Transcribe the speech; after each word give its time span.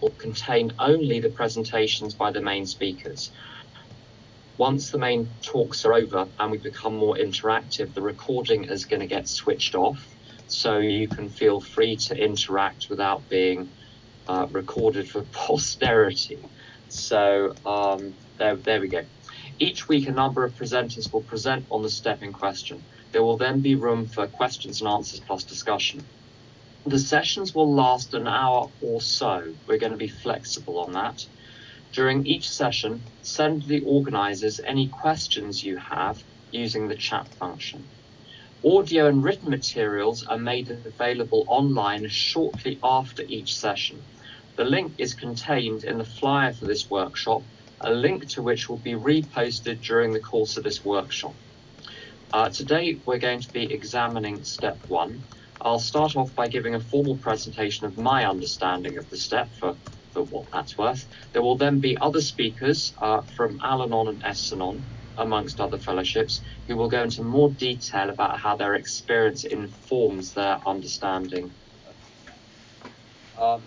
will 0.00 0.14
contain 0.20 0.72
only 0.78 1.20
the 1.20 1.30
presentations 1.30 2.14
by 2.14 2.32
the 2.32 2.42
main 2.42 2.66
speakers. 2.66 3.32
Once 4.58 4.90
the 4.90 4.98
main 4.98 5.34
talks 5.42 5.84
are 5.84 5.94
over 5.94 6.28
and 6.38 6.50
we 6.50 6.58
become 6.58 6.94
more 6.94 7.16
interactive, 7.16 7.94
the 7.94 8.02
recording 8.02 8.64
is 8.64 8.84
going 8.84 9.00
to 9.00 9.06
get 9.06 9.28
switched 9.28 9.74
off 9.74 9.98
so 10.46 10.78
you 10.78 11.08
can 11.08 11.30
feel 11.30 11.60
free 11.60 11.96
to 11.96 12.14
interact 12.14 12.86
without 12.90 13.28
being 13.28 13.72
uh, 14.28 14.46
recorded 14.50 15.08
for 15.08 15.24
posterity. 15.32 16.42
So 16.88 17.56
um, 17.64 18.18
there, 18.38 18.56
there 18.56 18.80
we 18.80 18.88
go. 18.88 19.06
Each 19.58 19.88
week, 19.88 20.08
a 20.08 20.12
number 20.12 20.44
of 20.44 20.54
presenters 20.54 21.12
will 21.12 21.22
present 21.22 21.66
on 21.70 21.82
the 21.82 21.90
step 21.90 22.22
in 22.22 22.32
question. 22.32 22.86
There 23.12 23.22
will 23.22 23.38
then 23.38 23.62
be 23.62 23.76
room 23.76 24.06
for 24.06 24.26
questions 24.28 24.80
and 24.80 24.90
answers 24.90 25.20
plus 25.26 25.44
discussion. 25.44 26.10
The 26.86 26.98
sessions 26.98 27.54
will 27.54 27.72
last 27.72 28.14
an 28.14 28.26
hour 28.26 28.70
or 28.80 29.02
so. 29.02 29.54
We're 29.66 29.78
going 29.78 29.92
to 29.92 29.98
be 29.98 30.08
flexible 30.08 30.78
on 30.78 30.92
that. 30.92 31.26
During 31.92 32.26
each 32.26 32.48
session, 32.48 33.02
send 33.20 33.64
the 33.64 33.82
organizers 33.82 34.60
any 34.60 34.88
questions 34.88 35.62
you 35.62 35.76
have 35.76 36.22
using 36.50 36.88
the 36.88 36.94
chat 36.94 37.28
function. 37.34 37.84
Audio 38.64 39.08
and 39.08 39.22
written 39.22 39.50
materials 39.50 40.24
are 40.26 40.38
made 40.38 40.70
available 40.70 41.44
online 41.48 42.08
shortly 42.08 42.78
after 42.82 43.22
each 43.22 43.56
session. 43.56 44.02
The 44.56 44.64
link 44.64 44.94
is 44.98 45.14
contained 45.14 45.84
in 45.84 45.98
the 45.98 46.04
flyer 46.04 46.52
for 46.52 46.64
this 46.64 46.88
workshop, 46.88 47.42
a 47.80 47.90
link 47.90 48.28
to 48.28 48.42
which 48.42 48.68
will 48.68 48.78
be 48.78 48.92
reposted 48.92 49.82
during 49.82 50.12
the 50.12 50.20
course 50.20 50.56
of 50.56 50.64
this 50.64 50.84
workshop. 50.84 51.34
Uh, 52.32 52.48
today, 52.48 52.98
we're 53.04 53.18
going 53.18 53.40
to 53.40 53.52
be 53.52 53.72
examining 53.72 54.44
step 54.44 54.78
one, 54.88 55.22
I'll 55.62 55.78
start 55.78 56.16
off 56.16 56.34
by 56.34 56.48
giving 56.48 56.74
a 56.74 56.80
formal 56.80 57.16
presentation 57.16 57.86
of 57.86 57.98
my 57.98 58.26
understanding 58.26 58.96
of 58.96 59.10
the 59.10 59.16
step 59.16 59.48
for, 59.58 59.76
for 60.12 60.22
what 60.22 60.50
that's 60.52 60.78
worth. 60.78 61.06
There 61.32 61.42
will 61.42 61.56
then 61.56 61.80
be 61.80 61.98
other 61.98 62.20
speakers 62.20 62.94
uh, 63.00 63.20
from 63.36 63.60
Al-Anon 63.62 64.08
and 64.08 64.24
S-Anon, 64.24 64.82
amongst 65.18 65.60
other 65.60 65.78
fellowships, 65.78 66.40
who 66.66 66.76
will 66.76 66.88
go 66.88 67.02
into 67.02 67.22
more 67.22 67.50
detail 67.50 68.08
about 68.08 68.38
how 68.38 68.56
their 68.56 68.74
experience 68.74 69.44
informs 69.44 70.32
their 70.32 70.58
understanding. 70.66 71.50
Um, 73.38 73.62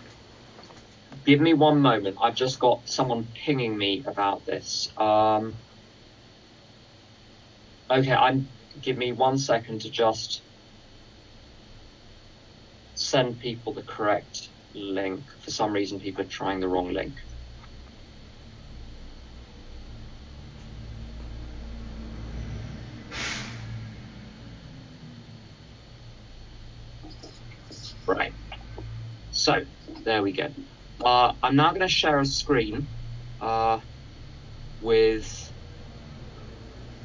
give 1.24 1.40
me 1.40 1.54
one 1.54 1.80
moment. 1.80 2.16
I've 2.20 2.34
just 2.34 2.58
got 2.58 2.88
someone 2.88 3.28
pinging 3.34 3.76
me 3.76 4.02
about 4.06 4.44
this. 4.46 4.90
Um, 4.96 5.54
okay, 7.90 8.12
I'm. 8.12 8.48
Give 8.82 8.98
me 8.98 9.12
one 9.12 9.38
second 9.38 9.82
to 9.82 9.90
just 9.90 10.42
send 12.94 13.38
people 13.38 13.74
the 13.74 13.84
correct 13.84 14.38
link. 14.74 15.24
For 15.44 15.50
some 15.50 15.72
reason, 15.72 16.00
people 16.00 16.24
are 16.24 16.28
trying 16.28 16.60
the 16.60 16.68
wrong 16.68 16.92
link. 16.92 17.14
Right. 28.06 28.34
So, 29.30 29.64
there 30.04 30.22
we 30.22 30.32
go. 30.32 30.48
Uh, 31.04 31.34
I'm 31.42 31.56
now 31.56 31.70
going 31.70 31.80
to 31.82 31.88
share 31.88 32.18
a 32.20 32.26
screen 32.26 32.90
uh, 33.40 33.80
with 34.80 35.28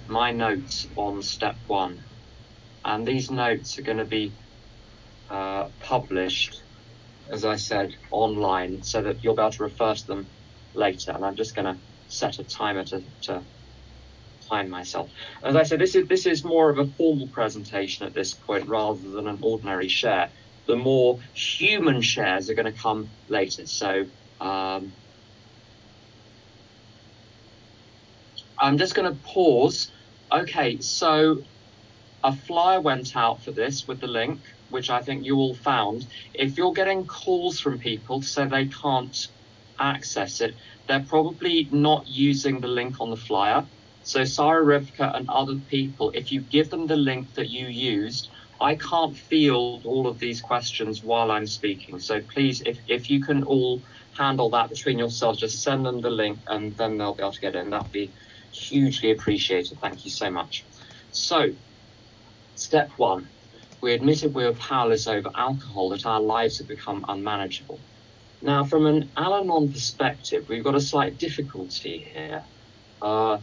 my 0.07 0.31
notes 0.31 0.85
on 0.97 1.21
step 1.21 1.57
one. 1.67 1.99
And 2.85 3.07
these 3.07 3.31
notes 3.31 3.77
are 3.79 3.83
going 3.83 3.97
to 3.99 4.05
be 4.05 4.37
uh, 5.29 5.69
published, 5.79 6.63
as 7.31 7.45
I 7.45 7.55
said, 7.55 7.91
online 8.11 8.83
so 8.83 9.01
that 9.03 9.23
you'll 9.23 9.35
be 9.35 9.41
able 9.41 9.51
to 9.51 9.63
refer 9.63 9.95
to 9.95 10.07
them 10.07 10.31
later. 10.73 11.11
And 11.11 11.25
I'm 11.25 11.35
just 11.35 11.55
going 11.55 11.65
to 11.65 11.81
set 12.07 12.39
a 12.39 12.43
timer 12.43 12.83
to, 12.85 13.03
to 13.23 13.43
time 14.49 14.69
myself. 14.69 15.11
As 15.43 15.55
I 15.55 15.63
said, 15.63 15.79
this 15.79 15.95
is 15.95 16.07
this 16.07 16.25
is 16.25 16.43
more 16.43 16.69
of 16.69 16.79
a 16.79 16.87
formal 16.97 17.27
presentation 17.27 18.05
at 18.05 18.13
this 18.13 18.33
point 18.33 18.67
rather 18.67 19.09
than 19.11 19.27
an 19.27 19.39
ordinary 19.41 19.89
share. 19.89 20.31
The 20.67 20.75
more 20.75 21.19
human 21.33 22.01
shares 22.01 22.49
are 22.49 22.55
going 22.55 22.71
to 22.71 22.79
come 22.79 23.13
later. 23.27 23.65
So 23.65 24.05
um, 24.39 24.93
I'm 28.59 28.77
just 28.77 28.95
going 28.95 29.11
to 29.11 29.19
pause. 29.21 29.91
Okay, 30.31 30.79
so 30.79 31.43
a 32.23 32.35
flyer 32.35 32.81
went 32.81 33.15
out 33.15 33.43
for 33.43 33.51
this 33.51 33.87
with 33.87 33.99
the 33.99 34.07
link 34.07 34.41
which 34.69 34.89
I 34.89 35.01
think 35.01 35.25
you 35.25 35.35
all 35.37 35.55
found, 35.55 36.05
if 36.33 36.57
you're 36.57 36.73
getting 36.73 37.05
calls 37.05 37.59
from 37.59 37.79
people 37.79 38.21
to 38.21 38.27
say 38.27 38.45
they 38.45 38.67
can't 38.67 39.15
access 39.79 40.41
it, 40.41 40.55
they're 40.87 41.05
probably 41.07 41.69
not 41.71 42.03
using 42.07 42.59
the 42.59 42.67
link 42.67 42.95
on 42.99 43.09
the 43.09 43.15
flyer. 43.15 43.67
So 44.01 44.23
Sarah 44.23 44.65
Rivka 44.65 45.15
and 45.15 45.29
other 45.29 45.55
people, 45.67 46.11
if 46.15 46.31
you 46.31 46.41
give 46.41 46.69
them 46.69 46.87
the 46.87 46.95
link 46.95 47.33
that 47.35 47.49
you 47.49 47.67
used, 47.67 48.29
I 48.61 48.75
can't 48.75 49.15
field 49.15 49.85
all 49.85 50.07
of 50.07 50.19
these 50.19 50.41
questions 50.41 51.03
while 51.03 51.31
I'm 51.31 51.45
speaking. 51.45 51.99
So 51.99 52.21
please, 52.33 52.61
if, 52.65 52.79
if 52.87 53.09
you 53.09 53.21
can 53.21 53.43
all 53.43 53.81
handle 54.17 54.49
that 54.51 54.69
between 54.69 54.99
yourselves, 54.99 55.39
just 55.39 55.63
send 55.63 55.85
them 55.85 56.01
the 56.01 56.09
link 56.09 56.39
and 56.47 56.75
then 56.75 56.97
they'll 56.97 57.15
be 57.15 57.23
able 57.23 57.31
to 57.31 57.39
get 57.39 57.55
in. 57.55 57.69
That'd 57.69 57.91
be 57.91 58.13
hugely 58.51 59.11
appreciated. 59.11 59.77
Thank 59.81 60.03
you 60.03 60.11
so 60.11 60.29
much. 60.29 60.67
So, 61.11 61.49
step 62.55 62.91
one, 62.97 63.29
we 63.81 63.93
admitted 63.93 64.33
we 64.35 64.45
were 64.45 64.53
powerless 64.53 65.07
over 65.07 65.29
alcohol, 65.35 65.89
that 65.89 66.05
our 66.05 66.21
lives 66.21 66.57
had 66.59 66.67
become 66.67 67.05
unmanageable. 67.07 67.85
Now, 68.41 68.63
from 68.65 68.85
an 68.87 69.11
Al 69.17 69.35
Anon 69.35 69.71
perspective, 69.71 70.45
we've 70.49 70.63
got 70.63 70.75
a 70.75 70.81
slight 70.81 71.17
difficulty 71.17 72.09
here. 72.13 72.43
Uh, 73.01 73.39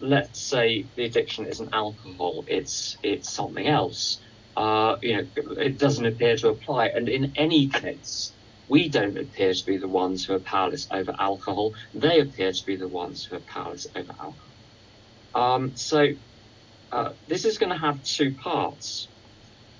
let's 0.00 0.48
say 0.48 0.90
the 0.96 1.04
addiction 1.04 1.46
isn't 1.46 1.74
alcohol, 1.74 2.44
it's 2.48 2.96
it's 3.02 3.32
something 3.32 3.66
else. 3.66 4.20
Uh, 4.56 4.96
you 5.02 5.16
know, 5.16 5.24
it 5.58 5.78
doesn't 5.78 6.06
appear 6.06 6.36
to 6.36 6.48
apply. 6.48 6.86
And 6.88 7.08
in 7.08 7.32
any 7.36 7.68
case, 7.68 8.36
we 8.68 8.88
don't 8.88 9.18
appear 9.18 9.54
to 9.54 9.64
be 9.66 9.78
the 9.78 9.88
ones 9.88 10.24
who 10.24 10.34
are 10.34 10.40
powerless 10.40 10.86
over 10.92 11.14
alcohol. 11.18 11.72
They 11.94 12.20
appear 12.20 12.52
to 12.52 12.62
be 12.66 12.76
the 12.76 12.88
ones 12.88 13.24
who 13.24 13.36
are 13.36 13.40
powerless 13.46 13.86
over 13.96 14.12
alcohol. 14.20 14.36
Um, 15.34 15.76
so 15.76 16.08
uh, 16.92 17.10
this 17.26 17.44
is 17.44 17.58
going 17.58 17.72
to 17.72 17.78
have 17.78 18.02
two 18.02 18.34
parts. 18.34 19.10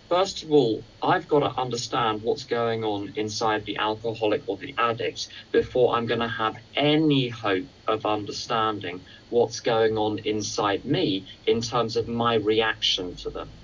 First 0.08 0.42
of 0.42 0.50
all, 0.50 0.86
I've 1.00 1.28
got 1.28 1.40
to 1.40 1.60
understand 1.60 2.20
what's 2.22 2.44
going 2.44 2.82
on 2.82 3.12
inside 3.14 3.64
the 3.64 3.76
alcoholic 3.78 4.42
or 4.48 4.58
the 4.58 4.74
addict 4.76 5.28
before 5.52 5.94
I'm 5.94 6.06
going 6.06 6.20
to 6.20 6.28
have 6.28 6.56
any 6.74 7.28
hope 7.28 7.68
of 7.86 8.04
understanding 8.04 9.04
what's 9.28 9.60
going 9.60 9.96
on 9.98 10.18
inside 10.18 10.84
me 10.84 11.28
in 11.46 11.60
terms 11.60 11.96
of 11.96 12.08
my 12.08 12.34
reaction 12.34 13.14
to 13.18 13.30
them. 13.30 13.54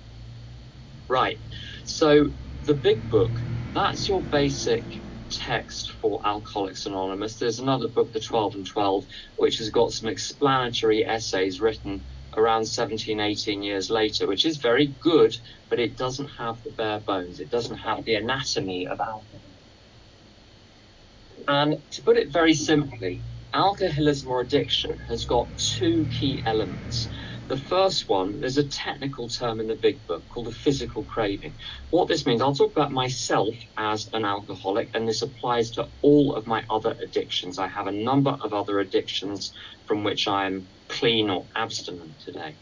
Right. 1.09 1.41
So 1.85 2.31
the 2.65 2.75
big 2.75 3.09
book, 3.09 3.39
that's 3.73 4.07
your 4.07 4.25
basic 4.25 4.85
text 5.29 5.91
for 6.01 6.21
Alcoholics 6.25 6.85
Anonymous. 6.85 7.37
There's 7.37 7.59
another 7.59 7.89
book, 7.89 8.13
The 8.13 8.21
12 8.21 8.55
and 8.55 8.65
12, 8.65 9.05
which 9.35 9.57
has 9.57 9.69
got 9.69 9.91
some 9.91 10.09
explanatory 10.09 11.05
essays 11.05 11.59
written 11.59 12.05
around 12.37 12.65
17, 12.65 13.19
18 13.19 13.63
years 13.63 13.89
later, 13.89 14.27
which 14.27 14.45
is 14.45 14.57
very 14.57 14.95
good, 15.01 15.35
but 15.69 15.79
it 15.79 15.97
doesn't 15.97 16.29
have 16.37 16.61
the 16.63 16.71
bare 16.71 17.01
bones. 17.01 17.39
It 17.39 17.49
doesn't 17.49 17.77
have 17.77 18.05
the 18.05 18.15
anatomy 18.15 18.87
of 18.87 18.99
alcohol. 18.99 19.41
And 21.47 21.83
to 21.91 22.03
put 22.03 22.17
it 22.17 22.31
very 22.33 22.53
simply, 22.53 23.25
alcoholism 23.53 24.29
or 24.29 24.41
addiction 24.41 24.99
has 25.09 25.25
got 25.25 25.49
two 25.57 26.07
key 26.07 26.43
elements. 26.45 27.09
The 27.49 27.57
first 27.57 28.09
one, 28.09 28.39
there's 28.39 28.57
a 28.57 28.67
technical 28.67 29.29
term 29.29 29.59
in 29.61 29.67
the 29.67 29.75
big 29.75 30.05
book 30.07 30.27
called 30.29 30.49
a 30.49 30.51
physical 30.51 31.05
craving. 31.05 31.57
What 31.91 32.07
this 32.09 32.25
means, 32.25 32.41
I'll 32.41 32.55
talk 32.55 32.71
about 32.75 32.91
myself 32.91 33.55
as 33.77 34.09
an 34.13 34.25
alcoholic, 34.25 34.91
and 34.93 35.07
this 35.07 35.21
applies 35.21 35.71
to 35.71 35.89
all 36.01 36.35
of 36.35 36.47
my 36.47 36.65
other 36.69 36.97
addictions. 37.01 37.59
I 37.59 37.67
have 37.67 37.87
a 37.87 37.91
number 37.93 38.31
of 38.31 38.53
other 38.53 38.79
addictions 38.79 39.53
from 39.87 40.03
which 40.03 40.27
I'm 40.27 40.69
clean 40.89 41.29
or 41.29 41.47
abstinent 41.55 42.19
today. 42.19 42.57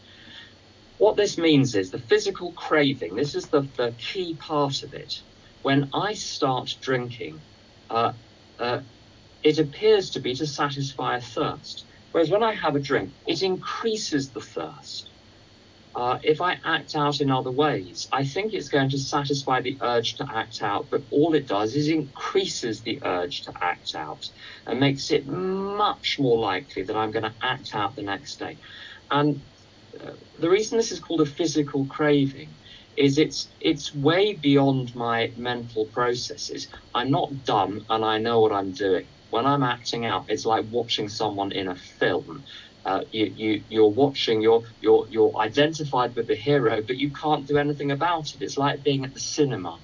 What 0.98 1.16
this 1.16 1.36
means 1.36 1.74
is 1.74 1.90
the 1.90 1.98
physical 1.98 2.52
craving, 2.54 3.14
this 3.14 3.34
is 3.34 3.48
the, 3.48 3.62
the 3.76 3.94
key 3.98 4.36
part 4.36 4.82
of 4.82 4.94
it. 4.94 5.12
When 5.62 5.90
I 5.92 6.14
start 6.14 6.70
drinking, 6.80 7.42
uh, 7.90 8.12
uh, 8.58 8.80
it 9.42 9.58
appears 9.58 10.10
to 10.10 10.20
be 10.20 10.34
to 10.34 10.46
satisfy 10.46 11.16
a 11.16 11.20
thirst. 11.20 11.86
Whereas 12.12 12.30
when 12.30 12.42
I 12.42 12.54
have 12.54 12.76
a 12.76 12.80
drink, 12.80 13.14
it 13.26 13.42
increases 13.42 14.32
the 14.32 14.40
thirst. 14.40 15.10
Uh, 15.96 16.18
if 16.22 16.42
I 16.42 16.58
act 16.62 16.94
out 16.94 17.22
in 17.22 17.30
other 17.30 17.50
ways, 17.50 18.06
I 18.12 18.26
think 18.26 18.52
it's 18.52 18.68
going 18.68 18.90
to 18.90 18.98
satisfy 18.98 19.62
the 19.62 19.78
urge 19.82 20.16
to 20.16 20.26
act 20.30 20.60
out, 20.60 20.90
but 20.90 21.04
all 21.10 21.34
it 21.34 21.48
does 21.48 21.74
is 21.74 21.88
increases 21.88 22.82
the 22.82 23.00
urge 23.02 23.42
to 23.44 23.54
act 23.62 23.94
out 23.94 24.26
and 24.66 24.78
makes 24.78 25.10
it 25.10 25.26
much 25.26 26.18
more 26.20 26.38
likely 26.38 26.82
that 26.82 26.96
I'm 26.96 27.12
going 27.12 27.22
to 27.24 27.34
act 27.42 27.70
out 27.74 27.96
the 27.96 28.02
next 28.02 28.38
day. 28.38 28.60
And 29.10 29.44
uh, 29.98 30.12
the 30.38 30.50
reason 30.50 30.76
this 30.76 30.92
is 30.92 31.00
called 31.00 31.22
a 31.22 31.26
physical 31.26 31.86
craving 31.86 32.58
is 32.96 33.16
it's 33.16 33.54
it's 33.60 33.94
way 33.94 34.34
beyond 34.34 34.94
my 34.94 35.32
mental 35.36 35.86
processes. 35.86 36.68
I'm 36.94 37.10
not 37.10 37.44
dumb 37.44 37.86
and 37.88 38.04
I 38.04 38.18
know 38.18 38.40
what 38.40 38.52
I'm 38.52 38.72
doing. 38.72 39.08
When 39.30 39.46
I'm 39.46 39.62
acting 39.62 40.04
out, 40.04 40.26
it's 40.28 40.44
like 40.44 40.66
watching 40.68 41.08
someone 41.08 41.52
in 41.52 41.68
a 41.68 41.76
film. 41.76 42.44
Uh, 42.86 43.02
you, 43.10 43.26
you 43.34 43.64
you're 43.68 43.90
watching 43.90 44.40
you're 44.40 44.62
you're 44.80 45.06
you're 45.10 45.36
identified 45.40 46.14
with 46.16 46.28
the 46.28 46.36
hero 46.36 46.80
but 46.86 46.96
you 46.96 47.10
can't 47.12 47.46
do 47.48 47.58
anything 47.58 47.90
about 47.90 48.26
it. 48.34 48.42
It's 48.42 48.56
like 48.58 48.84
being 48.84 49.04
at 49.04 49.12
the 49.14 49.20
cinema. 49.20 49.80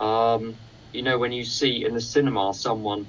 Um, 0.00 0.58
you 0.92 1.02
know 1.02 1.18
when 1.18 1.32
you 1.32 1.44
see 1.44 1.84
in 1.86 1.94
the 1.94 2.00
cinema 2.02 2.52
someone 2.54 3.06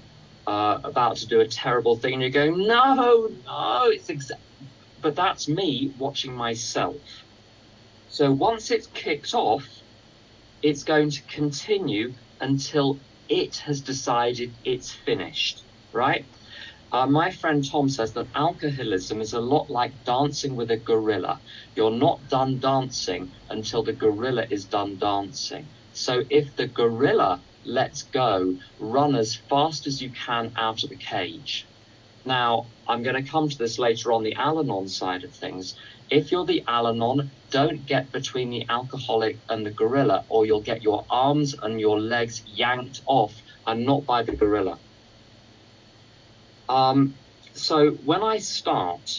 uh, 0.47 0.79
about 0.85 1.17
to 1.17 1.27
do 1.27 1.41
a 1.41 1.47
terrible 1.47 1.97
thing 1.99 2.13
and 2.13 2.23
you're 2.23 2.31
going 2.31 2.57
no 2.67 3.27
no 3.45 3.83
it's 3.91 4.09
exa-. 4.09 4.39
but 5.01 5.15
that's 5.15 5.49
me 5.49 5.93
watching 5.97 6.35
myself. 6.35 7.01
So 8.07 8.31
once 8.33 8.71
it's 8.71 8.87
kicked 8.87 9.33
off 9.33 9.67
it's 10.61 10.83
going 10.83 11.09
to 11.11 11.23
continue 11.27 12.15
until 12.39 13.01
it 13.29 13.57
has 13.65 13.81
decided 13.81 14.57
it's 14.63 14.91
finished 15.05 15.65
right 15.93 16.27
uh, 16.91 17.07
my 17.07 17.31
friend 17.31 17.63
Tom 17.63 17.87
says 17.87 18.11
that 18.13 18.27
alcoholism 18.35 19.21
is 19.21 19.33
a 19.33 19.39
lot 19.39 19.69
like 19.69 20.03
dancing 20.03 20.55
with 20.55 20.71
a 20.71 20.77
gorilla. 20.77 21.39
You're 21.75 21.91
not 21.91 22.27
done 22.29 22.59
dancing 22.59 23.31
until 23.49 23.83
the 23.83 23.93
gorilla 23.93 24.45
is 24.49 24.65
done 24.65 24.97
dancing. 24.97 25.67
So 25.93 26.23
if 26.29 26.55
the 26.55 26.67
gorilla 26.67 27.39
lets 27.63 28.03
go, 28.03 28.57
run 28.79 29.15
as 29.15 29.35
fast 29.35 29.87
as 29.87 30.01
you 30.01 30.09
can 30.09 30.51
out 30.57 30.83
of 30.83 30.89
the 30.89 30.97
cage. 30.97 31.65
Now, 32.25 32.67
I'm 32.87 33.03
going 33.03 33.23
to 33.23 33.31
come 33.31 33.49
to 33.49 33.57
this 33.57 33.79
later 33.79 34.11
on 34.11 34.23
the 34.23 34.35
Al 34.35 34.59
Anon 34.59 34.87
side 34.87 35.23
of 35.23 35.33
things. 35.33 35.75
If 36.09 36.31
you're 36.31 36.45
the 36.45 36.63
Al 36.67 36.87
Anon, 36.87 37.31
don't 37.51 37.85
get 37.85 38.11
between 38.11 38.49
the 38.49 38.65
alcoholic 38.69 39.37
and 39.49 39.65
the 39.65 39.71
gorilla, 39.71 40.25
or 40.29 40.45
you'll 40.45 40.61
get 40.61 40.83
your 40.83 41.05
arms 41.09 41.55
and 41.61 41.79
your 41.79 41.99
legs 41.99 42.43
yanked 42.45 43.01
off, 43.05 43.33
and 43.65 43.85
not 43.85 44.05
by 44.05 44.23
the 44.23 44.35
gorilla. 44.35 44.77
Um, 46.71 47.15
so 47.53 47.91
when 47.91 48.23
I 48.23 48.37
start, 48.37 49.09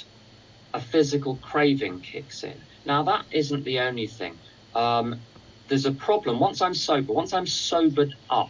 a 0.72 0.81
physical 0.81 1.37
craving 1.37 2.00
kicks 2.00 2.44
in. 2.44 2.58
Now 2.87 3.02
that 3.02 3.26
isn't 3.31 3.64
the 3.64 3.81
only 3.81 4.06
thing. 4.06 4.40
Um, 4.75 5.26
there's 5.69 5.84
a 5.84 5.93
problem 5.93 6.40
once 6.40 6.62
I'm 6.62 6.72
sober, 6.72 7.12
once 7.12 7.34
I'm 7.34 7.46
sobered 7.46 8.10
up, 8.31 8.49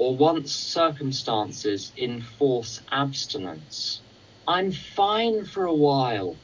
or 0.00 0.16
once 0.16 0.52
circumstances 0.52 1.92
enforce 1.96 2.82
abstinence, 2.90 4.02
I'm 4.48 4.72
fine 4.72 5.44
for 5.44 5.66
a 5.66 5.74
while. 5.74 6.40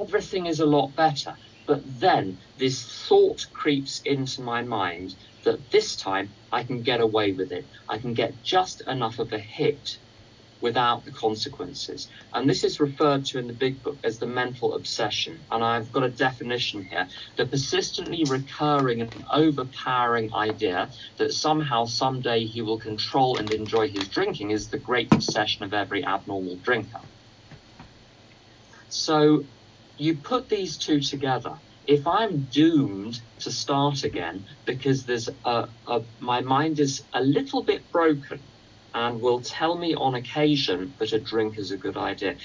Everything 0.00 0.46
is 0.46 0.60
a 0.60 0.66
lot 0.66 0.94
better. 0.94 1.34
But 1.66 1.82
then 1.84 2.38
this 2.56 2.84
thought 3.08 3.40
creeps 3.52 4.00
into 4.04 4.42
my 4.42 4.62
mind 4.62 5.10
that 5.44 5.70
this 5.72 5.96
time 5.96 6.36
I 6.52 6.62
can 6.62 6.82
get 6.82 7.00
away 7.00 7.32
with 7.32 7.50
it. 7.50 7.66
I 7.88 7.98
can 7.98 8.14
get 8.14 8.42
just 8.42 8.80
enough 8.86 9.18
of 9.18 9.32
a 9.32 9.40
hit 9.40 9.88
without 10.62 11.04
the 11.04 11.12
consequences. 11.12 12.08
And 12.34 12.50
this 12.50 12.64
is 12.64 12.80
referred 12.80 13.26
to 13.26 13.40
in 13.40 13.48
the 13.48 13.54
big 13.54 13.82
book 13.82 14.00
as 14.04 14.20
the 14.20 14.28
mental 14.28 14.74
obsession. 14.74 15.46
And 15.50 15.64
I've 15.64 15.92
got 15.92 16.04
a 16.04 16.10
definition 16.12 16.84
here 16.90 17.08
the 17.36 17.46
persistently 17.46 18.24
recurring 18.24 19.02
and 19.02 19.24
overpowering 19.32 20.34
idea 20.34 20.90
that 21.18 21.32
somehow 21.32 21.86
someday 21.86 22.44
he 22.46 22.62
will 22.62 22.78
control 22.78 23.38
and 23.38 23.50
enjoy 23.52 23.88
his 23.90 24.08
drinking 24.08 24.50
is 24.52 24.68
the 24.70 24.78
great 24.80 25.14
obsession 25.14 25.64
of 25.64 25.74
every 25.74 26.04
abnormal 26.04 26.58
drinker. 26.62 27.02
So 28.88 29.44
you 29.96 30.18
put 30.22 30.48
these 30.50 30.78
two 30.78 31.00
together. 31.00 31.60
If 31.84 32.06
I'm 32.06 32.46
doomed 32.46 33.16
to 33.40 33.52
start 33.52 34.04
again 34.04 34.46
because 34.66 35.06
there's 35.06 35.28
a, 35.44 35.68
a 35.86 36.02
my 36.20 36.42
mind 36.42 36.80
is 36.80 37.08
a 37.14 37.22
little 37.22 37.64
bit 37.64 37.90
broken 37.90 38.51
and 38.94 39.20
will 39.20 39.42
tell 39.42 39.76
me 39.78 39.94
on 39.94 40.14
occasion 40.14 40.94
that 40.98 41.12
a 41.12 41.20
drink 41.20 41.58
is 41.58 41.70
a 41.70 41.78
good 41.78 41.96
idea. 41.96 42.36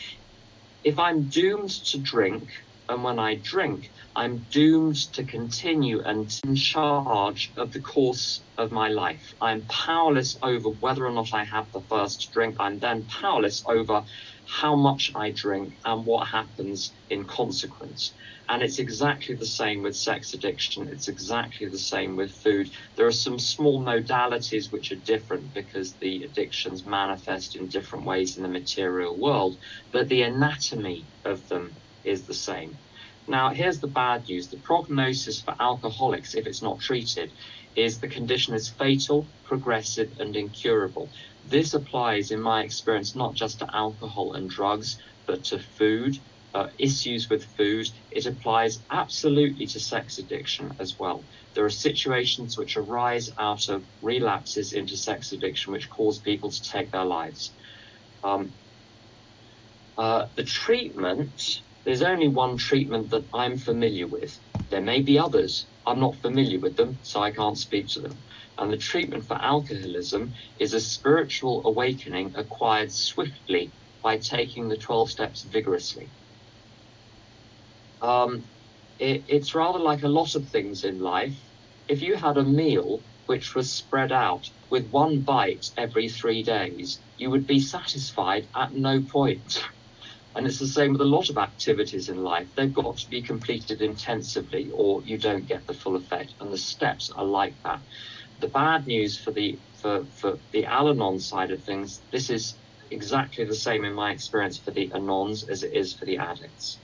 If 0.83 0.99
I'm 0.99 1.29
doomed 1.29 1.71
to 1.91 1.99
drink, 1.99 2.49
and 2.89 3.03
when 3.03 3.19
I 3.19 3.35
drink, 3.43 3.91
I'm 4.15 4.45
doomed 4.49 4.95
to 5.13 5.25
continue 5.25 6.01
and 6.03 6.31
in 6.45 6.55
charge 6.55 7.51
of 7.57 7.73
the 7.73 7.81
course 7.81 8.45
of 8.57 8.71
my 8.71 8.89
life. 8.89 9.33
I'm 9.41 9.67
powerless 9.67 10.37
over 10.41 10.69
whether 10.69 11.05
or 11.05 11.11
not 11.11 11.33
I 11.33 11.43
have 11.43 11.71
the 11.73 11.83
first 11.89 12.31
drink. 12.33 12.57
I'm 12.59 12.79
then 12.79 13.05
powerless 13.07 13.63
over 13.67 14.03
how 14.47 14.75
much 14.77 15.11
I 15.15 15.31
drink 15.31 15.73
and 15.85 16.05
what 16.05 16.27
happens 16.29 16.95
in 17.09 17.25
consequence. 17.25 18.15
And 18.49 18.63
it's 18.63 18.79
exactly 18.79 19.35
the 19.35 19.45
same 19.45 19.81
with 19.81 19.95
sex 19.95 20.33
addiction. 20.33 20.87
It's 20.87 21.09
exactly 21.09 21.67
the 21.67 21.77
same 21.77 22.15
with 22.15 22.31
food. 22.31 22.69
There 22.95 23.05
are 23.05 23.11
some 23.11 23.39
small 23.39 23.83
modalities 23.83 24.71
which 24.71 24.91
are 24.91 24.97
different 24.97 25.53
because 25.53 25.95
the 25.97 26.23
addictions 26.23 26.85
manifest 26.85 27.57
in 27.57 27.67
different 27.67 28.05
ways 28.05 28.37
in 28.37 28.43
the 28.43 28.49
material 28.49 29.19
world, 29.19 29.57
but 29.91 30.07
the 30.07 30.21
anatomy 30.21 31.09
of 31.25 31.47
them 31.49 31.77
is 32.05 32.25
the 32.25 32.33
same. 32.33 32.79
Now, 33.27 33.49
here's 33.49 33.81
the 33.81 33.87
bad 33.89 34.23
news. 34.29 34.49
The 34.49 34.61
prognosis 34.63 35.41
for 35.41 35.53
alcoholics, 35.59 36.33
if 36.33 36.47
it's 36.47 36.61
not 36.61 36.79
treated, 36.79 37.33
is 37.75 37.99
the 37.99 38.07
condition 38.07 38.53
is 38.53 38.69
fatal, 38.69 39.29
progressive, 39.43 40.13
and 40.19 40.33
incurable. 40.37 41.11
This 41.43 41.73
applies, 41.73 42.31
in 42.31 42.41
my 42.41 42.63
experience, 42.63 43.13
not 43.13 43.35
just 43.35 43.59
to 43.59 43.67
alcohol 43.75 44.33
and 44.33 44.49
drugs, 44.49 44.97
but 45.25 45.43
to 45.45 45.59
food, 45.59 46.15
uh, 46.53 46.67
issues 46.79 47.29
with 47.29 47.43
food. 47.55 47.87
It 48.11 48.25
applies 48.25 48.83
absolutely 48.91 49.67
to 49.67 49.79
sex 49.79 50.17
addiction 50.17 50.71
as 50.79 50.95
well. 50.97 51.25
There 51.53 51.65
are 51.65 51.69
situations 51.69 52.57
which 52.57 52.77
arise 52.77 53.29
out 53.37 53.69
of 53.69 53.85
relapses 54.01 54.73
into 54.73 54.97
sex 54.97 55.31
addiction 55.31 55.73
which 55.73 55.89
cause 55.89 56.19
people 56.19 56.51
to 56.51 56.61
take 56.63 56.91
their 56.91 57.05
lives. 57.05 57.53
Um, 58.23 58.53
uh, 59.97 60.27
the 60.35 60.43
treatment, 60.43 61.41
there's 61.85 62.01
only 62.01 62.27
one 62.27 62.57
treatment 62.57 63.09
that 63.09 63.27
I'm 63.33 63.57
familiar 63.57 64.07
with. 64.07 64.39
There 64.69 64.81
may 64.81 65.01
be 65.01 65.17
others. 65.17 65.67
I'm 65.85 65.99
not 65.99 66.17
familiar 66.17 66.59
with 66.59 66.75
them, 66.75 66.99
so 67.01 67.21
I 67.21 67.31
can't 67.31 67.57
speak 67.57 67.87
to 67.89 68.01
them. 68.01 68.23
And 68.57 68.71
the 68.71 68.77
treatment 68.77 69.25
for 69.25 69.35
alcoholism 69.35 70.33
is 70.59 70.73
a 70.73 70.79
spiritual 70.79 71.65
awakening 71.65 72.33
acquired 72.35 72.91
swiftly 72.91 73.73
by 74.03 74.17
taking 74.17 74.67
the 74.67 74.77
12 74.77 75.09
steps 75.09 75.43
vigorously. 75.43 76.11
Um, 78.01 78.49
it, 78.99 79.25
it's 79.27 79.55
rather 79.55 79.79
like 79.79 80.03
a 80.03 80.07
lot 80.07 80.35
of 80.35 80.49
things 80.49 80.83
in 80.83 80.99
life. 80.99 81.37
If 81.87 82.01
you 82.01 82.15
had 82.15 82.37
a 82.37 82.43
meal 82.43 83.03
which 83.27 83.55
was 83.55 83.73
spread 83.73 84.11
out 84.11 84.45
with 84.69 84.89
one 84.89 85.21
bite 85.21 85.65
every 85.77 86.09
three 86.09 86.43
days, 86.43 87.03
you 87.17 87.29
would 87.29 87.45
be 87.45 87.59
satisfied 87.59 88.49
at 88.55 88.73
no 88.73 89.01
point. 89.01 89.63
And 90.35 90.45
it's 90.45 90.59
the 90.59 90.67
same 90.67 90.91
with 90.91 91.01
a 91.01 91.05
lot 91.05 91.31
of 91.31 91.37
activities 91.39 92.09
in 92.09 92.17
life. 92.17 92.49
They've 92.55 92.71
got 92.71 92.97
to 92.97 93.09
be 93.09 93.23
completed 93.23 93.81
intensively 93.81 94.69
or 94.71 95.01
you 95.03 95.17
don't 95.17 95.47
get 95.47 95.65
the 95.65 95.73
full 95.73 95.95
effect. 95.95 96.35
And 96.39 96.53
the 96.53 96.57
steps 96.59 97.09
are 97.09 97.25
like 97.25 97.57
that. 97.63 97.81
The 98.39 98.49
bad 98.49 98.85
news 98.85 99.19
for 99.19 99.31
the 99.31 99.59
for, 99.81 100.05
for 100.19 100.39
the 100.51 100.65
Al-Anon 100.65 101.19
side 101.19 101.51
of 101.51 101.63
things, 101.63 102.03
this 102.11 102.29
is 102.29 102.59
exactly 102.91 103.45
the 103.45 103.55
same 103.55 103.83
in 103.85 103.95
my 103.95 104.11
experience 104.11 104.59
for 104.59 104.71
the 104.71 104.91
Anons 104.93 105.49
as 105.49 105.63
it 105.63 105.73
is 105.73 105.95
for 105.95 106.05
the 106.05 106.17
addicts. 106.17 106.81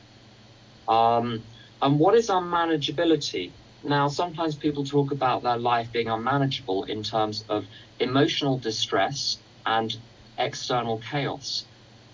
Um, 0.88 1.46
and 1.82 2.00
what 2.00 2.16
is 2.16 2.30
unmanageability? 2.30 3.56
Now, 3.84 4.08
sometimes 4.08 4.58
people 4.58 4.86
talk 4.86 5.12
about 5.12 5.44
their 5.44 5.58
life 5.60 5.92
being 5.92 6.08
unmanageable 6.10 6.86
in 6.86 7.04
terms 7.04 7.44
of 7.50 7.66
emotional 8.00 8.60
distress 8.60 9.42
and 9.66 9.94
external 10.38 11.00
chaos. 11.00 11.68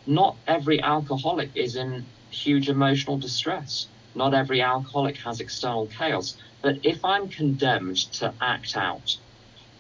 Not 0.05 0.39
every 0.47 0.81
alcoholic 0.81 1.51
is 1.55 1.75
in 1.75 2.11
huge 2.31 2.69
emotional 2.69 3.19
distress. 3.19 3.89
Not 4.15 4.33
every 4.33 4.61
alcoholic 4.61 5.17
has 5.23 5.39
external 5.39 5.87
chaos. 5.87 6.35
But 6.63 6.77
if 6.83 7.05
I'm 7.05 7.29
condemned 7.29 7.97
to 8.13 8.35
act 8.41 8.75
out, 8.75 9.07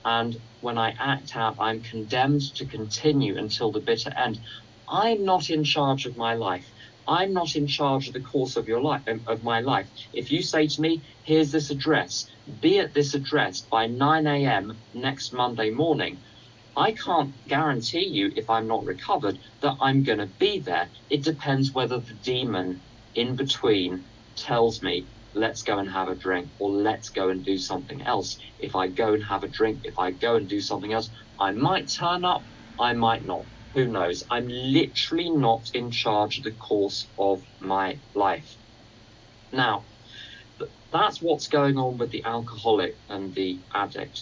and 0.05 0.35
when 0.61 0.77
I 0.77 0.95
act 0.99 1.35
out, 1.35 1.57
I'm 1.59 1.81
condemned 1.81 2.41
to 2.55 2.65
continue 2.67 3.37
until 3.37 3.71
the 3.71 3.81
bitter 3.81 4.11
end, 4.17 4.39
I'm 4.87 5.23
not 5.23 5.49
in 5.49 5.63
charge 5.63 6.05
of 6.05 6.17
my 6.17 6.35
life. 6.35 6.67
I'm 7.07 7.33
not 7.33 7.55
in 7.55 7.67
charge 7.67 8.07
of 8.07 8.13
the 8.13 8.21
course 8.21 8.55
of 8.57 8.67
your 8.67 8.81
life 8.81 9.03
of 9.27 9.43
my 9.43 9.61
life. 9.61 9.89
If 10.13 10.31
you 10.31 10.41
say 10.41 10.67
to 10.67 10.81
me, 10.81 11.03
here's 11.23 11.51
this 11.51 11.69
address, 11.71 12.25
be 12.59 12.79
at 12.79 12.93
this 12.93 13.13
address 13.15 13.61
by 13.61 13.87
9 13.87 14.27
a.m. 14.27 14.83
next 14.93 15.33
Monday 15.33 15.71
morning, 15.71 16.21
I 16.75 16.93
can't 16.93 17.35
guarantee 17.47 18.07
you 18.07 18.31
if 18.35 18.49
I'm 18.49 18.67
not 18.67 18.85
recovered 18.85 19.39
that 19.61 19.75
I'm 19.81 20.03
going 20.03 20.19
to 20.19 20.27
be 20.27 20.61
there. 20.61 20.91
It 21.09 21.23
depends 21.23 21.73
whether 21.73 21.99
the 21.99 22.15
demon 22.15 22.83
in 23.15 23.35
between 23.35 24.07
tells 24.37 24.81
me, 24.81 25.09
let's 25.35 25.63
go 25.63 25.79
and 25.79 25.89
have 25.89 26.07
a 26.09 26.15
drink 26.15 26.51
or 26.59 26.71
let's 26.71 27.09
go 27.09 27.29
and 27.29 27.43
do 27.45 27.57
something 27.57 28.01
else. 28.03 28.37
If 28.59 28.75
I 28.75 28.87
go 28.87 29.13
and 29.13 29.23
have 29.25 29.43
a 29.43 29.49
drink, 29.49 29.81
if 29.83 29.99
I 29.99 30.11
go 30.11 30.37
and 30.37 30.49
do 30.49 30.61
something 30.61 30.93
else, 30.93 31.11
I 31.39 31.51
might 31.51 31.91
turn 31.91 32.25
up, 32.25 32.47
I 32.79 32.93
might 32.93 33.25
not. 33.25 33.47
Who 33.75 33.87
knows? 33.87 34.23
I'm 34.31 34.47
literally 34.47 35.31
not 35.31 35.65
in 35.73 35.91
charge 35.91 36.39
of 36.39 36.45
the 36.45 36.53
course 36.55 37.11
of 37.17 37.41
my 37.61 38.01
life. 38.15 38.57
Now, 39.53 39.85
That's 40.91 41.21
what's 41.21 41.47
going 41.47 41.77
on 41.77 41.97
with 41.97 42.11
the 42.11 42.23
alcoholic 42.25 42.99
and 43.09 43.33
the 43.35 43.63
addict. 43.73 44.19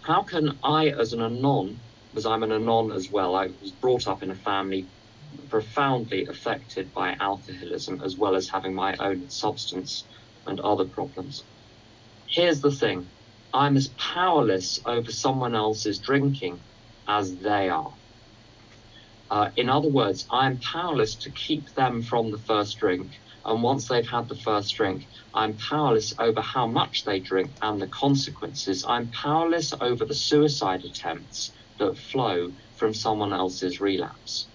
How 0.00 0.22
can 0.24 0.58
I, 0.64 0.88
as 0.90 1.12
an 1.12 1.20
anon, 1.22 1.82
because 2.12 2.26
I'm 2.26 2.42
an 2.42 2.52
anon 2.52 2.92
as 2.92 3.10
well, 3.12 3.34
I 3.36 3.48
was 3.60 3.72
brought 3.72 4.08
up 4.08 4.22
in 4.22 4.30
a 4.30 4.34
family 4.36 4.90
profoundly 5.48 6.26
affected 6.26 6.92
by 6.92 7.16
alcoholism 7.20 8.02
as 8.04 8.16
well 8.18 8.36
as 8.36 8.48
having 8.48 8.74
my 8.74 8.96
own 8.98 9.30
substance 9.30 10.06
and 10.46 10.60
other 10.60 10.86
problems. 10.86 11.46
Here's 12.28 12.60
the 12.60 12.72
thing 12.72 13.12
I'm 13.52 13.76
as 13.76 13.90
powerless 13.98 14.80
over 14.86 15.12
someone 15.12 15.54
else's 15.54 16.00
drinking 16.00 16.64
as 17.08 17.38
they 17.38 17.70
are. 17.70 17.94
Uh, 19.30 19.50
in 19.56 19.68
other 19.68 19.90
words, 19.90 20.26
I'm 20.30 20.58
powerless 20.60 21.16
to 21.18 21.32
keep 21.32 21.72
them 21.74 22.02
from 22.02 22.30
the 22.30 22.38
first 22.38 22.78
drink. 22.78 23.12
And 23.44 23.62
once 23.62 23.88
they've 23.88 24.08
had 24.08 24.28
the 24.28 24.36
first 24.36 24.74
drink, 24.74 25.06
I'm 25.34 25.56
powerless 25.56 26.14
over 26.18 26.40
how 26.40 26.66
much 26.66 27.04
they 27.04 27.20
drink 27.20 27.56
and 27.60 27.80
the 27.80 27.88
consequences. 27.88 28.84
I'm 28.88 29.10
powerless 29.10 29.72
over 29.80 30.04
the 30.06 30.14
suicide 30.14 30.82
attempts 30.84 31.52
that 31.78 31.98
flow 31.98 32.52
from 32.76 32.94
someone 32.94 33.32
else's 33.32 33.80
relapse. 33.80 34.50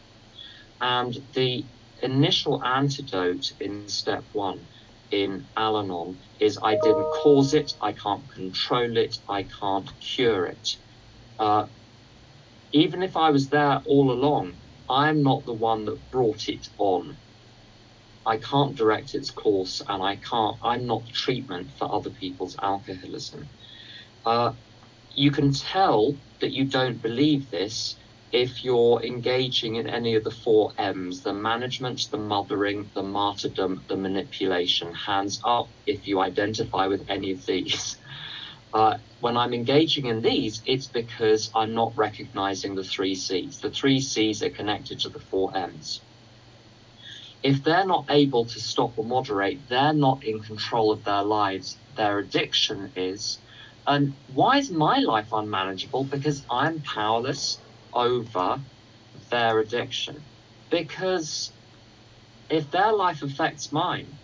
And 0.81 1.15
the 1.33 1.67
initial 2.01 2.63
antidote 2.63 3.45
in 3.61 3.87
step 3.87 4.25
one 4.31 4.67
in 5.11 5.47
Al 5.55 5.77
Anon 5.77 6.19
is 6.39 6.59
I 6.61 6.75
didn't 6.81 7.11
cause 7.11 7.53
it, 7.53 7.71
I 7.81 7.93
can't 7.93 8.29
control 8.31 8.97
it, 8.97 9.15
I 9.29 9.43
can't 9.59 9.89
cure 10.15 10.47
it. 10.47 10.67
Uh, 11.37 11.67
even 12.71 13.03
if 13.03 13.15
I 13.15 13.29
was 13.29 13.49
there 13.49 13.81
all 13.85 14.11
along, 14.11 14.62
I'm 14.93 15.23
not 15.23 15.45
the 15.45 15.55
one 15.55 15.85
that 15.85 16.11
brought 16.11 16.49
it 16.49 16.67
on. 16.77 17.19
I 18.25 18.37
can't 18.37 18.77
direct 18.77 19.15
its 19.15 19.31
course 19.31 19.81
and 19.87 20.03
I 20.03 20.17
can't, 20.17 20.57
I'm 20.63 20.85
not 20.85 21.03
treatment 21.13 21.71
for 21.79 21.93
other 21.93 22.11
people's 22.11 22.57
alcoholism. 22.61 23.49
Uh, 24.25 24.53
you 25.15 25.31
can 25.31 25.53
tell 25.53 26.19
that 26.41 26.53
you 26.53 26.65
don't 26.69 27.01
believe 27.01 27.49
this 27.51 27.97
if 28.31 28.63
you're 28.63 29.03
engaging 29.03 29.75
in 29.77 29.87
any 29.87 30.15
of 30.15 30.23
the 30.23 30.31
four 30.31 30.73
M's 30.77 31.23
the 31.23 31.33
management, 31.33 32.01
the 32.11 32.19
mothering, 32.19 32.91
the 32.95 33.03
martyrdom, 33.03 33.85
the 33.89 33.97
manipulation. 33.97 34.93
Hands 34.93 35.39
up 35.45 35.71
if 35.87 36.07
you 36.07 36.21
identify 36.21 36.87
with 36.87 37.03
any 37.09 37.31
of 37.31 37.45
these. 37.47 37.97
Uh, 38.73 38.97
when 39.19 39.37
I'm 39.37 39.53
engaging 39.53 40.07
in 40.07 40.21
these, 40.21 40.63
it's 40.65 40.87
because 40.87 41.51
I'm 41.55 41.75
not 41.75 41.93
recognizing 41.95 42.75
the 42.75 42.83
three 42.83 43.15
C's. 43.15 43.59
The 43.59 43.71
three 43.71 43.99
C's 44.01 44.43
are 44.43 44.49
connected 44.49 44.99
to 45.01 45.09
the 45.09 45.19
four 45.19 45.55
M's. 45.55 46.03
If 47.43 47.63
they're 47.63 47.85
not 47.85 48.07
able 48.09 48.47
to 48.47 48.59
stop 48.59 48.97
or 48.97 49.05
moderate, 49.05 49.67
they're 49.69 49.93
not 49.93 50.23
in 50.25 50.41
control 50.41 50.91
of 50.91 51.03
their 51.03 51.23
lives. 51.23 51.79
Their 51.95 52.19
addiction 52.19 52.93
is. 52.95 53.39
And 53.87 54.17
why 54.27 54.59
is 54.59 54.71
my 54.71 54.99
life 54.99 55.29
unmanageable? 55.31 56.05
Because 56.05 56.45
I'm 56.49 56.81
powerless 56.81 57.63
over 57.93 58.63
their 59.31 59.59
addiction. 59.59 60.25
Because 60.71 61.53
if 62.49 62.71
their 62.71 62.93
life 62.93 63.23
affects 63.23 63.71
mine, 63.71 64.19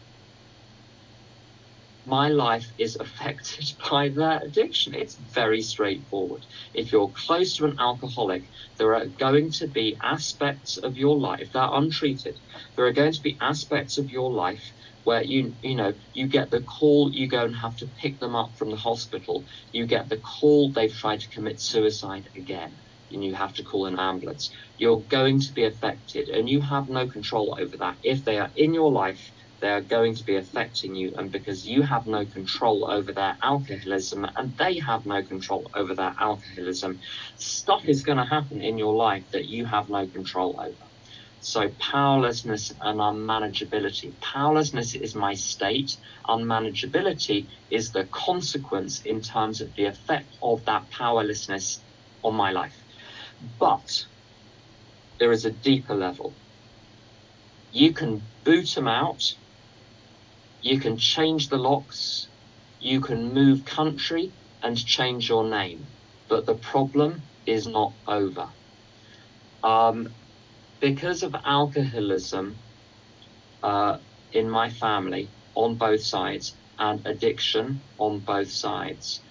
my 2.05 2.29
life 2.29 2.67
is 2.77 2.95
affected 2.97 3.65
by 3.91 4.09
their 4.09 4.39
addiction. 4.43 4.93
It's 4.95 5.17
very 5.17 5.61
straightforward. 5.61 6.45
If 6.73 6.91
you're 6.91 7.11
close 7.27 7.55
to 7.57 7.65
an 7.65 7.75
alcoholic, 7.79 8.49
there 8.77 8.95
are 8.95 9.07
going 9.07 9.51
to 9.59 9.67
be 9.67 9.97
aspects 10.03 10.77
of 10.77 10.97
your 10.97 11.17
life, 11.19 11.41
if 11.41 11.51
they're 11.53 11.69
untreated, 11.73 12.39
there 12.75 12.85
are 12.85 12.93
going 12.93 13.13
to 13.13 13.21
be 13.21 13.37
aspects 13.41 13.97
of 13.97 14.09
your 14.09 14.33
life 14.33 14.73
where 15.03 15.23
you 15.23 15.55
you 15.61 15.75
know 15.75 15.93
you 16.13 16.27
get 16.27 16.51
the 16.51 16.61
call 16.61 17.09
you 17.13 17.27
go 17.27 17.45
and 17.45 17.55
have 17.55 17.75
to 17.77 17.87
pick 18.01 18.19
them 18.19 18.35
up 18.35 18.51
from 18.57 18.69
the 18.69 18.75
hospital 18.77 19.45
you 19.71 19.85
get 19.85 20.09
the 20.09 20.19
call 20.19 20.71
they've 20.71 20.93
tried 20.93 21.19
to 21.21 21.29
commit 21.29 21.59
suicide 21.59 22.29
again 22.35 22.77
and 23.11 23.23
you 23.23 23.33
have 23.33 23.53
to 23.53 23.63
call 23.63 23.85
an 23.87 23.99
ambulance, 23.99 24.51
you're 24.77 25.01
going 25.01 25.39
to 25.39 25.53
be 25.53 25.65
affected 25.65 26.29
and 26.29 26.47
you 26.49 26.61
have 26.61 26.89
no 26.89 27.07
control 27.07 27.57
over 27.59 27.77
that. 27.77 27.97
If 28.03 28.23
they 28.23 28.37
are 28.37 28.51
in 28.55 28.73
your 28.73 28.91
life, 28.91 29.31
they 29.61 29.69
are 29.69 29.81
going 29.81 30.15
to 30.15 30.23
be 30.23 30.37
affecting 30.37 30.95
you. 30.95 31.13
And 31.17 31.31
because 31.31 31.65
you 31.65 31.81
have 31.83 32.07
no 32.07 32.25
control 32.25 32.89
over 32.91 33.13
their 33.13 33.37
alcoholism 33.43 34.25
and 34.37 34.57
they 34.57 34.79
have 34.79 35.05
no 35.05 35.23
control 35.23 35.69
over 35.75 35.95
their 35.95 36.15
alcoholism, 36.19 36.99
stuff 37.37 37.83
is 37.87 38.03
going 38.03 38.17
to 38.19 38.25
happen 38.25 38.61
in 38.61 38.77
your 38.77 38.95
life 38.95 39.25
that 39.33 39.45
you 39.47 39.65
have 39.65 39.89
no 39.89 40.07
control 40.07 40.59
over. 40.61 40.85
So 41.39 41.69
powerlessness 41.79 42.71
and 42.81 42.99
unmanageability. 42.99 44.19
Powerlessness 44.21 44.95
is 44.95 45.15
my 45.15 45.35
state. 45.35 45.91
Unmanageability 46.27 47.47
is 47.69 47.91
the 47.91 48.07
consequence 48.13 49.01
in 49.05 49.21
terms 49.21 49.61
of 49.61 49.73
the 49.75 49.85
effect 49.85 50.35
of 50.41 50.65
that 50.65 50.89
powerlessness 50.91 51.83
on 52.23 52.35
my 52.35 52.51
life. 52.51 52.77
But 53.41 53.87
there 55.19 55.31
is 55.31 55.45
a 55.45 55.51
deeper 55.51 55.95
level. 55.95 56.37
You 57.71 57.93
can 57.93 58.29
boot 58.45 58.73
them 58.75 58.87
out, 58.87 59.21
you 60.61 60.79
can 60.79 60.97
change 60.97 61.49
the 61.49 61.57
locks, 61.57 62.29
you 62.79 63.01
can 63.01 63.33
move 63.33 63.65
country 63.65 64.33
and 64.61 64.77
change 64.77 65.29
your 65.29 65.49
name, 65.49 65.87
but 66.27 66.45
the 66.45 66.55
problem 66.55 67.29
is 67.45 67.67
not 67.67 67.95
over. 68.07 68.49
Um, 69.63 70.15
because 70.81 71.23
of 71.23 71.35
alcoholism 71.45 72.61
uh, 73.63 73.99
in 74.31 74.49
my 74.49 74.69
family 74.69 75.33
on 75.55 75.77
both 75.77 76.03
sides 76.03 76.57
and 76.77 77.05
addiction 77.05 77.83
on 77.97 78.21
both 78.21 78.51
sides, 78.51 79.21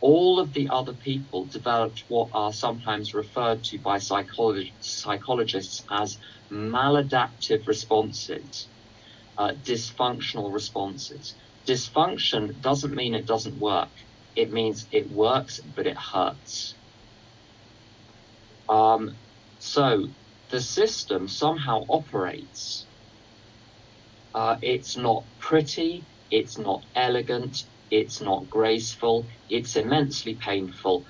all 0.00 0.38
of 0.38 0.52
the 0.52 0.68
other 0.70 0.94
people 0.94 1.46
developed 1.46 2.04
what 2.08 2.28
are 2.34 2.52
sometimes 2.52 3.14
referred 3.14 3.64
to 3.64 3.78
by 3.80 3.98
psychologists 3.98 5.84
as 5.90 6.18
maladaptive 6.52 7.66
responses, 7.66 8.70
uh, 9.38 9.52
dysfunctional 9.54 10.52
responses. 10.52 11.36
Dysfunction 11.68 12.60
doesn't 12.60 12.94
mean 12.94 13.14
it 13.14 13.26
doesn't 13.26 13.58
work. 13.58 13.92
It 14.36 14.50
means 14.52 14.86
it 14.92 15.10
works, 15.10 15.60
but 15.64 15.86
it 15.86 15.96
hurts. 15.96 16.76
Um, 18.68 19.18
so 19.58 20.08
the 20.50 20.60
system 20.60 21.28
somehow 21.28 21.80
operates. 21.88 22.88
Uh, 24.34 24.56
it's 24.62 24.96
not 24.96 25.26
pretty, 25.38 26.06
it's 26.30 26.58
not 26.58 26.84
elegant, 26.94 27.56
it's 27.90 28.20
not 28.20 28.48
graceful, 28.48 29.26
it's 29.48 29.76
immensely 29.76 30.36
painful, 30.36 31.04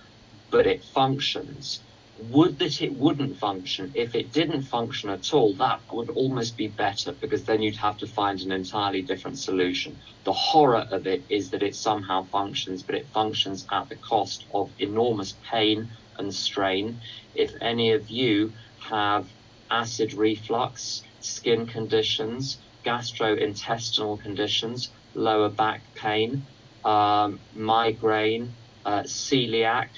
but 0.50 0.66
it 0.66 0.84
functions. 0.94 1.84
Would 2.16 2.60
that 2.60 2.80
it 2.80 2.94
wouldn't 2.94 3.38
function. 3.38 3.92
If 3.94 4.14
it 4.14 4.32
didn't 4.32 4.62
function 4.62 5.10
at 5.10 5.34
all, 5.34 5.56
that 5.56 5.82
would 5.92 6.10
almost 6.10 6.56
be 6.56 6.68
better 6.68 7.12
because 7.12 7.44
then 7.44 7.60
you'd 7.60 7.76
have 7.76 7.96
to 7.98 8.06
find 8.06 8.40
an 8.40 8.52
entirely 8.52 9.02
different 9.02 9.38
solution. 9.38 10.00
The 10.24 10.32
horror 10.32 10.86
of 10.92 11.08
it 11.08 11.24
is 11.28 11.50
that 11.50 11.64
it 11.64 11.74
somehow 11.74 12.24
functions, 12.30 12.84
but 12.84 12.94
it 12.94 13.10
functions 13.12 13.66
at 13.72 13.88
the 13.88 13.96
cost 13.96 14.46
of 14.54 14.72
enormous 14.78 15.34
pain 15.50 15.90
and 16.16 16.32
strain. 16.32 17.00
If 17.34 17.52
any 17.60 17.92
of 17.92 18.08
you 18.08 18.54
have 18.88 19.28
acid 19.70 20.14
reflux, 20.14 21.02
skin 21.18 21.66
conditions, 21.66 22.60
gastrointestinal 22.84 24.20
conditions, 24.20 24.92
lower 25.14 25.48
back 25.48 25.82
pain, 25.96 26.46
um, 26.84 27.40
migraine, 27.52 28.54
uh, 28.84 29.02
celiac, 29.02 29.90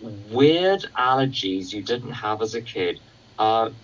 weird 0.00 0.84
allergies 0.96 1.72
you 1.72 1.82
didn't 1.82 2.12
have 2.12 2.42
as 2.42 2.54
a 2.54 2.62
kid. 2.62 3.00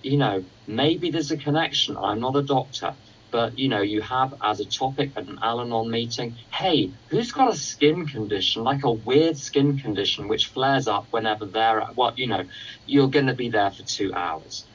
You 0.02 0.16
know, 0.16 0.44
maybe 0.66 1.10
there's 1.10 1.30
a 1.30 1.36
connection. 1.36 1.96
I'm 1.96 2.20
not 2.20 2.36
a 2.36 2.42
doctor, 2.42 2.96
but 3.30 3.58
you 3.58 3.68
know, 3.68 3.82
you 3.82 4.00
have 4.00 4.34
as 4.42 4.60
a 4.60 4.64
topic 4.64 5.12
at 5.16 5.26
an 5.26 5.38
Al 5.42 5.60
Anon 5.60 5.90
meeting, 5.90 6.36
hey, 6.52 6.92
who's 7.08 7.32
got 7.32 7.52
a 7.52 7.56
skin 7.56 8.06
condition, 8.06 8.62
like 8.62 8.84
a 8.84 8.92
weird 8.92 9.36
skin 9.36 9.78
condition 9.78 10.28
which 10.28 10.46
flares 10.46 10.86
up 10.88 11.08
whenever 11.10 11.46
they're 11.46 11.80
at 11.80 11.96
what, 11.96 12.18
you 12.18 12.28
know, 12.28 12.44
you're 12.86 13.08
going 13.08 13.26
to 13.26 13.34
be 13.34 13.50
there 13.50 13.70
for 13.70 13.82
two 13.82 14.12
hours. 14.14 14.68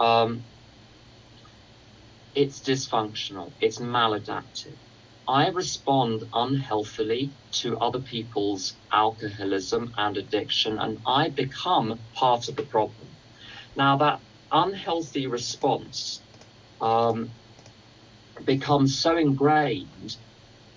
Um, 0.00 0.42
it's 2.34 2.60
dysfunctional, 2.60 3.52
it's 3.60 3.78
maladaptive. 3.78 4.76
I 5.30 5.46
respond 5.50 6.24
unhealthily 6.32 7.36
to 7.62 7.78
other 7.78 8.00
people's 8.00 8.74
alcoholism 8.92 9.92
and 9.96 10.16
addiction, 10.16 10.76
and 10.80 10.98
I 11.06 11.28
become 11.28 12.02
part 12.14 12.48
of 12.48 12.56
the 12.56 12.64
problem. 12.64 13.16
Now, 13.76 13.96
that 13.98 14.22
unhealthy 14.50 15.28
response 15.28 16.24
um, 16.80 17.36
becomes 18.44 19.00
so 19.00 19.16
ingrained, 19.16 20.10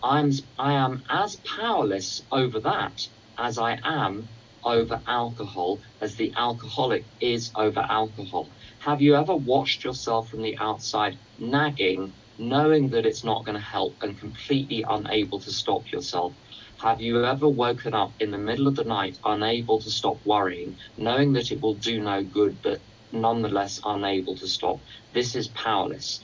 I'm, 0.04 0.32
I 0.60 0.74
am 0.74 1.02
as 1.10 1.38
powerless 1.38 2.22
over 2.32 2.60
that 2.60 3.00
as 3.40 3.58
I 3.58 3.80
am 3.84 4.30
over 4.64 5.02
alcohol, 5.08 5.82
as 6.00 6.16
the 6.16 6.32
alcoholic 6.38 7.08
is 7.20 7.52
over 7.56 7.80
alcohol. 7.80 8.52
Have 8.82 9.02
you 9.02 9.16
ever 9.16 9.36
watched 9.36 9.84
yourself 9.84 10.30
from 10.30 10.44
the 10.44 10.58
outside 10.60 11.18
nagging 11.40 12.14
knowing 12.38 12.90
that 12.90 13.06
it's 13.06 13.24
not 13.24 13.46
going 13.46 13.56
to 13.56 13.62
help 13.62 13.98
and 14.02 14.20
completely 14.20 14.84
unable 14.90 15.40
to 15.40 15.52
stop 15.52 15.84
yourself. 15.92 16.36
Have 16.80 17.02
you 17.02 17.24
ever 17.26 17.50
woken 17.50 17.94
up 17.94 18.14
in 18.20 18.32
the 18.32 18.38
middle 18.38 18.68
of 18.68 18.76
the 18.76 18.84
night 18.84 19.18
unable 19.24 19.82
to 19.82 19.92
stop 19.92 20.20
worrying, 20.26 20.78
knowing 20.98 21.34
that 21.34 21.52
it 21.52 21.62
will 21.62 21.76
do 21.76 22.02
no 22.02 22.24
good, 22.24 22.62
but 22.62 22.82
nonetheless 23.12 23.80
unable 23.86 24.36
to 24.38 24.48
stop? 24.48 24.80
This 25.14 25.36
is 25.36 25.50
powerless 25.50 26.20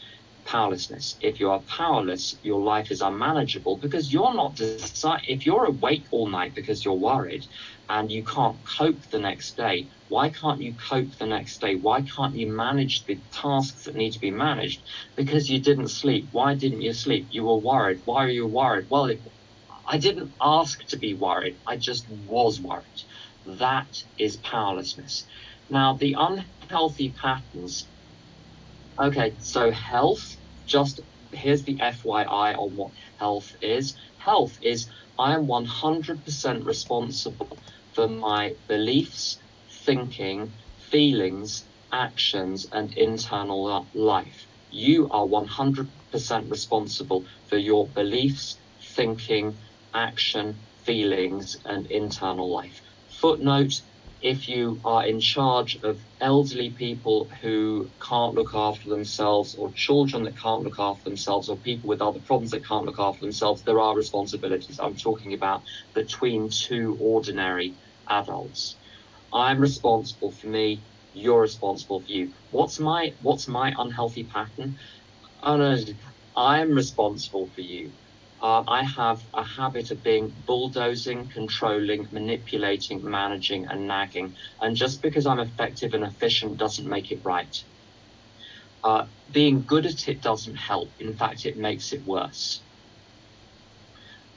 powerlessness. 0.49 1.17
If 1.21 1.39
you 1.39 1.51
are 1.51 1.63
powerless, 1.77 2.39
your 2.43 2.63
life 2.63 2.91
is 2.91 3.01
unmanageable 3.01 3.79
because 3.79 4.13
you're 4.13 4.33
not. 4.35 4.59
If 5.27 5.45
you're 5.45 5.65
awake 5.65 6.07
all 6.11 6.29
night 6.29 6.55
because 6.55 6.85
you're 6.85 6.99
worried 6.99 7.45
and 7.89 8.11
you 8.11 8.23
can't 8.23 8.59
cope 8.77 9.03
the 9.11 9.19
next 9.19 9.55
day, 9.57 9.89
why 10.07 10.29
can't 10.29 10.61
you 10.61 10.75
cope 10.89 11.15
the 11.19 11.27
next 11.27 11.61
day? 11.61 11.75
Why 11.75 12.01
can't 12.01 12.35
you 12.35 12.51
manage 12.51 13.05
the 13.05 13.21
tasks 13.31 13.85
that 13.85 13.95
need 13.95 14.13
to 14.13 14.19
be 14.19 14.31
managed? 14.31 14.83
Because 15.15 15.49
you 15.49 15.61
didn't 15.61 15.89
sleep. 15.89 16.29
Why 16.31 16.55
didn't 16.55 16.81
you 16.81 16.93
sleep? 16.93 17.27
You 17.31 17.45
were 17.45 17.59
worried. 17.59 18.01
Why 18.05 18.25
are 18.25 18.29
you 18.29 18.47
worried? 18.47 18.87
Well, 18.89 19.09
I 19.87 19.97
didn't 19.97 20.33
ask 20.41 20.85
to 20.87 20.97
be 20.97 21.13
worried. 21.13 21.59
I 21.67 21.77
just 21.77 22.07
was 22.09 22.61
worried. 22.61 23.01
That 23.45 23.91
is 24.17 24.37
powerlessness. 24.37 25.25
Now, 25.69 25.95
the 25.95 26.15
unhealthy 26.17 27.13
patterns. 27.13 27.91
Okay, 29.01 29.35
so 29.39 29.71
health 29.71 30.38
just 30.69 31.01
here's 31.33 31.63
the 31.63 31.77
FYI 31.81 32.53
on 32.55 32.75
what 32.75 32.93
health 33.17 33.55
is. 33.61 33.97
Health 34.17 34.57
is 34.61 34.89
I 35.17 35.33
am 35.33 35.47
100% 35.47 36.65
responsible 36.65 37.59
for 37.93 38.07
my 38.07 38.55
beliefs, 38.67 39.37
thinking, 39.85 40.53
feelings, 40.77 41.67
actions, 41.91 42.67
and 42.71 42.93
internal 42.95 43.89
life. 43.93 44.47
You 44.69 45.09
are 45.09 45.25
100% 45.27 46.49
responsible 46.49 47.25
for 47.47 47.57
your 47.57 47.89
beliefs, 47.91 48.57
thinking, 48.95 49.59
action, 49.93 50.67
feelings, 50.85 51.57
and 51.65 51.87
internal 51.87 52.51
life. 52.53 52.81
Footnote 53.07 53.73
if 54.21 54.47
you 54.49 54.81
are 54.83 55.05
in 55.05 55.19
charge 55.19 55.77
of 55.83 55.99
elderly 56.19 56.71
people 56.71 57.29
who 57.41 57.91
can't 58.01 58.35
look 58.35 58.53
after 58.53 58.89
themselves 58.89 59.55
or 59.55 59.71
children 59.73 60.23
that 60.23 60.37
can't 60.37 60.63
look 60.63 60.79
after 60.79 61.03
themselves 61.03 61.49
or 61.49 61.57
people 61.59 61.87
with 61.87 62.01
other 62.01 62.19
problems 62.21 62.51
that 62.51 62.65
can't 62.67 62.85
look 62.85 62.99
after 62.99 63.21
themselves, 63.21 63.63
there 63.63 63.79
are 63.79 63.95
responsibilities. 63.95 64.79
I'm 64.81 64.95
talking 64.95 65.33
about 65.33 65.63
between 65.93 66.49
two 66.49 66.97
ordinary 66.99 67.77
adults. 68.09 68.77
I'm 69.33 69.59
responsible 69.59 70.31
for 70.31 70.47
me, 70.47 70.85
you're 71.13 71.41
responsible 71.41 72.01
for 72.01 72.11
you. 72.11 72.33
What's 72.49 72.79
my 72.79 73.15
what's 73.21 73.47
my 73.47 73.73
unhealthy 73.77 74.25
pattern? 74.25 74.77
Oh 75.43 75.77
I'm 76.35 76.71
responsible 76.71 77.51
for 77.55 77.61
you 77.61 77.93
uh, 78.41 78.63
I 78.67 78.83
have 78.83 79.19
a 79.33 79.43
habit 79.43 79.91
of 79.91 80.01
being 80.01 80.33
bulldozing, 80.45 81.29
controlling, 81.29 82.07
manipulating, 82.11 83.01
managing, 83.03 83.65
and 83.67 83.87
nagging. 83.87 84.33
And 84.61 84.75
just 84.75 85.01
because 85.01 85.25
I'm 85.25 85.39
effective 85.39 85.93
and 85.93 86.05
efficient 86.05 86.57
doesn't 86.57 86.87
make 86.87 87.11
it 87.11 87.19
right. 87.23 87.55
Uh, 88.83 89.07
being 89.29 89.65
good 89.65 89.85
at 89.85 90.07
it 90.07 90.21
doesn't 90.21 90.55
help. 90.55 90.93
In 90.99 91.17
fact, 91.17 91.45
it 91.45 91.57
makes 91.57 91.91
it 91.91 92.05
worse. 92.05 92.63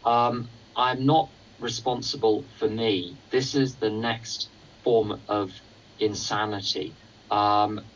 Um, 0.04 0.50
I'm 0.74 1.06
not 1.06 1.30
responsible 1.58 2.48
for 2.58 2.68
me. 2.68 3.18
This 3.30 3.54
is 3.54 3.78
the 3.78 3.90
next 3.90 4.50
form 4.82 5.22
of 5.28 5.52
insanity. 6.00 6.96
Um, 7.30 7.92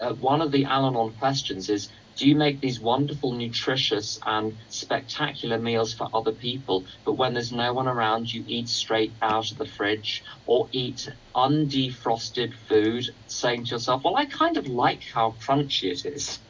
uh, 0.00 0.14
one 0.14 0.40
of 0.40 0.50
the 0.50 0.64
Al 0.64 0.86
Anon 0.86 1.14
questions 1.16 1.68
is 1.68 1.90
you 2.22 2.36
make 2.36 2.60
these 2.60 2.80
wonderful, 2.80 3.32
nutritious, 3.34 4.18
and 4.26 4.58
spectacular 4.68 5.58
meals 5.58 5.94
for 5.94 6.08
other 6.14 6.32
people, 6.32 6.86
but 7.04 7.14
when 7.14 7.34
there's 7.34 7.52
no 7.52 7.74
one 7.74 7.88
around, 7.88 8.32
you 8.32 8.44
eat 8.46 8.68
straight 8.68 9.16
out 9.22 9.50
of 9.50 9.58
the 9.58 9.66
fridge 9.66 10.22
or 10.46 10.68
eat 10.72 11.08
undefrosted 11.36 12.54
food, 12.68 13.04
saying 13.26 13.64
to 13.66 13.72
yourself, 13.72 14.02
Well, 14.04 14.16
I 14.16 14.26
kind 14.26 14.56
of 14.58 14.66
like 14.68 15.02
how 15.14 15.36
crunchy 15.46 15.92
it 15.92 16.02
is? 16.06 16.40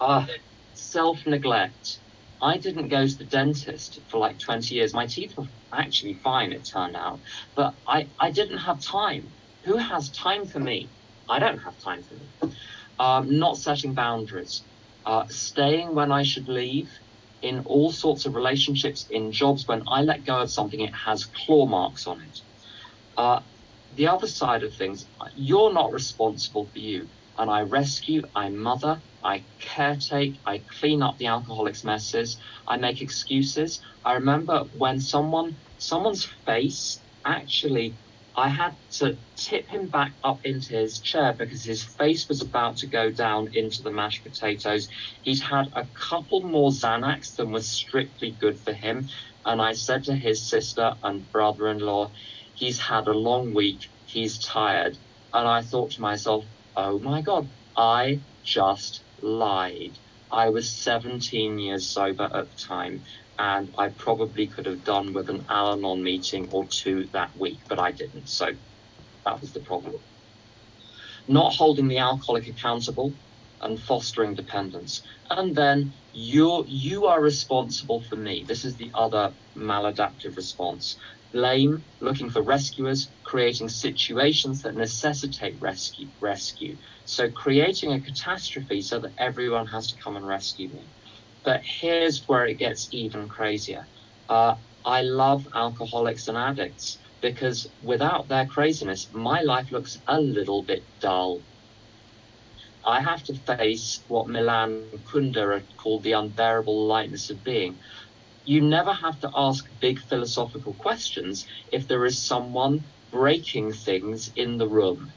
Uh, 0.00 0.26
Self 0.74 1.26
neglect. 1.26 2.00
I 2.42 2.58
didn't 2.58 2.88
go 2.88 3.06
to 3.06 3.16
the 3.16 3.24
dentist 3.26 4.00
for 4.08 4.18
like 4.18 4.38
20 4.38 4.74
years. 4.74 4.94
My 4.94 5.06
teeth 5.06 5.34
were 5.36 5.46
actually 5.74 6.14
fine, 6.24 6.52
it 6.52 6.68
turned 6.72 6.96
out, 6.96 7.20
but 7.56 7.76
I, 7.86 8.12
I 8.20 8.30
didn't 8.30 8.58
have 8.58 8.80
time. 8.82 9.36
Who 9.64 9.76
has 9.78 10.10
time 10.12 10.46
for 10.46 10.60
me? 10.60 10.92
I 11.28 11.40
don't 11.40 11.58
have 11.58 11.76
time 11.84 12.02
for 12.04 12.14
me. 12.14 12.30
Um, 12.98 13.38
not 13.38 13.56
setting 13.58 13.94
boundaries 13.94 14.64
uh, 15.08 15.24
staying 15.30 15.94
when 15.94 16.12
I 16.12 16.22
should 16.22 16.48
leave, 16.48 16.90
in 17.40 17.60
all 17.64 17.90
sorts 17.90 18.26
of 18.26 18.34
relationships, 18.34 19.06
in 19.08 19.32
jobs, 19.32 19.66
when 19.66 19.82
I 19.88 20.02
let 20.02 20.24
go 20.24 20.40
of 20.40 20.50
something, 20.50 20.80
it 20.80 20.94
has 20.94 21.24
claw 21.24 21.66
marks 21.66 22.06
on 22.06 22.20
it. 22.20 22.38
Uh, 23.16 23.40
the 23.92 24.06
other 24.06 24.26
side 24.26 24.64
of 24.64 24.74
things, 24.76 25.06
you're 25.34 25.72
not 25.72 25.92
responsible 25.92 26.66
for 26.72 26.78
you. 26.78 27.08
And 27.38 27.50
I 27.50 27.62
rescue, 27.62 28.20
I 28.34 28.50
mother, 28.50 29.02
I 29.24 29.46
caretake, 29.62 30.36
I 30.44 30.64
clean 30.78 31.02
up 31.02 31.16
the 31.16 31.26
alcoholic's 31.26 31.84
messes, 31.84 32.38
I 32.66 32.76
make 32.76 33.00
excuses. 33.00 33.80
I 34.04 34.12
remember 34.14 34.64
when 34.72 35.00
someone, 35.00 35.56
someone's 35.78 36.28
face 36.44 37.02
actually 37.24 37.98
I 38.38 38.50
had 38.50 38.76
to 38.98 39.18
tip 39.36 39.68
him 39.68 39.88
back 39.88 40.12
up 40.22 40.38
into 40.44 40.74
his 40.74 41.00
chair 41.00 41.34
because 41.36 41.64
his 41.64 41.82
face 41.82 42.28
was 42.28 42.40
about 42.40 42.76
to 42.76 42.86
go 42.86 43.10
down 43.10 43.48
into 43.52 43.82
the 43.82 43.90
mashed 43.90 44.22
potatoes. 44.22 44.86
He's 45.22 45.42
had 45.42 45.66
a 45.74 45.88
couple 46.08 46.42
more 46.44 46.70
Xanax 46.70 47.34
than 47.34 47.50
was 47.50 47.68
strictly 47.68 48.30
good 48.30 48.60
for 48.60 48.72
him. 48.72 49.08
And 49.44 49.60
I 49.60 49.72
said 49.72 50.04
to 50.04 50.14
his 50.14 50.48
sister 50.48 50.94
and 51.02 51.28
brother 51.32 51.66
in 51.66 51.78
law, 51.78 52.12
he's 52.54 52.78
had 52.78 53.08
a 53.08 53.12
long 53.12 53.54
week, 53.54 53.80
he's 54.04 54.38
tired. 54.38 54.96
And 55.32 55.48
I 55.48 55.62
thought 55.62 55.90
to 55.92 56.00
myself, 56.00 56.44
oh 56.76 57.00
my 57.00 57.22
God, 57.22 57.50
I 57.76 58.22
just 58.44 59.02
lied. 59.20 59.98
I 60.30 60.50
was 60.50 60.80
17 60.84 61.58
years 61.58 61.92
sober 61.92 62.30
at 62.32 62.50
the 62.50 62.56
time 62.68 63.02
and 63.38 63.74
I 63.78 63.90
probably 63.90 64.48
could 64.48 64.66
have 64.66 64.84
done 64.84 65.12
with 65.14 65.30
an 65.30 65.46
Al 65.50 65.74
Anon 65.74 66.02
meeting 66.02 66.48
or 66.52 66.68
two 66.70 67.06
that 67.12 67.32
week, 67.36 67.62
but 67.68 67.78
I 67.80 67.92
didn't. 67.92 68.28
So 68.28 68.48
that 69.26 69.40
was 69.40 69.52
the 69.52 69.60
problem. 69.62 69.96
Not 71.28 71.54
holding 71.56 71.88
the 71.88 71.98
alcoholic 71.98 72.48
accountable 72.48 73.16
and 73.62 73.80
fostering 73.80 74.34
dependence. 74.34 75.02
And 75.30 75.56
then 75.56 75.92
you 76.12 76.64
you 76.68 77.06
are 77.06 77.22
responsible 77.22 78.02
for 78.02 78.16
me. 78.16 78.44
This 78.46 78.64
is 78.64 78.76
the 78.76 78.92
other 78.94 79.34
maladaptive 79.56 80.36
response. 80.36 80.96
Blame, 81.32 81.86
looking 82.00 82.30
for 82.30 82.42
rescuers, 82.42 83.12
creating 83.24 83.68
situations 83.70 84.62
that 84.62 84.76
necessitate 84.76 85.56
rescue 85.60 86.10
rescue. 86.20 86.78
So 87.06 87.30
creating 87.30 87.92
a 87.94 88.02
catastrophe 88.02 88.82
so 88.82 89.00
that 89.00 89.14
everyone 89.18 89.66
has 89.68 89.88
to 89.88 89.96
come 90.04 90.16
and 90.16 90.26
rescue 90.26 90.70
me. 90.72 90.90
But 91.48 91.64
here's 91.80 92.28
where 92.28 92.46
it 92.46 92.58
gets 92.58 92.90
even 92.92 93.28
crazier. 93.28 93.88
Uh, 94.28 94.56
I 94.84 95.00
love 95.02 95.48
alcoholics 95.54 96.28
and 96.28 96.36
addicts 96.36 96.98
because 97.22 97.72
without 97.80 98.28
their 98.28 98.46
craziness, 98.46 99.10
my 99.12 99.40
life 99.40 99.72
looks 99.72 99.96
a 100.06 100.20
little 100.20 100.64
bit 100.64 100.86
dull. 101.00 101.44
I 102.84 103.00
have 103.00 103.24
to 103.24 103.34
face 103.46 104.04
what 104.08 104.28
Milan 104.28 104.92
Kundera 105.10 105.66
called 105.82 105.86
the 106.04 106.12
unbearable 106.12 106.86
lightness 106.86 107.30
of 107.30 107.42
being. 107.42 107.80
You 108.44 108.60
never 108.60 108.92
have 108.92 109.18
to 109.20 109.30
ask 109.34 109.64
big 109.80 109.98
philosophical 110.00 110.74
questions 110.74 111.46
if 111.72 111.88
there 111.88 112.04
is 112.04 112.26
someone 112.26 112.92
breaking 113.10 113.72
things 113.72 114.30
in 114.36 114.58
the 114.58 114.68
room 114.68 115.14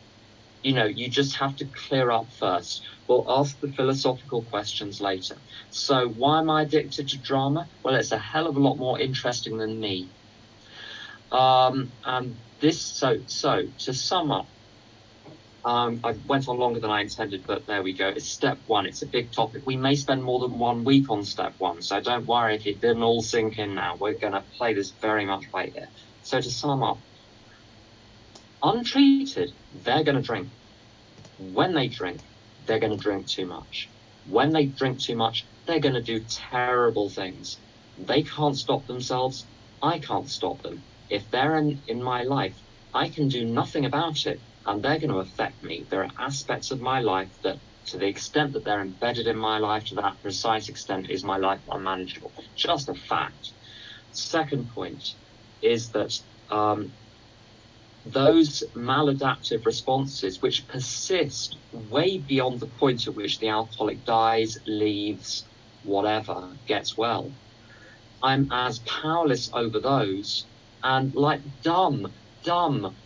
you 0.63 0.74
know, 0.74 0.86
you 0.86 1.10
just 1.10 1.36
have 1.38 1.56
to 1.58 1.69
clear 1.88 2.12
up 2.12 2.32
first. 2.32 2.84
We'll 3.08 3.26
ask 3.30 3.60
the 3.60 3.71
philosophical 3.74 4.43
questions 4.43 5.02
later. 5.02 5.41
So, 5.69 6.08
why 6.08 6.39
am 6.39 6.50
I 6.50 6.63
addicted 6.63 7.10
to 7.10 7.19
drama? 7.19 7.69
Well, 7.84 7.95
it's 7.95 8.12
a 8.12 8.17
hell 8.17 8.47
of 8.47 8.56
a 8.56 8.60
lot 8.60 8.78
more 8.78 9.00
interesting 9.00 9.58
than 9.58 9.80
me. 9.80 10.12
Um, 11.32 11.93
and 12.04 12.39
this, 12.60 12.82
so, 12.82 13.19
so 13.26 13.63
to 13.80 13.93
sum 13.93 14.32
up, 14.32 14.52
um, 15.63 16.02
I 16.04 16.13
went 16.26 16.47
on 16.47 16.58
longer 16.58 16.80
than 16.80 16.89
I 16.89 17.02
intended, 17.02 17.45
but 17.45 17.67
there 17.67 17.84
we 17.84 17.93
go. 17.95 18.10
It's 18.10 18.30
step 18.30 18.62
one. 18.65 18.86
It's 18.88 19.04
a 19.04 19.08
big 19.08 19.32
topic. 19.32 19.62
We 19.65 19.78
may 19.78 19.95
spend 19.95 20.24
more 20.24 20.39
than 20.39 20.58
one 20.58 20.84
week 20.84 21.10
on 21.10 21.24
step 21.24 21.56
one, 21.60 21.82
so 21.82 22.02
don't 22.02 22.26
worry 22.26 22.56
if 22.56 22.65
it 22.65 22.82
didn't 22.82 23.04
all 23.04 23.21
sink 23.21 23.60
in 23.60 23.76
now. 23.76 23.95
We're 24.00 24.17
going 24.17 24.34
to 24.34 24.45
play 24.58 24.74
this 24.74 24.91
very 25.00 25.26
much 25.26 25.45
by 25.52 25.67
ear. 25.67 25.89
So 26.21 26.41
to 26.41 26.52
sum 26.52 26.82
up, 26.84 27.04
Untreated, 28.63 29.52
they're 29.71 30.04
going 30.04 30.15
to 30.15 30.21
drink. 30.21 30.54
When 31.38 31.74
they 31.74 31.88
drink, 31.88 32.24
they're 32.60 32.80
going 32.80 32.91
to 32.91 32.97
drink 32.97 33.28
too 33.30 33.45
much. 33.45 33.91
When 34.24 34.52
they 34.52 34.67
drink 34.67 35.02
too 35.02 35.15
much, 35.15 35.47
they're 35.65 35.80
going 35.80 35.95
to 35.95 36.02
do 36.02 36.26
terrible 36.28 37.10
things. 37.10 37.60
They 37.97 38.24
can't 38.24 38.58
stop 38.58 38.86
themselves. 38.86 39.47
I 39.82 40.00
can't 40.00 40.30
stop 40.30 40.62
them. 40.62 40.86
If 41.10 41.30
they're 41.30 41.56
in, 41.58 41.84
in 41.88 42.02
my 42.04 42.24
life, 42.24 42.58
I 42.93 43.10
can 43.10 43.28
do 43.28 43.45
nothing 43.45 43.86
about 43.86 44.26
it 44.26 44.41
and 44.65 44.84
they're 44.84 45.00
going 45.00 45.12
to 45.12 45.17
affect 45.19 45.63
me. 45.63 45.86
There 45.89 46.04
are 46.04 46.12
aspects 46.19 46.71
of 46.71 46.80
my 46.82 47.02
life 47.02 47.34
that 47.43 47.60
To 47.88 47.97
the 47.97 48.08
extent 48.08 48.54
that 48.54 48.63
they're 48.65 48.82
embedded 48.82 49.28
in 49.28 49.38
my 49.38 49.58
life, 49.60 49.86
to 49.86 49.95
that 49.95 50.21
precise 50.21 50.69
extent, 50.69 51.10
is 51.10 51.24
my 51.24 51.38
life 51.38 51.62
unmanageable. 51.67 52.34
Just 52.56 52.89
a 52.89 52.93
fact. 52.95 53.54
Second 54.12 54.69
point 54.69 55.04
is 55.62 55.91
that 55.91 56.12
um, 56.50 56.95
those 58.06 58.64
maladaptive 58.76 59.66
responses 59.66 60.42
which 60.42 60.68
persist 60.68 61.58
way 61.72 62.18
beyond 62.18 62.60
the 62.60 62.68
point 62.68 63.08
at 63.08 63.16
which 63.16 63.40
the 63.40 63.50
alcoholic 63.50 64.04
dies, 64.04 64.58
leaves, 64.66 65.48
whatever, 65.84 66.58
gets 66.66 66.98
well. 66.98 67.32
I'm 68.24 68.48
as 68.52 68.80
powerless 68.80 69.50
over 69.54 69.80
those 69.80 70.48
and 70.84 71.14
like 71.14 71.42
dumb, 71.62 72.14
dumb, 72.44 72.98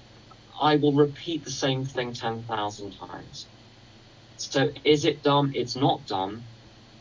I 0.61 0.77
will 0.77 0.93
repeat 0.93 1.43
the 1.43 1.51
same 1.51 1.83
thing 1.83 2.13
10,000 2.13 2.91
times. 2.97 3.49
So 4.37 4.69
is 4.85 5.05
it 5.05 5.23
dumb? 5.23 5.51
It's 5.53 5.75
not 5.75 6.05
dumb. 6.05 6.45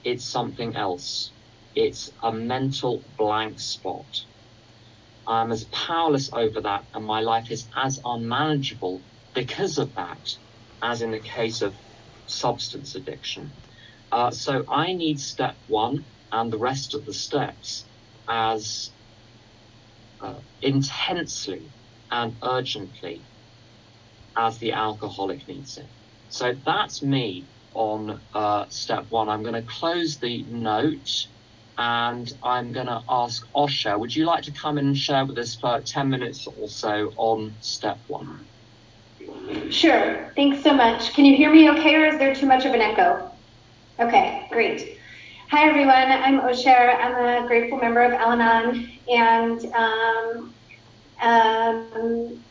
It's 0.04 0.24
something 0.24 0.74
else. 0.76 1.32
It's 1.74 2.10
a 2.22 2.32
mental 2.32 3.04
blank 3.16 3.60
spot. 3.60 4.08
I'm 5.26 5.52
as 5.52 5.64
powerless 5.66 6.30
over 6.32 6.60
that, 6.62 6.86
and 6.94 7.04
my 7.04 7.20
life 7.20 7.50
is 7.50 7.68
as 7.76 8.00
unmanageable 8.04 9.04
because 9.34 9.78
of 9.78 9.94
that, 9.94 10.26
as 10.82 11.02
in 11.02 11.12
the 11.12 11.20
case 11.20 11.62
of 11.62 11.76
substance 12.26 12.94
addiction. 12.94 13.54
Uh, 14.12 14.30
so 14.30 14.64
I 14.68 14.94
need 14.94 15.18
step 15.18 15.58
one 15.66 16.06
and 16.32 16.52
the 16.52 16.58
rest 16.58 16.94
of 16.94 17.04
the 17.04 17.14
steps 17.14 17.88
as 18.28 18.92
uh, 20.20 20.40
intensely 20.62 21.72
and 22.10 22.36
urgently 22.42 23.26
as 24.36 24.58
the 24.58 24.72
alcoholic 24.72 25.46
needs 25.48 25.78
it. 25.78 25.90
So 26.28 26.54
that's 26.64 27.02
me 27.02 27.48
on 27.74 28.22
uh, 28.32 28.66
step 28.68 29.06
one. 29.08 29.28
I'm 29.28 29.42
going 29.42 29.54
to 29.54 29.62
close 29.62 30.18
the 30.18 30.44
note 30.48 31.08
and 31.76 32.30
I'm 32.42 32.72
going 32.72 32.86
to 32.86 33.02
ask 33.08 33.42
Osher, 33.54 33.98
would 33.98 34.14
you 34.14 34.26
like 34.26 34.44
to 34.44 34.52
come 34.52 34.78
and 34.78 34.96
share 34.96 35.26
with 35.26 35.38
us 35.38 35.56
for 35.56 35.80
10 35.80 36.08
minutes 36.08 36.46
or 36.46 36.68
so 36.68 37.12
on 37.16 37.56
step 37.60 38.00
one? 38.06 38.48
Sure. 39.70 40.32
Thanks 40.36 40.62
so 40.62 40.72
much. 40.72 41.14
Can 41.14 41.24
you 41.24 41.36
hear 41.36 41.52
me 41.52 41.70
okay, 41.70 41.94
or 41.94 42.04
is 42.06 42.18
there 42.18 42.34
too 42.34 42.46
much 42.46 42.64
of 42.64 42.74
an 42.74 42.80
echo? 42.80 43.30
Okay, 44.00 44.46
great. 44.50 44.98
Hi, 45.50 45.68
everyone. 45.68 45.94
I'm 45.94 46.40
Osher. 46.40 46.96
I'm 46.96 47.44
a 47.44 47.46
grateful 47.46 47.78
member 47.78 48.02
of 48.02 48.12
Al 48.12 48.32
Anon, 48.32 48.88
and 49.08 49.60
um, 49.74 50.54
um, 51.22 52.44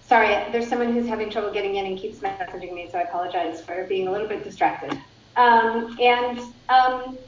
sorry, 0.00 0.50
there's 0.50 0.68
someone 0.68 0.92
who's 0.92 1.06
having 1.06 1.30
trouble 1.30 1.52
getting 1.52 1.76
in 1.76 1.86
and 1.86 1.98
keeps 1.98 2.20
messaging 2.20 2.72
me, 2.72 2.88
so 2.90 2.98
I 2.98 3.02
apologize 3.02 3.62
for 3.64 3.86
being 3.88 4.08
a 4.08 4.12
little 4.12 4.28
bit 4.28 4.42
distracted. 4.42 4.98
Um, 5.36 5.96
and 6.00 6.40
um, 6.68 7.18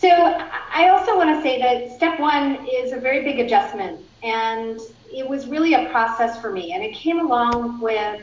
so 0.00 0.08
I 0.08 0.88
also 0.88 1.14
want 1.14 1.36
to 1.36 1.42
say 1.42 1.60
that 1.60 1.94
step 1.94 2.18
one 2.18 2.66
is 2.66 2.92
a 2.92 2.96
very 2.96 3.22
big 3.22 3.38
adjustment, 3.38 4.00
and 4.22 4.80
it 5.12 5.28
was 5.28 5.46
really 5.46 5.74
a 5.74 5.90
process 5.90 6.40
for 6.40 6.50
me. 6.50 6.72
And 6.72 6.82
it 6.82 6.94
came 6.94 7.20
along 7.20 7.82
with 7.82 8.22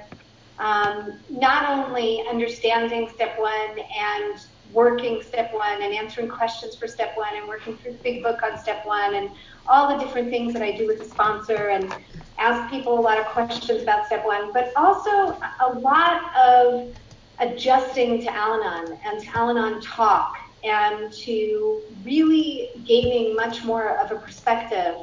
um, 0.57 1.19
not 1.29 1.69
only 1.69 2.23
understanding 2.27 3.07
step 3.13 3.37
one 3.37 3.77
and 3.95 4.39
working 4.71 5.21
step 5.21 5.53
one 5.53 5.83
and 5.83 5.93
answering 5.93 6.27
questions 6.27 6.75
for 6.75 6.87
step 6.87 7.15
one 7.15 7.35
and 7.35 7.47
working 7.47 7.77
through 7.77 7.91
the 7.91 7.99
big 7.99 8.23
book 8.23 8.39
on 8.41 8.57
step 8.57 8.83
one 8.83 9.13
and 9.13 9.29
all 9.67 9.95
the 9.95 10.03
different 10.03 10.31
things 10.31 10.53
that 10.53 10.63
I 10.63 10.71
do 10.75 10.87
with 10.87 10.97
the 10.97 11.05
sponsor 11.05 11.69
and 11.69 11.93
ask 12.39 12.71
people 12.71 12.97
a 12.97 13.01
lot 13.01 13.19
of 13.19 13.27
questions 13.27 13.83
about 13.83 14.07
step 14.07 14.25
one, 14.25 14.51
but 14.51 14.71
also 14.75 15.37
a 15.61 15.73
lot 15.75 16.35
of 16.35 16.95
adjusting 17.37 18.19
to 18.21 18.33
Al 18.33 18.55
Anon 18.55 18.97
and 19.05 19.21
to 19.21 19.37
Al 19.37 19.51
Anon 19.51 19.79
talk 19.79 20.33
and 20.63 21.11
to 21.13 21.81
really 22.03 22.69
gaining 22.85 23.35
much 23.35 23.63
more 23.63 23.97
of 23.97 24.11
a 24.11 24.15
perspective 24.15 24.95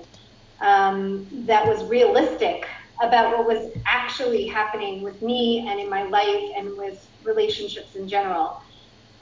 um, 0.61 1.27
that 1.47 1.67
was 1.67 1.85
realistic 1.85 2.67
about 3.03 3.37
what 3.37 3.47
was 3.47 3.73
actually 3.87 4.47
happening 4.47 5.03
with 5.03 5.21
me 5.21 5.67
and 5.69 5.81
in 5.81 5.91
my 5.91 6.05
life 6.05 6.53
and 6.57 6.77
with 6.77 7.07
relationships 7.25 7.97
in 7.97 8.09
general. 8.09 8.63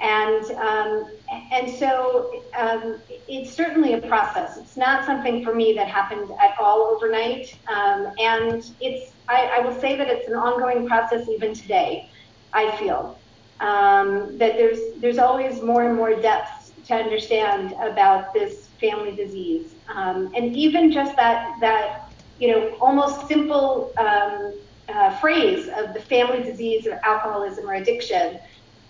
And 0.00 0.44
um, 0.56 1.10
and 1.52 1.70
so 1.70 2.42
um, 2.56 2.98
it's 3.28 3.52
certainly 3.52 3.92
a 3.92 4.00
process. 4.00 4.56
It's 4.56 4.76
not 4.76 5.06
something 5.06 5.44
for 5.44 5.54
me 5.54 5.74
that 5.74 5.86
happened 5.86 6.28
at 6.40 6.58
all 6.58 6.92
overnight. 6.92 7.56
Um, 7.68 8.12
and 8.18 8.68
it's 8.80 9.12
I, 9.28 9.58
I, 9.58 9.60
will 9.60 9.78
say 9.80 9.96
that 9.96 10.08
it's 10.08 10.26
an 10.28 10.34
ongoing 10.34 10.88
process 10.88 11.28
even 11.28 11.54
today. 11.54 12.10
I 12.52 12.76
feel 12.78 13.16
um, 13.60 14.36
that 14.38 14.56
there's 14.56 14.80
there's 15.00 15.18
always 15.18 15.62
more 15.62 15.84
and 15.84 15.96
more 15.96 16.14
depths 16.20 16.72
to 16.86 16.94
understand 16.94 17.72
about 17.82 18.26
this 18.34 18.72
family 18.80 19.14
disease, 19.14 19.74
um, 19.94 20.28
and 20.34 20.54
even 20.56 20.90
just 20.90 21.16
that 21.16 21.46
that 21.60 21.96
you 22.38 22.48
know 22.50 22.76
almost 22.80 23.28
simple 23.28 23.92
um, 24.00 24.52
uh, 24.92 25.10
phrase 25.18 25.68
of 25.68 25.94
the 25.94 26.00
family 26.00 26.42
disease 26.42 26.86
of 26.86 26.94
alcoholism 27.04 27.68
or 27.68 27.74
addiction. 27.74 28.38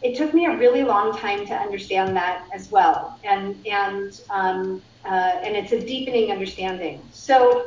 It 0.02 0.16
took 0.16 0.34
me 0.34 0.46
a 0.46 0.56
really 0.56 0.82
long 0.82 1.16
time 1.16 1.46
to 1.46 1.54
understand 1.54 2.16
that 2.16 2.42
as 2.54 2.68
well, 2.70 3.16
and 3.24 3.56
and 3.66 4.10
um, 4.30 4.82
uh, 5.08 5.34
and 5.44 5.56
it's 5.56 5.72
a 5.72 5.80
deepening 5.80 6.30
understanding. 6.30 7.08
So 7.10 7.62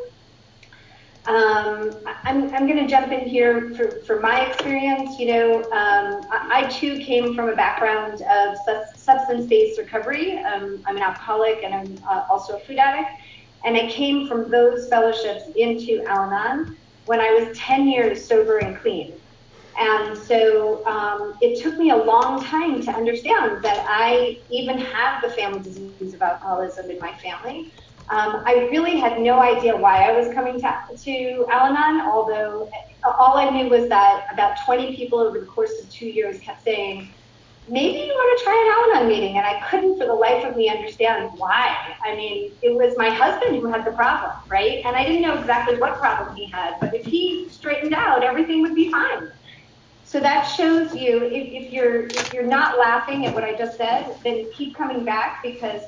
um, 1.28 2.04
I'm, 2.26 2.54
I'm 2.54 2.68
going 2.68 2.78
to 2.78 2.88
jump 2.88 3.12
in 3.12 3.28
here 3.28 3.72
for, 3.76 4.02
for 4.06 4.20
my 4.20 4.46
experience. 4.46 5.18
You 5.18 5.28
know, 5.28 5.56
um, 5.72 6.22
I, 6.32 6.50
I, 6.52 6.70
too 6.70 7.00
came 7.04 7.34
from 7.34 7.50
a 7.50 7.56
background 7.56 8.22
of 8.22 8.56
su- 8.68 8.84
substance 8.98 9.48
based 9.48 9.80
recovery. 9.80 10.38
Um, 10.40 10.82
I'm 10.86 10.98
an 10.98 11.04
alcoholic 11.04 11.64
and 11.64 11.74
I'm 11.74 12.00
uh, 12.10 12.24
also 12.30 12.58
a 12.58 12.60
food 12.60 12.78
addict. 12.78 13.10
And 13.64 13.76
I 13.76 13.90
came 13.90 14.28
from 14.28 14.52
those 14.52 14.88
fellowships 14.90 15.44
into 15.56 16.04
Al 16.08 16.26
Anon 16.32 16.78
when 17.06 17.20
I 17.20 17.32
was 17.32 17.58
10 17.58 17.88
years 17.88 18.28
sober 18.28 18.60
and 18.60 18.78
clean. 18.80 19.20
And 19.78 20.18
so 20.18 20.86
um, 20.86 21.34
it 21.42 21.62
took 21.62 21.78
me 21.78 21.90
a 21.90 21.98
long 21.98 22.44
time 22.44 22.82
to 22.82 22.92
understand 22.92 23.64
that 23.64 23.86
I 23.90 24.38
even 24.52 24.78
have 24.78 25.22
the 25.22 25.30
family 25.30 25.60
disease 25.60 26.14
of 26.14 26.22
alcoholism 26.22 26.90
in 26.90 27.00
my 27.00 27.14
family. 27.18 27.74
Um, 28.10 28.44
I 28.46 28.68
really 28.72 28.98
had 28.98 29.20
no 29.20 29.40
idea 29.40 29.76
why 29.76 30.08
I 30.08 30.18
was 30.18 30.34
coming 30.34 30.62
to, 30.62 30.82
to 30.96 31.46
Al 31.50 31.76
Anon, 31.76 32.02
although 32.08 32.70
all 33.04 33.38
I 33.38 33.50
knew 33.50 33.68
was 33.70 33.90
that 33.90 34.28
about 34.32 34.58
20 34.64 34.96
people 34.96 35.20
over 35.20 35.40
the 35.40 35.46
course 35.46 35.72
of 35.82 35.90
two 35.90 36.08
years 36.08 36.40
kept 36.40 36.64
saying, 36.64 37.10
maybe 37.68 37.98
you 37.98 38.14
want 38.14 38.40
to 38.40 38.44
try 38.44 38.54
an 38.54 38.96
Al 38.96 39.02
Anon 39.02 39.10
meeting. 39.10 39.38
And 39.38 39.46
I 39.46 39.68
couldn't 39.70 39.98
for 39.98 40.06
the 40.06 40.14
life 40.14 40.46
of 40.46 40.56
me 40.56 40.70
understand 40.70 41.32
why. 41.38 41.96
I 42.04 42.16
mean, 42.16 42.52
it 42.62 42.76
was 42.76 42.96
my 42.98 43.10
husband 43.10 43.56
who 43.60 43.68
had 43.68 43.86
the 43.86 43.92
problem, 43.92 44.34
right? 44.48 44.86
And 44.86 44.96
I 44.96 45.04
didn't 45.04 45.24
know 45.24 45.40
exactly 45.40 45.78
what 45.78 45.96
problem 45.96 46.36
he 46.36 46.46
had, 46.46 46.76
but 46.80 46.94
if 46.94 47.06
he 47.06 47.50
straightened 47.50 47.96
out, 47.96 48.24
everything 48.24 48.62
would 48.62 48.76
be 48.76 48.92
fine. 48.92 49.32
So 50.04 50.20
that 50.20 50.44
shows 50.44 50.96
you 50.96 51.24
if, 51.24 51.66
if 51.66 51.74
you're 51.74 52.06
if 52.06 52.32
you're 52.32 52.46
not 52.46 52.78
laughing 52.78 53.26
at 53.26 53.34
what 53.34 53.44
I 53.44 53.56
just 53.56 53.76
said, 53.76 54.16
then 54.24 54.50
keep 54.54 54.76
coming 54.76 55.04
back 55.04 55.42
because 55.42 55.82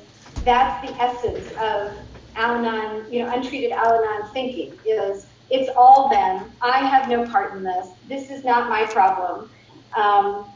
that's 0.44 0.86
the 0.86 0.94
essence 1.00 1.50
of 1.52 1.92
Al-Anon, 2.38 3.12
you 3.12 3.24
know, 3.24 3.32
untreated 3.34 3.72
Al-Anon 3.72 4.30
thinking 4.32 4.78
is 4.86 5.26
it's 5.50 5.70
all 5.76 6.08
them. 6.08 6.52
I 6.62 6.78
have 6.86 7.08
no 7.08 7.26
part 7.26 7.56
in 7.56 7.62
this. 7.62 7.88
This 8.08 8.30
is 8.30 8.44
not 8.44 8.68
my 8.68 8.84
problem. 8.86 9.50
Um, 9.96 10.52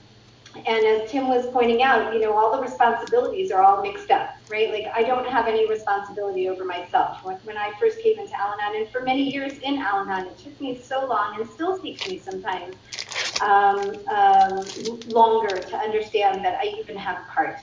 and 0.55 0.87
as 0.87 1.11
Tim 1.11 1.29
was 1.29 1.47
pointing 1.51 1.83
out, 1.83 2.13
you 2.13 2.21
know, 2.21 2.37
all 2.37 2.55
the 2.55 2.63
responsibilities 2.63 3.51
are 3.51 3.63
all 3.63 3.83
mixed 3.83 4.11
up, 4.11 4.31
right? 4.49 4.71
Like 4.71 4.87
I 4.95 5.03
don't 5.03 5.27
have 5.27 5.47
any 5.47 5.69
responsibility 5.69 6.49
over 6.49 6.65
myself. 6.65 7.19
When, 7.25 7.37
when 7.45 7.57
I 7.57 7.73
first 7.81 8.01
came 8.03 8.19
into 8.19 8.39
Al-Anon, 8.39 8.83
and 8.83 8.91
for 8.91 9.01
many 9.01 9.33
years 9.33 9.55
in 9.63 9.79
Al-Anon, 9.79 10.27
it 10.27 10.39
took 10.39 10.61
me 10.61 10.81
so 10.81 11.07
long, 11.07 11.41
and 11.41 11.49
still 11.49 11.79
takes 11.81 12.05
me 12.05 12.19
sometimes 12.19 12.77
um, 13.41 14.05
um, 14.09 14.73
longer 15.07 15.65
to 15.71 15.77
understand 15.77 16.45
that 16.45 16.59
I 16.63 16.67
even 16.79 16.97
have 16.97 17.17
a 17.17 17.33
part. 17.33 17.57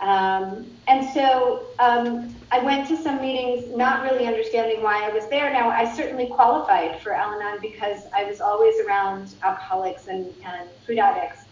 Um, 0.00 0.66
and 0.86 1.08
so 1.14 1.66
um, 1.78 2.34
I 2.50 2.58
went 2.58 2.88
to 2.88 2.96
some 2.96 3.20
meetings 3.20 3.74
not 3.76 4.02
really 4.02 4.26
understanding 4.26 4.82
why 4.82 5.08
I 5.08 5.10
was 5.10 5.28
there. 5.28 5.52
Now, 5.52 5.70
I 5.70 5.94
certainly 5.94 6.26
qualified 6.26 7.00
for 7.00 7.12
Al 7.12 7.40
Anon 7.40 7.58
because 7.60 8.02
I 8.14 8.24
was 8.24 8.40
always 8.40 8.74
around 8.86 9.34
alcoholics 9.42 10.08
and, 10.08 10.26
and 10.44 10.68
food 10.86 10.98
addicts. 10.98 11.44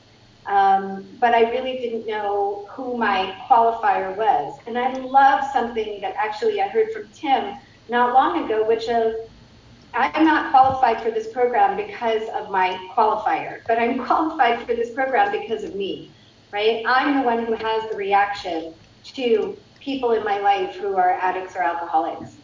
Um, 0.47 1.07
but 1.21 1.35
I 1.35 1.51
really 1.51 1.79
didn't 1.79 2.07
know 2.07 2.67
who 2.73 2.97
my 2.97 3.37
qualifier 3.49 4.17
was. 4.17 4.59
And 4.67 4.77
I 4.77 4.93
love 4.93 5.45
something 5.53 6.01
that 6.01 6.15
actually 6.17 6.61
I 6.61 6.69
heard 6.69 6.93
from 6.93 7.09
Tim 7.13 7.55
not 7.89 8.13
long 8.13 8.45
ago, 8.45 8.67
which 8.67 8.89
is 8.89 9.15
I'm 9.95 10.25
not 10.25 10.51
qualified 10.51 11.03
for 11.03 11.11
this 11.11 11.33
program 11.33 11.77
because 11.77 12.29
of 12.35 12.51
my 12.51 12.79
qualifier, 12.97 13.61
but 13.69 13.79
I'm 13.79 14.05
qualified 14.07 14.67
for 14.67 14.75
this 14.75 14.91
program 14.95 15.31
because 15.33 15.65
of 15.65 15.75
me 15.77 16.13
right? 16.53 16.85
I'm 16.87 17.19
the 17.19 17.23
one 17.23 17.45
who 17.47 17.55
has 17.55 17.91
the 17.91 17.97
reaction 17.97 18.75
to 19.15 19.59
people 19.81 20.13
in 20.13 20.23
my 20.23 20.39
life 20.39 20.77
who 20.77 20.97
are 20.97 21.13
addicts 21.13 21.57
or 21.57 21.63
alcoholics. 21.63 22.37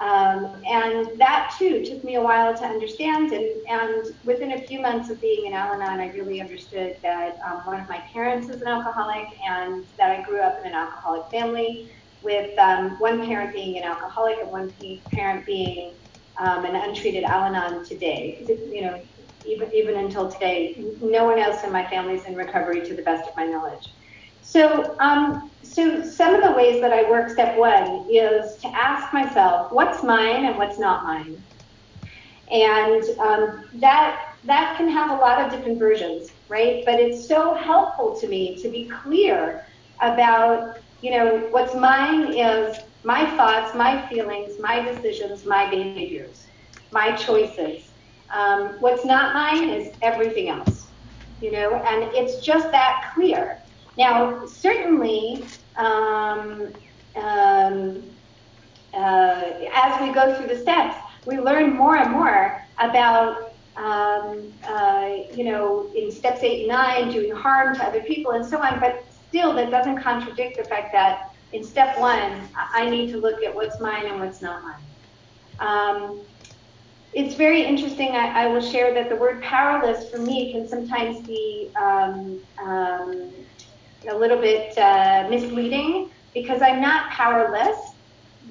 Um, 0.00 0.60
and 0.66 1.18
that 1.18 1.54
too 1.58 1.82
took 1.84 2.04
me 2.04 2.16
a 2.16 2.22
while 2.22 2.54
to 2.54 2.64
understand. 2.64 3.32
And, 3.32 3.46
and 3.68 4.06
within 4.24 4.52
a 4.52 4.66
few 4.66 4.80
months 4.80 5.10
of 5.10 5.20
being 5.20 5.46
in 5.46 5.54
Al 5.54 5.72
Anon, 5.74 6.00
I 6.00 6.08
really 6.08 6.40
understood 6.40 6.96
that 7.02 7.38
um, 7.46 7.62
one 7.64 7.80
of 7.80 7.88
my 7.88 8.02
parents 8.12 8.48
is 8.48 8.60
an 8.60 8.68
alcoholic 8.68 9.26
and 9.48 9.84
that 9.98 10.10
I 10.10 10.22
grew 10.22 10.40
up 10.40 10.58
in 10.60 10.68
an 10.68 10.74
alcoholic 10.74 11.22
family 11.32 11.90
with 12.20 12.58
um, 12.58 12.96
one 12.98 13.24
parent 13.24 13.54
being 13.54 13.78
an 13.78 13.84
alcoholic 13.84 14.36
and 14.42 14.50
one 14.50 14.72
parent 15.12 15.46
being 15.46 15.96
um, 16.38 16.64
an 16.66 16.76
untreated 16.76 17.24
Al 17.24 17.44
Anon 17.44 17.84
today. 17.84 18.44
You 18.70 18.82
know, 18.82 19.02
even, 19.46 19.72
even 19.74 19.96
until 19.96 20.30
today, 20.30 20.76
no 21.00 21.24
one 21.24 21.38
else 21.38 21.64
in 21.64 21.72
my 21.72 21.86
family 21.88 22.14
is 22.14 22.24
in 22.24 22.34
recovery 22.34 22.82
to 22.82 22.94
the 22.94 23.02
best 23.02 23.28
of 23.28 23.34
my 23.36 23.44
knowledge. 23.44 23.94
So, 24.40 24.96
um, 25.00 25.50
so 25.64 26.02
some 26.02 26.34
of 26.34 26.42
the 26.42 26.52
ways 26.52 26.80
that 26.80 26.92
I 26.92 27.10
work 27.10 27.28
step 27.30 27.56
one 27.58 28.06
is 28.10 28.56
to 28.62 28.68
ask 28.68 29.12
myself, 29.12 29.68
what's 29.72 30.02
mine 30.02 30.44
and 30.44 30.56
what's 30.56 30.78
not 30.78 31.04
mine? 31.04 31.42
And 32.50 33.02
um, 33.18 33.64
that 33.80 34.20
that 34.44 34.76
can 34.76 34.88
have 34.88 35.10
a 35.10 35.20
lot 35.20 35.40
of 35.44 35.50
different 35.50 35.78
versions, 35.80 36.28
right? 36.48 36.84
But 36.86 37.00
it's 37.00 37.28
so 37.28 37.54
helpful 37.54 38.16
to 38.20 38.28
me 38.28 38.56
to 38.62 38.68
be 38.70 38.88
clear 39.02 39.64
about, 40.00 40.68
you 41.00 41.10
know, 41.10 41.48
what's 41.50 41.74
mine 41.74 42.32
is 42.32 42.76
my 43.02 43.26
thoughts, 43.36 43.74
my 43.74 44.06
feelings, 44.08 44.54
my 44.60 44.80
decisions, 44.82 45.44
my 45.44 45.68
behaviors, 45.68 46.40
my 46.92 47.16
choices. 47.16 47.85
Um, 48.34 48.76
what's 48.80 49.04
not 49.04 49.34
mine 49.34 49.68
is 49.68 49.94
everything 50.02 50.48
else, 50.48 50.92
you 51.40 51.52
know, 51.52 51.76
and 51.76 52.04
it's 52.14 52.44
just 52.44 52.70
that 52.72 53.12
clear. 53.14 53.62
Now, 53.96 54.44
certainly, 54.46 55.44
um, 55.76 56.72
um, 57.14 58.02
uh, 58.92 59.42
as 59.74 60.00
we 60.02 60.12
go 60.12 60.34
through 60.34 60.48
the 60.48 60.58
steps, 60.58 60.96
we 61.24 61.38
learn 61.38 61.74
more 61.76 61.96
and 61.96 62.10
more 62.12 62.60
about, 62.78 63.52
um, 63.76 64.52
uh, 64.66 65.10
you 65.34 65.44
know, 65.44 65.92
in 65.94 66.10
steps 66.10 66.42
eight 66.42 66.60
and 66.60 66.68
nine, 66.68 67.10
doing 67.10 67.32
harm 67.34 67.74
to 67.76 67.84
other 67.84 68.02
people 68.02 68.32
and 68.32 68.44
so 68.44 68.60
on. 68.62 68.80
But 68.80 69.04
still, 69.10 69.52
that 69.54 69.70
doesn't 69.70 70.02
contradict 70.02 70.56
the 70.58 70.64
fact 70.64 70.92
that 70.92 71.30
in 71.52 71.62
step 71.64 71.98
one, 71.98 72.48
I 72.54 72.88
need 72.90 73.10
to 73.12 73.18
look 73.18 73.42
at 73.42 73.54
what's 73.54 73.80
mine 73.80 74.06
and 74.06 74.20
what's 74.20 74.42
not 74.42 74.62
mine. 74.62 74.82
It's 77.16 77.34
very 77.34 77.64
interesting. 77.64 78.10
I, 78.10 78.44
I, 78.44 78.46
will 78.48 78.60
share 78.60 78.92
that 78.92 79.08
the 79.08 79.16
word 79.16 79.42
powerless 79.42 80.10
for 80.10 80.18
me 80.18 80.52
can 80.52 80.68
sometimes 80.68 81.26
be 81.26 81.72
um, 81.80 82.42
um, 82.62 83.32
a 84.06 84.14
little 84.14 84.38
bit 84.38 84.76
uh, 84.76 85.26
misleading 85.30 86.10
because 86.34 86.60
I'm 86.60 86.78
not 86.78 87.10
powerless. 87.12 87.78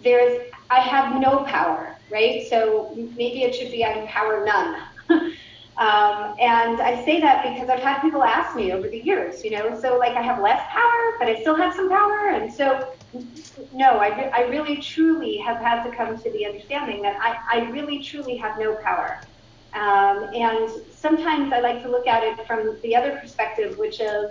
There's 0.04 0.50
I 0.72 0.80
have 0.80 1.22
no 1.22 1.44
power, 1.44 1.96
right? 2.10 2.48
So 2.50 2.96
maybe 2.96 3.44
it 3.44 3.54
should 3.54 3.72
be 3.72 3.86
I'm 3.86 4.08
power 4.08 4.44
none. 4.44 4.82
um, 5.78 6.36
and 6.40 6.82
I 6.82 7.04
say 7.06 7.22
that 7.22 7.44
because 7.44 7.70
I've 7.70 7.84
had 7.84 8.02
people 8.02 8.24
ask 8.24 8.56
me 8.56 8.72
over 8.72 8.90
the 8.90 8.98
years, 8.98 9.44
you 9.44 9.52
know, 9.52 9.80
so 9.80 10.00
like 10.00 10.18
I 10.18 10.24
have 10.24 10.42
less 10.42 10.64
power, 10.72 11.14
but 11.20 11.28
I 11.28 11.40
still 11.42 11.56
have 11.56 11.76
some 11.76 11.88
power. 11.88 12.30
And 12.30 12.52
so, 12.52 12.95
no, 13.72 14.00
I, 14.00 14.30
I 14.34 14.42
really 14.44 14.82
truly 14.82 15.38
have 15.46 15.58
had 15.60 15.84
to 15.90 15.96
come 15.96 16.18
to 16.18 16.32
the 16.32 16.46
understanding 16.46 17.02
that 17.04 17.16
I, 17.22 17.38
I 17.60 17.70
really 17.70 18.04
truly 18.04 18.38
have 18.38 18.54
no 18.60 18.78
power. 18.84 19.18
Um, 19.76 20.30
and 20.34 20.70
sometimes 20.92 21.52
I 21.54 21.60
like 21.60 21.84
to 21.84 21.92
look 21.92 22.08
at 22.08 22.24
it 22.24 22.46
from 22.48 22.80
the 22.84 22.96
other 22.96 23.18
perspective, 23.20 23.74
which 23.78 24.00
is 24.02 24.26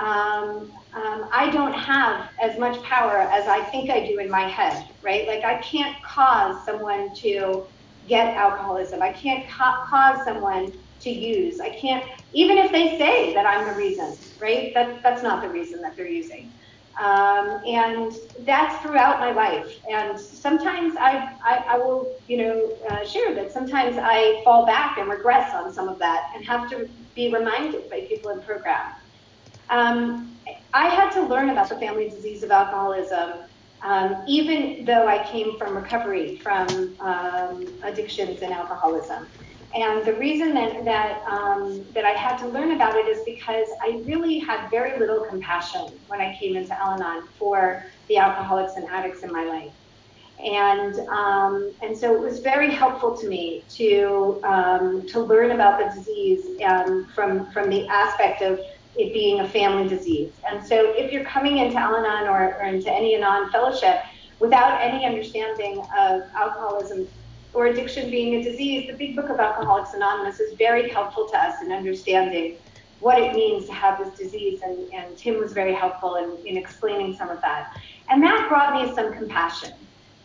um, 0.00 0.72
um, 0.96 1.28
I 1.32 1.50
don't 1.52 1.72
have 1.74 2.28
as 2.42 2.58
much 2.58 2.80
power 2.84 3.18
as 3.18 3.46
I 3.48 3.64
think 3.70 3.90
I 3.90 4.06
do 4.06 4.18
in 4.20 4.30
my 4.30 4.48
head, 4.48 4.84
right? 5.02 5.26
Like 5.28 5.44
I 5.44 5.60
can't 5.60 5.96
cause 6.06 6.64
someone 6.64 7.10
to 7.22 7.66
get 8.06 8.34
alcoholism. 8.36 9.02
I 9.02 9.12
can't 9.12 9.48
ca- 9.50 9.84
cause 9.90 10.24
someone 10.24 10.72
to 11.00 11.10
use. 11.10 11.60
I 11.60 11.70
can't, 11.80 12.04
even 12.32 12.58
if 12.58 12.72
they 12.72 12.98
say 12.98 13.34
that 13.34 13.46
I'm 13.46 13.66
the 13.66 13.74
reason, 13.74 14.18
right? 14.40 14.72
That, 14.74 15.02
that's 15.02 15.22
not 15.22 15.42
the 15.42 15.50
reason 15.50 15.80
that 15.82 15.92
they're 15.96 16.08
using. 16.08 16.54
Um, 16.98 17.60
and 17.66 18.12
that's 18.44 18.82
throughout 18.82 19.20
my 19.20 19.30
life. 19.30 19.68
And 19.88 20.18
sometimes 20.18 20.94
I, 20.98 21.28
I, 21.44 21.64
I 21.70 21.78
will, 21.78 22.16
you 22.26 22.38
know, 22.38 22.78
uh, 22.90 23.04
share 23.04 23.34
that 23.36 23.52
sometimes 23.52 23.96
I 24.00 24.40
fall 24.44 24.66
back 24.66 24.98
and 24.98 25.08
regress 25.08 25.54
on 25.54 25.72
some 25.72 25.88
of 25.88 25.98
that 26.00 26.24
and 26.34 26.44
have 26.46 26.68
to 26.70 26.88
be 27.14 27.32
reminded 27.32 27.88
by 27.90 28.06
people 28.08 28.30
in 28.30 28.40
program. 28.42 28.82
Um, 29.70 30.38
I 30.72 30.88
had 30.88 31.10
to 31.12 31.26
learn 31.26 31.50
about 31.50 31.68
the 31.68 31.78
family 31.78 32.08
disease 32.08 32.42
of 32.42 32.50
alcoholism, 32.50 33.44
um, 33.82 34.24
even 34.26 34.84
though 34.84 35.06
I 35.06 35.24
came 35.30 35.56
from 35.58 35.76
recovery 35.76 36.40
from 36.42 36.96
um, 37.00 37.78
addictions 37.84 38.42
and 38.42 38.52
alcoholism. 38.52 39.28
And 39.74 40.04
the 40.04 40.14
reason 40.14 40.54
that 40.54 40.84
that, 40.84 41.22
um, 41.24 41.84
that 41.92 42.04
I 42.04 42.12
had 42.12 42.38
to 42.38 42.48
learn 42.48 42.72
about 42.72 42.94
it 42.96 43.06
is 43.06 43.22
because 43.24 43.68
I 43.82 44.02
really 44.06 44.38
had 44.38 44.70
very 44.70 44.98
little 44.98 45.24
compassion 45.24 45.86
when 46.06 46.20
I 46.20 46.36
came 46.40 46.56
into 46.56 46.72
Al-Anon 46.72 47.28
for 47.38 47.84
the 48.08 48.16
alcoholics 48.16 48.76
and 48.76 48.86
addicts 48.88 49.22
in 49.22 49.32
my 49.32 49.44
life. 49.44 49.72
And 50.42 51.00
um, 51.08 51.72
and 51.82 51.98
so 51.98 52.14
it 52.14 52.20
was 52.20 52.38
very 52.38 52.70
helpful 52.70 53.16
to 53.16 53.28
me 53.28 53.64
to 53.70 54.40
um, 54.44 55.06
to 55.08 55.20
learn 55.20 55.50
about 55.50 55.80
the 55.80 55.98
disease 55.98 56.60
um, 56.62 57.08
from 57.14 57.50
from 57.50 57.68
the 57.68 57.88
aspect 57.88 58.40
of 58.42 58.60
it 58.96 59.12
being 59.12 59.40
a 59.40 59.48
family 59.48 59.88
disease. 59.88 60.32
And 60.48 60.64
so 60.64 60.92
if 60.96 61.12
you're 61.12 61.24
coming 61.24 61.58
into 61.58 61.76
Al-Anon 61.76 62.28
or, 62.28 62.56
or 62.56 62.64
into 62.66 62.90
any 62.90 63.14
Anon 63.16 63.50
fellowship 63.50 64.00
without 64.40 64.80
any 64.80 65.04
understanding 65.04 65.84
of 65.96 66.22
alcoholism 66.34 67.08
or 67.54 67.66
addiction 67.66 68.10
being 68.10 68.34
a 68.34 68.42
disease, 68.42 68.88
the 68.88 68.96
Big 68.96 69.16
Book 69.16 69.28
of 69.30 69.40
Alcoholics 69.40 69.94
Anonymous 69.94 70.40
is 70.40 70.54
very 70.54 70.88
helpful 70.88 71.28
to 71.28 71.38
us 71.38 71.62
in 71.62 71.72
understanding 71.72 72.56
what 73.00 73.18
it 73.18 73.34
means 73.34 73.66
to 73.66 73.72
have 73.72 73.98
this 73.98 74.16
disease. 74.18 74.60
And, 74.62 74.92
and 74.92 75.16
Tim 75.16 75.38
was 75.38 75.52
very 75.52 75.74
helpful 75.74 76.16
in, 76.16 76.46
in 76.46 76.56
explaining 76.56 77.16
some 77.16 77.30
of 77.30 77.40
that. 77.40 77.80
And 78.08 78.22
that 78.22 78.46
brought 78.48 78.74
me 78.74 78.94
some 78.94 79.12
compassion 79.12 79.72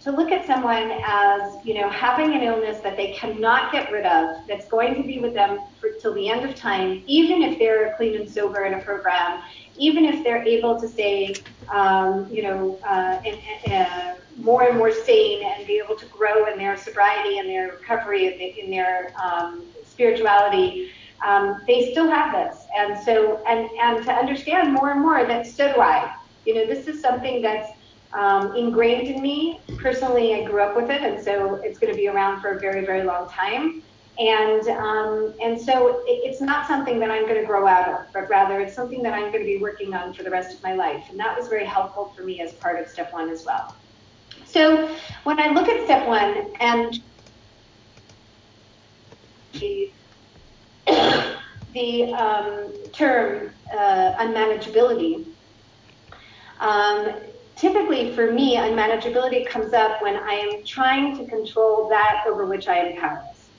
to 0.03 0.11
look 0.11 0.31
at 0.31 0.45
someone 0.45 0.91
as, 1.05 1.53
you 1.63 1.75
know, 1.75 1.89
having 1.89 2.33
an 2.33 2.41
illness 2.41 2.81
that 2.81 2.97
they 2.97 3.13
cannot 3.13 3.71
get 3.71 3.89
rid 3.89 4.05
of, 4.05 4.45
that's 4.49 4.67
going 4.67 4.95
to 4.95 5.03
be 5.03 5.19
with 5.19 5.33
them 5.33 5.59
for 5.79 5.91
till 6.01 6.13
the 6.13 6.27
end 6.27 6.47
of 6.47 6.55
time, 6.55 7.01
even 7.07 7.41
if 7.41 7.57
they're 7.57 7.95
clean 7.95 8.19
and 8.19 8.29
sober 8.29 8.65
in 8.65 8.73
a 8.73 8.81
program, 8.81 9.41
even 9.77 10.03
if 10.03 10.21
they're 10.21 10.43
able 10.43 10.77
to 10.79 10.89
say, 10.89 11.33
um, 11.69 12.27
you 12.29 12.43
know, 12.43 12.77
uh, 12.85 13.21
in, 13.23 13.71
uh, 13.71 14.15
more 14.37 14.63
and 14.63 14.77
more 14.77 14.91
sane 14.91 15.43
and 15.43 15.65
be 15.67 15.81
able 15.83 15.95
to 15.95 16.05
grow 16.07 16.51
in 16.51 16.57
their 16.57 16.77
sobriety 16.77 17.39
and 17.39 17.47
their 17.47 17.71
recovery 17.71 18.27
in, 18.27 18.65
in 18.65 18.71
their 18.71 19.13
um, 19.21 19.63
spirituality. 19.85 20.91
Um, 21.25 21.61
they 21.67 21.91
still 21.91 22.09
have 22.09 22.33
this, 22.33 22.65
and 22.75 23.01
so 23.03 23.41
and 23.47 23.69
and 23.79 24.03
to 24.05 24.11
understand 24.11 24.73
more 24.73 24.91
and 24.91 25.01
more 25.01 25.25
that 25.25 25.45
so 25.45 25.73
do 25.73 25.79
I. 25.79 26.13
You 26.45 26.55
know, 26.55 26.65
this 26.65 26.87
is 26.87 27.01
something 27.01 27.41
that's 27.41 27.71
um, 28.13 28.55
ingrained 28.55 29.07
in 29.07 29.21
me. 29.21 29.61
Personally, 29.77 30.35
I 30.35 30.43
grew 30.43 30.61
up 30.61 30.75
with 30.75 30.89
it, 30.89 31.01
and 31.01 31.23
so 31.23 31.55
it's 31.63 31.79
going 31.79 31.93
to 31.93 31.97
be 31.97 32.07
around 32.07 32.41
for 32.41 32.49
a 32.49 32.59
very, 32.59 32.85
very 32.85 33.03
long 33.03 33.29
time. 33.29 33.81
And 34.19 34.67
um, 34.67 35.33
and 35.41 35.59
so 35.59 36.03
it, 36.05 36.21
it's 36.23 36.41
not 36.41 36.67
something 36.67 36.99
that 36.99 37.09
I'm 37.09 37.23
going 37.23 37.39
to 37.39 37.47
grow 37.47 37.67
out 37.67 37.87
of, 37.87 38.13
but 38.13 38.29
rather 38.29 38.59
it's 38.59 38.75
something 38.75 39.01
that 39.03 39.13
I'm 39.13 39.31
going 39.31 39.39
to 39.39 39.45
be 39.45 39.57
working 39.57 39.93
on 39.95 40.13
for 40.13 40.23
the 40.23 40.29
rest 40.29 40.55
of 40.55 40.61
my 40.61 40.73
life. 40.73 41.05
And 41.09 41.19
that 41.19 41.37
was 41.37 41.47
very 41.47 41.65
helpful 41.65 42.13
for 42.15 42.23
me 42.23 42.41
as 42.41 42.53
part 42.53 42.79
of 42.79 42.87
step 42.87 43.11
one 43.13 43.29
as 43.29 43.43
well. 43.45 43.75
So 44.53 44.95
when 45.23 45.39
I 45.39 45.47
look 45.47 45.67
at 45.67 45.83
step 45.85 46.07
one 46.07 46.53
and 46.59 46.95
the, 49.53 49.89
the 51.73 52.13
um, 52.13 52.73
term 52.93 53.55
uh, 53.75 54.13
unmanageability, 54.19 55.25
um, 56.59 57.15
typically 57.57 58.13
for 58.13 58.31
me, 58.31 58.57
unmanageability 58.57 59.47
comes 59.47 59.73
up 59.73 60.03
when 60.03 60.17
I 60.17 60.33
am 60.33 60.63
trying 60.67 61.17
to 61.17 61.25
control 61.25 61.89
that 61.89 62.23
over 62.29 62.45
which 62.45 62.67
I 62.67 62.75
am 62.75 63.01
powerless. 63.01 63.49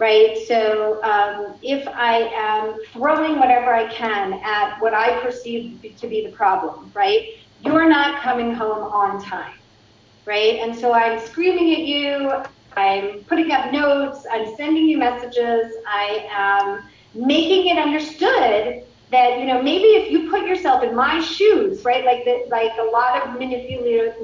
Right? 0.00 0.36
So 0.48 1.00
um, 1.04 1.58
if 1.62 1.86
I 1.86 2.28
am 2.34 2.74
throwing 2.92 3.38
whatever 3.38 3.72
I 3.72 3.86
can 3.94 4.40
at 4.44 4.80
what 4.80 4.94
I 4.94 5.22
perceive 5.22 5.80
to 5.96 6.08
be 6.08 6.26
the 6.26 6.32
problem, 6.32 6.90
right? 6.92 7.22
You're 7.60 7.88
not 7.88 8.20
coming 8.20 8.52
home 8.52 8.82
on 8.82 9.22
time, 9.22 9.52
right? 10.26 10.56
And 10.60 10.74
so 10.76 10.92
I'm 10.94 11.18
screaming 11.18 11.72
at 11.74 11.80
you, 11.80 12.30
I'm 12.76 13.24
putting 13.28 13.52
up 13.52 13.72
notes, 13.72 14.24
I'm 14.32 14.54
sending 14.56 14.88
you 14.88 14.98
messages, 14.98 15.66
I 15.88 16.26
am 16.30 16.80
making 17.14 17.68
it 17.68 17.78
understood 17.78 18.80
that 19.10 19.38
you 19.38 19.46
know 19.46 19.62
maybe 19.62 19.84
if 19.84 20.10
you 20.10 20.30
put 20.30 20.46
yourself 20.46 20.82
in 20.82 20.96
my 20.96 21.20
shoes 21.20 21.82
right 21.84 22.04
like 22.04 22.24
that 22.24 22.40
like 22.50 22.72
a 22.80 22.90
lot 22.90 23.22
of 23.28 23.38
manipulative 23.38 24.14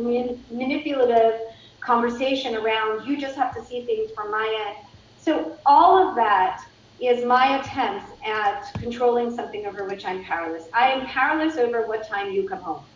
manipulative 0.50 1.38
conversation 1.84 2.56
around 2.56 3.06
you 3.06 3.20
just 3.20 3.36
have 3.36 3.54
to 3.54 3.62
see 3.64 3.86
things 3.86 4.10
from 4.16 4.30
my 4.30 4.64
end. 4.68 4.76
So 5.16 5.56
all 5.66 6.08
of 6.08 6.16
that 6.16 6.58
is 7.00 7.24
my 7.24 7.60
attempts 7.60 8.06
at 8.26 8.62
controlling 8.78 9.30
something 9.34 9.66
over 9.66 9.86
which 9.86 10.04
i'm 10.04 10.24
powerless. 10.24 10.64
I 10.74 10.90
am 10.90 11.06
powerless 11.06 11.56
over 11.56 11.86
what 11.86 12.06
time 12.08 12.32
you 12.32 12.48
come 12.48 12.62
home 12.62 12.89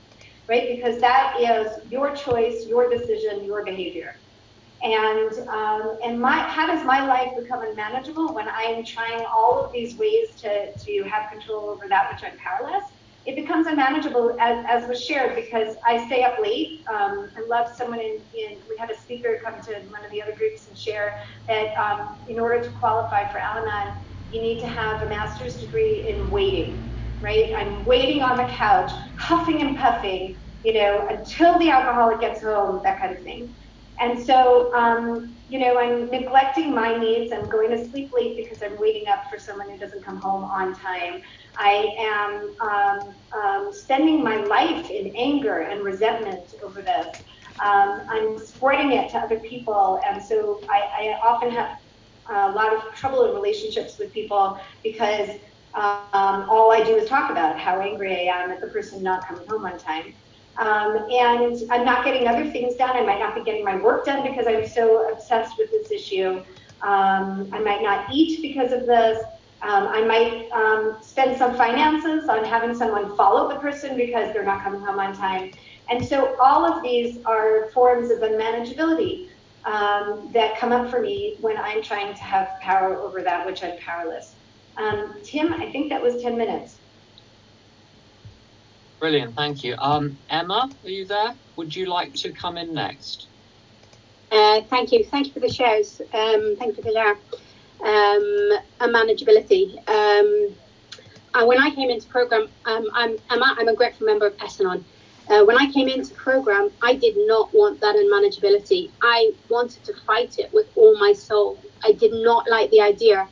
right 0.49 0.69
because 0.77 1.01
that 1.01 1.35
is 1.41 1.69
your 1.89 2.15
choice 2.15 2.65
your 2.69 2.89
decision 2.91 3.45
your 3.45 3.65
behavior 3.65 4.11
And 4.83 5.33
um, 5.49 5.99
and 6.05 6.21
my 6.21 6.39
how 6.51 6.67
does 6.69 6.85
my 6.87 7.07
life 7.07 7.31
become 7.43 7.63
unmanageable 7.63 8.35
when 8.35 8.49
I 8.49 8.63
am 8.65 8.85
trying 8.87 9.25
all 9.35 9.65
of 9.65 9.73
these 9.75 9.99
ways 9.99 10.29
to 10.43 10.67
to 10.79 11.11
have 11.11 11.31
control 11.33 11.71
over 11.71 11.87
that 11.91 12.11
which 12.13 12.23
I'm 12.25 12.39
powerless? 12.39 12.85
It 13.25 13.37
becomes 13.37 13.67
unmanageable 13.67 14.37
as, 14.41 14.65
as 14.71 14.89
was 14.89 15.05
shared 15.05 15.35
because 15.35 15.77
I 15.89 16.07
stay 16.07 16.23
up 16.25 16.35
late. 16.41 16.85
Um, 16.95 17.33
I 17.37 17.43
love 17.51 17.67
someone 17.77 18.01
in, 18.01 18.25
in 18.35 18.61
we 18.71 18.77
had 18.79 18.91
a 18.93 18.97
speaker 19.03 19.41
come 19.45 19.57
to 19.63 19.73
one 19.91 20.07
of 20.07 20.13
the 20.13 20.23
other 20.23 20.35
groups 20.39 20.69
and 20.69 20.79
share 20.79 21.13
that 21.49 21.69
um, 21.83 22.07
in 22.29 22.39
order 22.39 22.63
to 22.63 22.71
qualify 22.79 23.29
for 23.33 23.41
Al-Anon, 23.41 23.95
you 24.31 24.43
need 24.43 24.61
to 24.61 24.69
have 24.69 25.03
a 25.03 25.09
master's 25.09 25.57
degree 25.57 26.15
in 26.15 26.31
waiting, 26.31 26.94
right? 27.25 27.53
I'm 27.57 27.85
waiting 27.87 28.23
on 28.23 28.37
the 28.37 28.45
couch, 28.53 28.91
huffing 29.19 29.63
and 29.63 29.77
puffing, 29.79 30.37
you 30.63 30.75
know, 30.75 31.09
until 31.11 31.59
the 31.59 31.71
alcoholic 31.71 32.21
gets 32.21 32.43
home, 32.43 32.81
that 32.85 33.01
kind 33.01 33.17
of 33.17 33.23
thing. 33.25 33.55
And 34.01 34.25
so, 34.25 34.75
um, 34.75 35.39
you 35.49 35.61
know, 35.61 35.79
I'm 35.79 36.11
neglecting 36.11 36.75
my 36.75 36.97
needs. 36.97 37.33
I'm 37.33 37.49
going 37.49 37.71
to 37.71 37.89
sleep 37.91 38.11
late 38.15 38.37
because 38.37 38.61
I'm 38.63 38.79
waiting 38.81 39.05
up 39.09 39.23
for 39.31 39.39
someone 39.39 39.71
who 39.71 39.79
doesn't 39.79 40.05
come 40.05 40.21
home 40.21 40.45
on 40.45 40.75
time. 40.75 41.21
I 41.59 41.89
am 42.01 42.57
um, 42.69 43.17
um, 43.41 43.69
spending 43.73 44.23
my 44.25 44.39
life 44.39 44.91
in 44.91 45.13
anger 45.17 45.61
and 45.63 45.85
resentment 45.85 46.51
over 46.65 46.83
this. 46.83 47.07
Um, 47.65 48.03
I'm 48.11 48.37
spreading 48.39 48.93
it 48.93 49.11
to 49.11 49.19
other 49.19 49.41
people. 49.41 50.01
And 50.09 50.23
so 50.23 50.61
I, 50.69 51.13
I 51.23 51.29
often 51.29 51.51
have 51.53 51.71
a 52.31 52.51
lot 52.53 52.75
of 52.75 52.83
trouble 52.95 53.27
in 53.27 53.35
relationships 53.35 53.97
with 53.99 54.13
people 54.13 54.59
because 54.83 55.31
um, 55.75 56.47
all 56.49 56.71
I 56.73 56.83
do 56.85 56.97
is 56.97 57.09
talk 57.09 57.31
about 57.31 57.59
how 57.59 57.81
angry 57.81 58.29
I 58.29 58.43
am 58.43 58.51
at 58.51 58.61
the 58.61 58.69
person 58.69 59.03
not 59.03 59.27
coming 59.27 59.47
home 59.49 59.65
on 59.67 59.79
time. 59.79 60.15
Um, 60.61 60.97
and 61.11 61.57
I'm 61.73 61.85
not 61.85 62.05
getting 62.05 62.29
other 62.29 62.49
things 62.51 62.77
done. 62.77 62.97
I 62.97 63.03
might 63.03 63.19
not 63.19 63.35
be 63.35 63.43
getting 63.43 63.65
my 63.65 63.77
work 63.83 64.05
done 64.05 64.23
because 64.23 64.47
I'm 64.47 64.67
so 64.67 65.11
obsessed 65.13 65.55
with 65.59 65.69
this 65.73 65.91
issue. 65.91 66.39
Um, 66.87 67.51
I 67.53 67.59
might 67.61 67.83
not 67.83 68.07
eat 68.13 68.41
because 68.43 68.73
of 68.73 68.87
this. 68.87 69.19
Um, 69.63 69.89
I 69.89 70.03
might 70.05 70.49
um, 70.55 70.99
spend 71.01 71.37
some 71.39 71.57
finances 71.57 72.29
on 72.29 72.45
having 72.45 72.75
someone 72.75 73.17
follow 73.17 73.49
the 73.49 73.59
person 73.61 73.97
because 73.97 74.33
they're 74.33 74.45
not 74.45 74.63
coming 74.63 74.81
home 74.85 75.01
on 75.01 75.15
time. 75.15 75.51
And 75.89 76.05
so 76.05 76.37
all 76.41 76.65
of 76.67 76.83
these 76.83 77.19
are 77.27 77.71
forms 77.73 78.11
of 78.11 78.19
unmanageability 78.19 79.25
um, 79.67 80.31
that 80.35 80.59
come 80.59 80.73
up 80.73 80.91
for 80.91 81.01
me 81.01 81.39
when 81.41 81.57
I'm 81.57 81.83
trying 81.83 82.15
to 82.15 82.23
have 82.23 82.49
power 82.61 83.01
over 83.03 83.23
that 83.23 83.47
which 83.47 83.65
I'm 83.65 83.79
powerless. 83.79 84.34
Um, 84.77 85.15
Tim, 85.23 85.53
I 85.53 85.71
think 85.71 85.89
that 85.91 86.03
was 86.03 86.23
10 86.23 86.37
minutes. 86.37 86.77
Brilliant, 89.01 89.35
thank 89.35 89.63
you. 89.63 89.77
Um, 89.79 90.19
Emma, 90.31 90.71
are 90.83 90.91
you 90.91 91.05
there? 91.07 91.35
Would 91.57 91.75
you 91.75 91.87
like 91.87 92.15
to 92.15 92.33
come 92.33 92.57
in 92.57 92.73
next? 92.73 93.29
Uh, 94.33 94.63
thank 94.63 94.93
you. 94.93 95.05
Thank 95.05 95.27
you 95.27 95.33
for 95.33 95.41
the 95.41 95.53
shows. 95.53 96.01
Um, 96.13 96.57
thank 96.59 96.77
you 96.77 96.83
for 96.83 96.83
the 96.83 96.93
share. 96.93 97.17
Um, 97.85 98.59
and 98.81 98.95
manageability. 98.95 99.77
Um, 99.89 100.55
uh, 101.35 101.45
when 101.47 101.59
I 101.59 101.71
came 101.75 101.91
into 101.91 102.09
program, 102.09 102.49
um, 102.65 102.89
I'm, 102.95 103.17
Emma, 103.31 103.55
I'm 103.59 103.69
a 103.69 103.75
grateful 103.75 104.07
member 104.07 104.27
of 104.27 104.35
S-Anon. 104.41 104.85
Uh, 105.29 105.45
when 105.45 105.57
I 105.57 105.71
came 105.73 105.89
into 105.89 106.15
program, 106.15 106.71
I 106.83 106.95
did 106.95 107.15
not 107.17 107.53
want 107.55 107.81
that 107.81 107.97
unmanageability. 107.97 108.91
I 109.03 109.33
wanted 109.49 109.85
to 109.85 109.95
fight 110.07 110.39
it 110.39 110.53
with 110.53 110.67
all 110.77 110.99
my 110.99 111.13
soul. 111.13 111.59
I 111.83 111.93
did 111.93 112.13
not 112.13 112.49
like 112.49 112.71
the 112.71 112.81
idea 112.81 113.29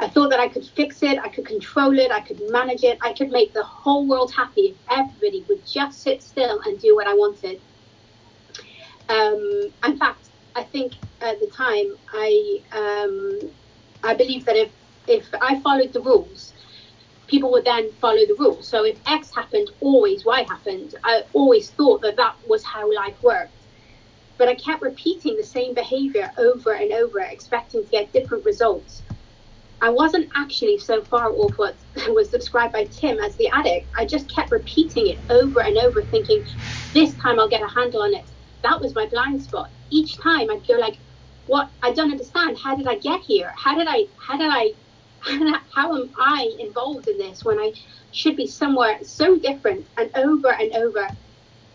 I 0.00 0.08
thought 0.08 0.30
that 0.30 0.40
I 0.40 0.48
could 0.48 0.64
fix 0.76 1.02
it, 1.02 1.18
I 1.18 1.28
could 1.28 1.46
control 1.46 1.98
it, 1.98 2.10
I 2.10 2.20
could 2.20 2.40
manage 2.48 2.82
it, 2.82 2.98
I 3.02 3.12
could 3.12 3.28
make 3.30 3.54
the 3.54 3.64
whole 3.64 4.08
world 4.08 4.32
happy 4.34 4.76
if 4.76 4.76
everybody 4.90 5.46
would 5.48 5.64
just 5.64 6.02
sit 6.02 6.22
still 6.22 6.60
and 6.64 6.78
do 6.78 6.94
what 6.94 7.06
I 7.06 7.14
wanted. 7.14 7.60
Um, 9.08 9.72
in 9.84 9.96
fact, 9.98 10.30
I 10.56 10.64
think 10.64 10.94
at 11.20 11.38
the 11.40 11.50
time 11.56 11.86
I 12.12 12.58
um, 12.72 13.38
I 14.02 14.14
believed 14.14 14.46
that 14.46 14.56
if 14.56 14.72
if 15.06 15.28
I 15.40 15.60
followed 15.60 15.92
the 15.92 16.00
rules, 16.00 16.52
people 17.28 17.52
would 17.52 17.64
then 17.64 17.92
follow 18.00 18.26
the 18.26 18.36
rules. 18.38 18.68
So 18.68 18.84
if 18.84 18.98
X 19.06 19.30
happened, 19.34 19.70
always 19.80 20.24
Y 20.24 20.44
happened. 20.48 20.92
I 21.04 21.22
always 21.32 21.70
thought 21.70 22.02
that 22.02 22.16
that 22.16 22.36
was 22.46 22.64
how 22.64 22.92
life 22.92 23.16
worked. 23.22 23.66
But 24.38 24.48
I 24.48 24.56
kept 24.56 24.82
repeating 24.82 25.36
the 25.36 25.44
same 25.44 25.74
behavior 25.74 26.32
over 26.38 26.72
and 26.72 26.92
over, 26.92 27.20
expecting 27.20 27.84
to 27.84 27.90
get 27.90 28.12
different 28.12 28.44
results. 28.44 29.03
I 29.80 29.90
wasn't 29.90 30.30
actually 30.34 30.78
so 30.78 31.02
far 31.02 31.30
off 31.32 31.52
what 31.56 31.76
was 32.08 32.28
described 32.28 32.72
by 32.72 32.84
Tim 32.84 33.18
as 33.18 33.36
the 33.36 33.48
addict. 33.48 33.88
I 33.96 34.06
just 34.06 34.30
kept 34.34 34.50
repeating 34.50 35.08
it 35.08 35.18
over 35.30 35.60
and 35.60 35.76
over, 35.78 36.02
thinking, 36.02 36.44
this 36.92 37.14
time 37.14 37.38
I'll 37.38 37.48
get 37.48 37.62
a 37.62 37.68
handle 37.68 38.02
on 38.02 38.14
it. 38.14 38.24
That 38.62 38.80
was 38.80 38.94
my 38.94 39.06
blind 39.06 39.42
spot. 39.42 39.70
Each 39.90 40.18
time 40.18 40.50
I'd 40.50 40.66
go 40.66 40.74
like, 40.74 40.98
what? 41.46 41.68
I 41.82 41.92
don't 41.92 42.10
understand. 42.10 42.56
How 42.58 42.74
did 42.74 42.86
I 42.86 42.96
get 42.96 43.20
here? 43.20 43.52
How 43.56 43.76
did 43.76 43.86
I, 43.88 44.06
how 44.18 44.38
did 44.38 44.50
I, 44.50 44.72
how 45.74 45.94
am 45.94 46.10
I 46.18 46.50
involved 46.58 47.08
in 47.08 47.18
this 47.18 47.44
when 47.44 47.58
I 47.58 47.72
should 48.12 48.36
be 48.36 48.46
somewhere 48.46 48.98
so 49.02 49.38
different 49.38 49.86
and 49.96 50.10
over 50.16 50.52
and 50.52 50.74
over? 50.74 51.08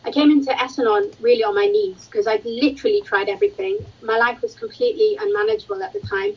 I 0.06 0.12
came 0.12 0.32
into 0.32 0.58
S-Anon 0.60 1.12
really 1.20 1.44
on 1.44 1.54
my 1.56 1.66
knees 1.66 2.06
because 2.06 2.26
I'd 2.26 2.46
literally 2.46 3.02
tried 3.02 3.28
everything. 3.28 3.78
My 4.02 4.18
life 4.18 4.42
was 4.42 4.56
completely 4.56 5.18
unmanageable 5.20 5.84
at 5.84 5.94
the 5.94 6.00
time. 6.00 6.36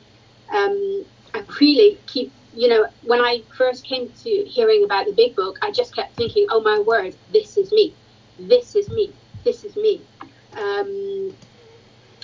Um, 0.52 1.04
I 1.34 1.42
really 1.60 1.98
keep, 2.06 2.32
you 2.54 2.68
know, 2.68 2.86
when 3.04 3.20
I 3.20 3.42
first 3.56 3.84
came 3.84 4.10
to 4.24 4.30
hearing 4.44 4.84
about 4.84 5.06
the 5.06 5.12
big 5.12 5.34
book, 5.34 5.58
I 5.62 5.70
just 5.70 5.94
kept 5.94 6.16
thinking, 6.16 6.46
oh 6.50 6.60
my 6.60 6.78
word, 6.80 7.16
this 7.32 7.56
is 7.56 7.72
me. 7.72 7.94
This 8.38 8.74
is 8.74 8.88
me. 8.90 9.12
This 9.44 9.64
is 9.64 9.76
me. 9.76 10.02
Um, 10.54 11.34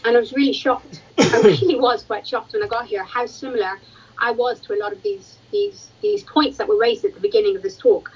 and 0.04 0.16
I 0.16 0.20
was 0.20 0.32
really 0.32 0.52
shocked. 0.52 1.02
I 1.18 1.40
really 1.42 1.78
was 1.78 2.02
quite 2.04 2.26
shocked 2.26 2.52
when 2.52 2.62
I 2.62 2.66
got 2.66 2.86
here 2.86 3.04
how 3.04 3.26
similar 3.26 3.80
I 4.20 4.32
was 4.32 4.60
to 4.60 4.74
a 4.74 4.78
lot 4.78 4.92
of 4.92 5.02
these 5.02 5.38
these 5.50 5.90
these 6.02 6.22
points 6.24 6.58
that 6.58 6.68
were 6.68 6.78
raised 6.78 7.04
at 7.04 7.14
the 7.14 7.20
beginning 7.20 7.56
of 7.56 7.62
this 7.62 7.76
talk. 7.76 8.10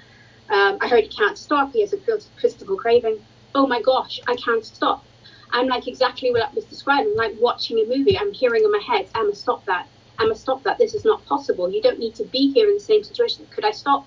Um, 0.50 0.78
I 0.80 0.88
heard 0.88 1.04
you 1.04 1.10
can't 1.10 1.38
stop. 1.38 1.72
He 1.72 1.80
has 1.80 1.92
a 1.92 1.98
physical 2.40 2.76
craving. 2.76 3.24
Oh 3.54 3.66
my 3.66 3.80
gosh, 3.80 4.20
I 4.26 4.36
can't 4.36 4.64
stop. 4.64 5.04
I'm 5.50 5.66
like 5.66 5.86
exactly 5.86 6.30
what 6.30 6.42
I 6.42 6.52
was 6.54 6.64
describing, 6.64 7.14
like 7.16 7.34
watching 7.38 7.78
a 7.78 7.86
movie. 7.86 8.18
I'm 8.18 8.32
hearing 8.32 8.64
in 8.64 8.72
my 8.72 8.82
head, 8.86 9.08
Emma, 9.14 9.34
stop 9.34 9.64
that. 9.66 9.86
Emma, 10.22 10.34
stop 10.34 10.62
that. 10.62 10.78
This 10.78 10.94
is 10.94 11.04
not 11.04 11.24
possible. 11.26 11.70
You 11.70 11.82
don't 11.82 11.98
need 11.98 12.14
to 12.16 12.24
be 12.24 12.52
here 12.52 12.68
in 12.68 12.74
the 12.74 12.80
same 12.80 13.02
situation. 13.02 13.46
Could 13.50 13.64
I 13.64 13.72
stop? 13.72 14.06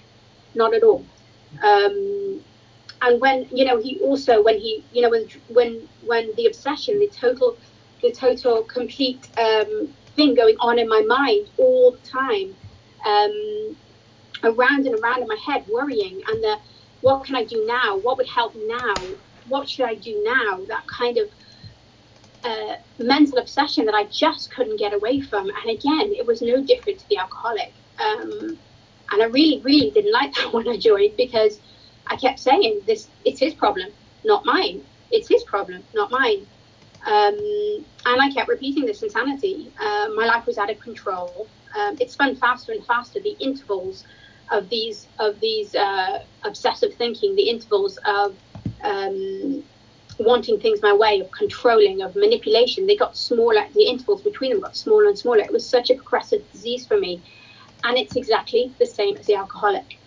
Not 0.54 0.74
at 0.74 0.84
all. 0.84 1.06
Um, 1.64 2.42
and 3.02 3.22
when 3.22 3.48
you 3.52 3.66
know 3.66 3.82
he 3.82 4.00
also 4.00 4.42
when 4.42 4.58
he 4.58 4.84
you 4.94 5.02
know 5.02 5.10
when 5.10 5.28
when 5.50 5.88
when 6.06 6.34
the 6.36 6.46
obsession, 6.48 7.00
the 7.00 7.08
total, 7.08 7.58
the 8.02 8.12
total 8.12 8.64
complete 8.64 9.28
um, 9.38 9.94
thing 10.16 10.34
going 10.34 10.56
on 10.60 10.80
in 10.80 10.88
my 10.88 11.02
mind 11.02 11.48
all 11.58 11.92
the 11.92 12.08
time, 12.08 12.56
um, 13.06 13.76
around 14.44 14.88
and 14.88 15.00
around 15.00 15.22
in 15.22 15.28
my 15.28 15.38
head, 15.46 15.66
worrying, 15.68 16.22
and 16.28 16.44
the 16.44 16.58
what 17.02 17.26
can 17.26 17.36
I 17.36 17.44
do 17.44 17.66
now? 17.68 17.98
What 17.98 18.18
would 18.18 18.28
help 18.28 18.56
now? 18.56 18.96
What 19.48 19.70
should 19.70 19.86
I 19.86 19.96
do 19.96 20.24
now? 20.24 20.66
That 20.66 20.88
kind 20.88 21.18
of 21.18 21.30
uh, 22.46 22.76
mental 23.00 23.40
obsession 23.40 23.86
that 23.86 23.96
I 23.96 24.06
just 24.06 24.52
couldn't 24.52 24.78
get 24.78 24.94
away 24.94 25.20
from. 25.20 25.50
And 25.50 25.70
again, 25.70 26.14
it 26.14 26.26
was 26.26 26.42
no 26.42 26.62
different 26.62 27.00
to 27.00 27.10
the 27.10 27.18
alcoholic. 27.18 27.74
Um, 28.00 28.58
and 29.12 29.22
I 29.22 29.26
really, 29.26 29.62
really 29.62 29.90
didn't 29.90 30.14
like 30.14 30.34
that 30.36 30.54
when 30.54 30.68
I 30.68 30.78
joined 30.78 31.18
because 31.18 31.60
I 32.08 32.16
kept 32.16 32.40
saying 32.40 32.82
this, 32.86 33.08
it's 33.26 33.40
his 33.40 33.54
problem, 33.54 33.90
not 34.24 34.46
mine. 34.46 34.84
It's 35.12 35.28
his 35.28 35.44
problem, 35.44 35.84
not 35.94 36.12
mine. 36.12 36.46
Um, 37.06 37.86
and 38.06 38.22
I 38.22 38.32
kept 38.34 38.48
repeating 38.48 38.86
this 38.86 39.04
insanity. 39.04 39.72
Uh, 39.80 40.10
my 40.16 40.26
life 40.26 40.46
was 40.46 40.58
out 40.58 40.70
of 40.70 40.80
control. 40.80 41.48
Um, 41.78 41.98
it 42.00 42.12
spun 42.12 42.36
faster 42.36 42.72
and 42.72 42.86
faster. 42.86 43.20
The 43.20 43.36
intervals 43.40 44.06
of 44.52 44.70
these 44.70 45.08
of 45.20 45.40
these 45.40 45.76
uh, 45.76 46.24
obsessive 46.44 46.94
thinking, 46.96 47.36
the 47.36 47.50
intervals 47.50 47.98
of 48.06 48.36
um, 48.84 49.64
wanting 50.20 50.60
things 50.60 50.80
my 50.82 50.94
way, 50.94 51.20
of 51.20 51.30
controlling, 51.32 52.02
of 52.02 52.16
manipulation, 52.16 52.86
they 52.86 52.96
got 52.96 53.18
smaller. 53.18 53.66
The 53.74 53.84
intervals 53.84 54.22
between 54.22 54.52
them 54.52 54.62
got 54.62 54.76
smaller 54.76 55.06
and 55.06 55.18
smaller. 55.18 55.40
It 55.40 55.52
was 55.52 55.70
such 55.70 55.90
a 55.90 55.96
progressive 55.96 56.50
disease 56.52 56.86
for 56.86 56.98
me, 57.00 57.24
and 57.84 57.98
it's 57.98 58.16
exactly 58.16 58.74
the 58.80 58.86
same 58.86 59.18
as 59.18 59.26
the 59.26 59.36
alcoholic. 59.36 60.00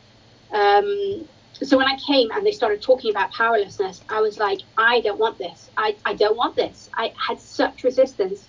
Um, 0.53 1.29
so 1.53 1.77
when 1.77 1.87
I 1.87 1.99
came 2.07 2.31
and 2.31 2.47
they 2.47 2.53
started 2.53 2.81
talking 2.81 3.11
about 3.11 3.33
powerlessness, 3.33 4.01
I 4.09 4.21
was 4.21 4.39
like, 4.39 4.61
I 4.77 5.01
don't 5.01 5.19
want 5.19 5.39
this. 5.39 5.71
I, 5.77 5.97
I 6.05 6.15
don't 6.15 6.37
want 6.37 6.57
this. 6.57 6.89
I 6.97 7.13
had 7.27 7.41
such 7.41 7.83
resistance. 7.85 8.49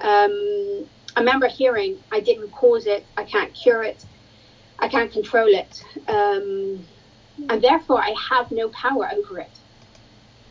Um, 0.00 0.86
I 1.16 1.20
remember 1.20 1.48
hearing, 1.48 1.98
I 2.12 2.20
didn't 2.20 2.50
cause 2.52 2.86
it, 2.86 3.06
I 3.16 3.24
can't 3.24 3.52
cure 3.54 3.82
it, 3.82 4.04
I 4.78 4.88
can't 4.88 5.10
control 5.10 5.48
it, 5.48 5.80
um, 6.08 6.86
and 7.48 7.62
therefore 7.62 8.02
I 8.02 8.14
have 8.30 8.50
no 8.50 8.68
power 8.68 9.08
over 9.10 9.40
it. 9.40 9.58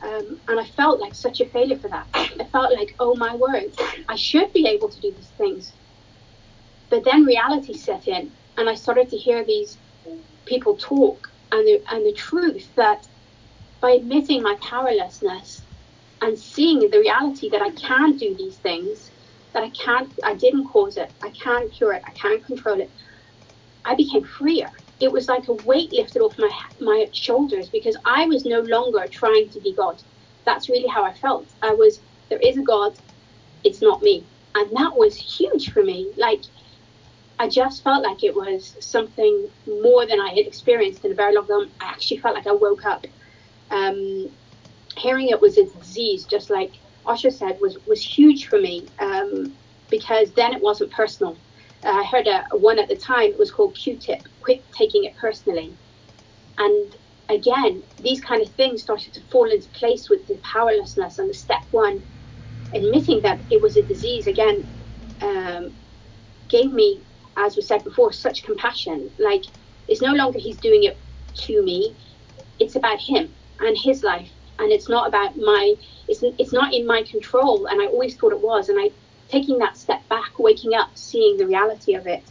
Um, 0.04 0.42
and 0.48 0.60
I 0.60 0.66
felt 0.66 1.00
like 1.00 1.16
such 1.16 1.42
a 1.42 1.50
failure 1.50 1.80
for 1.80 1.90
that. 1.90 2.08
I 2.14 2.48
felt 2.52 2.74
like, 2.74 2.90
oh 3.00 3.16
my 3.16 3.36
word, 3.36 3.66
I 4.10 4.16
should 4.16 4.52
be 4.54 4.68
able 4.68 4.90
to 4.90 5.00
do 5.00 5.12
these 5.16 5.34
things. 5.38 5.76
But 6.90 7.04
then 7.06 7.24
reality 7.26 7.74
set 7.74 8.08
in, 8.08 8.34
and 8.58 8.70
I 8.70 8.76
started 8.76 9.10
to 9.10 9.18
hear 9.18 9.44
these 9.46 9.80
people 10.46 10.78
talk, 10.78 11.28
and 11.52 11.66
the, 11.68 11.82
and 11.92 12.06
the 12.06 12.14
truth 12.14 12.72
that 12.78 13.06
by 13.82 13.92
admitting 13.92 14.44
my 14.44 14.56
powerlessness, 14.62 15.66
and 16.22 16.38
seeing 16.38 16.80
the 16.90 17.00
reality 17.00 17.50
that 17.52 17.62
I 17.62 17.72
can 17.72 18.16
do 18.16 18.36
these 18.38 18.58
things, 18.60 19.12
that 19.54 19.64
I 19.64 19.72
can't, 19.84 20.14
I 20.24 20.36
didn't 20.36 20.68
cause 20.72 20.98
it, 20.98 21.14
I 21.24 21.32
can't 21.44 21.72
cure 21.74 21.94
it, 21.94 22.02
I 22.08 22.12
can't 22.20 22.46
control 22.46 22.80
it, 22.82 22.92
I 23.86 23.96
became 23.96 24.24
freer. 24.24 24.72
It 25.00 25.12
was 25.12 25.28
like 25.28 25.48
a 25.50 25.54
weight 25.54 25.92
lifted 25.94 26.22
off 26.22 26.36
my 26.38 26.50
my 26.80 27.08
shoulders 27.14 27.70
because 27.70 27.98
I 28.06 28.26
was 28.28 28.46
no 28.46 28.62
longer 28.62 29.08
trying 29.12 29.50
to 29.52 29.62
be 29.62 29.76
God. 29.76 30.02
That's 30.46 30.70
really 30.70 30.88
how 30.88 31.04
I 31.04 31.14
felt. 31.14 31.54
I 31.62 31.74
was 31.74 32.02
there 32.30 32.40
is 32.40 32.58
a 32.58 32.64
God, 32.64 32.94
it's 33.64 33.82
not 33.82 34.02
me, 34.02 34.28
and 34.56 34.70
that 34.78 34.94
was 34.96 35.18
huge 35.18 35.72
for 35.72 35.84
me. 35.84 36.14
Like 36.18 36.42
I 37.40 37.50
just 37.50 37.84
felt 37.84 38.04
like 38.04 38.24
it 38.24 38.36
was 38.36 38.76
something 38.82 39.50
more 39.68 40.06
than 40.08 40.20
I 40.22 40.30
had 40.30 40.48
experienced 40.48 41.06
in 41.06 41.12
a 41.12 41.16
very 41.16 41.36
long 41.36 41.48
time. 41.48 41.74
I 41.82 41.88
actually 41.90 42.18
felt 42.20 42.36
like 42.36 42.48
I 42.48 42.54
woke 42.54 42.86
up. 42.86 43.06
Um, 43.72 44.30
hearing 44.98 45.30
it 45.30 45.42
was 45.42 45.58
a 45.58 45.66
disease, 45.66 46.26
just 46.26 46.50
like 46.50 46.74
Osher 47.08 47.32
said, 47.32 47.58
was 47.62 47.78
was 47.88 48.04
huge 48.04 48.48
for 48.48 48.60
me 48.60 48.90
um, 49.00 49.58
because 49.90 50.34
then 50.36 50.54
it 50.54 50.62
wasn't 50.62 50.92
personal. 50.94 51.42
I 51.86 52.04
heard 52.04 52.28
a, 52.28 52.46
one 52.54 52.80
at 52.80 52.90
the 52.90 52.96
time. 52.98 53.32
It 53.32 53.38
was 53.40 53.52
called 53.52 53.78
Q-tip. 53.78 54.20
Quit 54.42 54.66
taking 54.78 55.04
it 55.06 55.14
personally. 55.20 55.78
And 56.58 56.96
again, 57.30 57.84
these 58.00 58.22
kind 58.22 58.42
of 58.42 58.54
things 58.56 58.82
started 58.82 59.14
to 59.14 59.22
fall 59.32 59.50
into 59.50 59.70
place 59.72 60.10
with 60.10 60.26
the 60.28 60.40
powerlessness 60.52 61.20
and 61.20 61.30
the 61.30 61.34
step 61.34 61.62
one, 61.72 62.04
admitting 62.74 63.22
that 63.24 63.42
it 63.50 63.62
was 63.62 63.78
a 63.78 63.86
disease. 63.88 64.28
Again, 64.28 64.68
um, 65.22 65.78
gave 66.50 66.72
me, 66.72 67.04
as 67.38 67.56
was 67.56 67.68
said 67.68 67.84
before, 67.84 68.12
such 68.12 68.44
compassion. 68.44 69.12
Like 69.20 69.44
it's 69.88 70.02
no 70.02 70.14
longer 70.14 70.40
he's 70.40 70.58
doing 70.60 70.84
it 70.84 71.02
to 71.46 71.64
me. 71.64 71.98
It's 72.60 72.76
about 72.76 73.00
him 73.00 73.36
and 73.60 73.78
his 73.78 74.04
life 74.04 74.32
and 74.60 74.72
it's 74.72 74.90
not 74.90 75.08
about 75.08 75.36
my 75.38 75.76
it's 76.08 76.22
it's 76.40 76.54
not 76.54 76.74
in 76.74 76.86
my 76.86 77.04
control 77.04 77.68
and 77.68 77.82
i 77.82 77.86
always 77.86 78.16
thought 78.16 78.34
it 78.34 78.42
was 78.42 78.70
and 78.70 78.80
i 78.80 78.90
taking 79.30 79.58
that 79.60 79.78
step 79.78 80.08
back 80.10 80.38
waking 80.40 80.74
up 80.74 80.90
seeing 80.96 81.38
the 81.38 81.46
reality 81.46 81.96
of 81.96 82.08
it. 82.08 82.24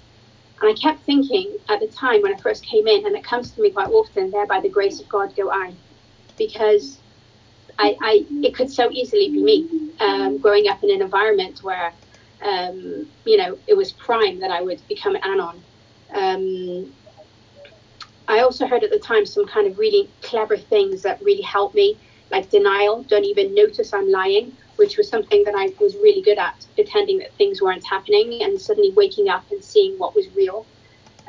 And 0.61 0.71
i 0.71 0.75
kept 0.81 1.05
thinking 1.05 1.57
at 1.69 1.81
the 1.81 1.89
time 1.89 2.23
when 2.23 2.35
i 2.35 2.39
first 2.41 2.65
came 2.65 2.87
in 2.87 3.07
and 3.07 3.17
it 3.17 3.25
comes 3.25 3.53
to 3.53 3.61
me 3.61 3.71
quite 3.71 3.89
often 3.89 4.31
there 4.31 4.47
by 4.47 4.61
the 4.61 4.69
grace 4.69 5.01
of 5.01 5.09
god 5.09 5.35
go 5.37 5.51
i. 5.51 5.73
Because 6.39 6.99
i, 7.79 7.97
I 8.01 8.27
it 8.43 8.55
could 8.55 8.71
so 8.71 8.91
easily 8.91 9.31
be 9.31 9.43
me 9.43 9.69
um, 10.01 10.39
growing 10.39 10.69
up 10.69 10.83
in 10.83 10.91
an 10.91 11.03
environment 11.03 11.63
where 11.63 11.93
um, 12.43 13.09
you 13.25 13.37
know 13.37 13.59
it 13.67 13.77
was 13.77 13.93
prime 13.93 14.39
that 14.41 14.51
i 14.51 14.61
would 14.61 14.81
become 14.89 15.15
an 15.17 15.23
anon. 15.25 15.63
Um, 16.15 16.93
I 18.27 18.41
also 18.41 18.67
heard 18.67 18.85
at 18.85 18.91
the 18.91 18.99
time 18.99 19.27
some 19.27 19.47
kind 19.47 19.67
of 19.67 19.79
really 19.79 20.09
clever 20.23 20.57
things 20.57 21.03
that 21.03 21.21
really 21.23 21.43
helped 21.43 21.75
me 21.75 21.99
like 22.31 22.51
denial, 22.51 23.03
don't 23.05 23.25
even 23.25 23.55
notice 23.55 23.93
I'm 23.93 24.11
lying, 24.11 24.57
which 24.77 24.97
was 24.97 25.09
something 25.09 25.45
that 25.45 25.55
I 25.57 25.69
was 25.81 25.97
really 25.97 26.23
good 26.23 26.39
at, 26.39 26.55
pretending 26.75 27.19
that 27.19 27.37
things 27.37 27.63
weren't 27.63 27.85
happening 27.89 28.41
and 28.43 28.61
suddenly 28.61 28.93
waking 28.97 29.29
up 29.29 29.45
and 29.51 29.63
seeing 29.65 29.95
what 29.99 30.15
was 30.15 30.27
real. 30.35 30.67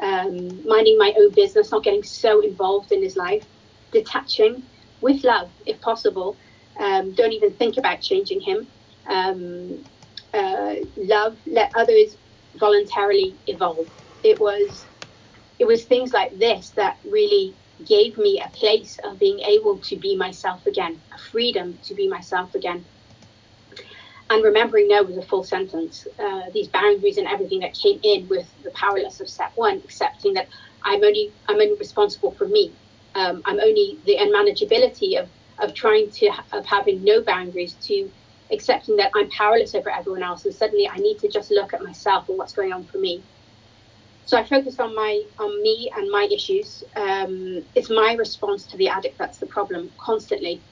Um, 0.02 0.62
minding 0.66 0.98
my 0.98 1.14
own 1.18 1.34
business, 1.34 1.72
not 1.72 1.84
getting 1.84 2.04
so 2.04 2.42
involved 2.42 2.92
in 2.92 3.02
his 3.02 3.16
life, 3.16 3.46
detaching 3.92 4.64
with 5.02 5.24
love, 5.24 5.52
if 5.66 5.80
possible. 5.82 6.38
Um, 6.80 7.14
don't 7.14 7.32
even 7.34 7.56
think 7.56 7.78
about 7.78 8.02
changing 8.02 8.42
him. 8.42 8.68
Um, 9.10 9.86
uh, 10.34 10.76
love, 10.98 11.38
let 11.48 11.72
others 11.76 12.18
voluntarily 12.60 13.38
evolve. 13.48 13.88
It 14.24 14.40
was, 14.40 14.88
it 15.60 15.66
was 15.66 15.86
things 15.86 16.12
like 16.14 16.38
this 16.38 16.72
that 16.72 16.98
really 17.06 17.56
gave 17.86 18.18
me 18.18 18.42
a 18.44 18.50
place 18.58 18.98
of 19.04 19.20
being 19.20 19.40
able 19.40 19.80
to 19.80 19.98
be 19.98 20.18
myself 20.18 20.66
again, 20.66 21.02
a 21.14 21.18
freedom 21.32 21.80
to 21.84 21.94
be 21.94 22.08
myself 22.10 22.54
again. 22.56 22.86
And 24.30 24.44
remembering 24.44 24.88
no 24.88 25.04
was 25.04 25.18
a 25.18 25.22
full 25.22 25.44
sentence. 25.44 26.06
Uh, 26.20 26.42
these 26.54 26.70
boundaries 26.70 27.18
and 27.18 27.28
everything 27.28 27.60
that 27.60 27.76
came 27.82 28.00
in 28.04 28.28
with 28.28 28.52
the 28.64 28.72
powerless 28.76 29.20
of 29.22 29.30
step 29.30 29.52
one, 29.56 29.78
accepting 29.86 30.34
that 30.34 30.48
I'm 30.84 31.04
only 31.04 31.36
I'm 31.48 31.56
only 31.62 31.76
responsible 31.80 32.34
for 32.38 32.48
me. 32.48 32.78
Um, 33.16 33.44
I'm 33.46 33.60
only 33.60 34.02
the 34.06 34.18
unmanageability 34.18 35.22
of 35.22 35.32
of 35.62 35.76
trying 35.76 36.10
to 36.20 36.32
of 36.54 36.66
having 36.66 37.04
no 37.04 37.24
boundaries 37.24 37.78
to 37.88 38.10
accepting 38.52 38.96
that 38.98 39.12
I'm 39.16 39.30
powerless 39.30 39.76
over 39.76 39.92
everyone 39.92 40.24
else, 40.24 40.46
and 40.46 40.56
suddenly 40.56 40.90
I 40.90 40.98
need 40.98 41.20
to 41.20 41.30
just 41.30 41.52
look 41.52 41.74
at 41.74 41.84
myself 41.84 42.26
and 42.30 42.38
what's 42.38 42.54
going 42.54 42.74
on 42.74 42.88
for 42.88 42.98
me. 42.98 43.28
So 44.26 44.38
I 44.38 44.46
focus 44.46 44.78
on 44.80 44.96
my 44.96 45.22
on 45.40 45.62
me 45.64 45.92
and 45.96 46.10
my 46.12 46.28
issues. 46.34 46.84
Um, 46.98 47.68
it's 47.76 47.92
my 47.92 48.16
response 48.18 48.68
to 48.68 48.78
the 48.78 48.90
addict 48.90 49.18
that's 49.20 49.40
the 49.40 49.48
problem 49.48 49.92
constantly. 50.04 50.66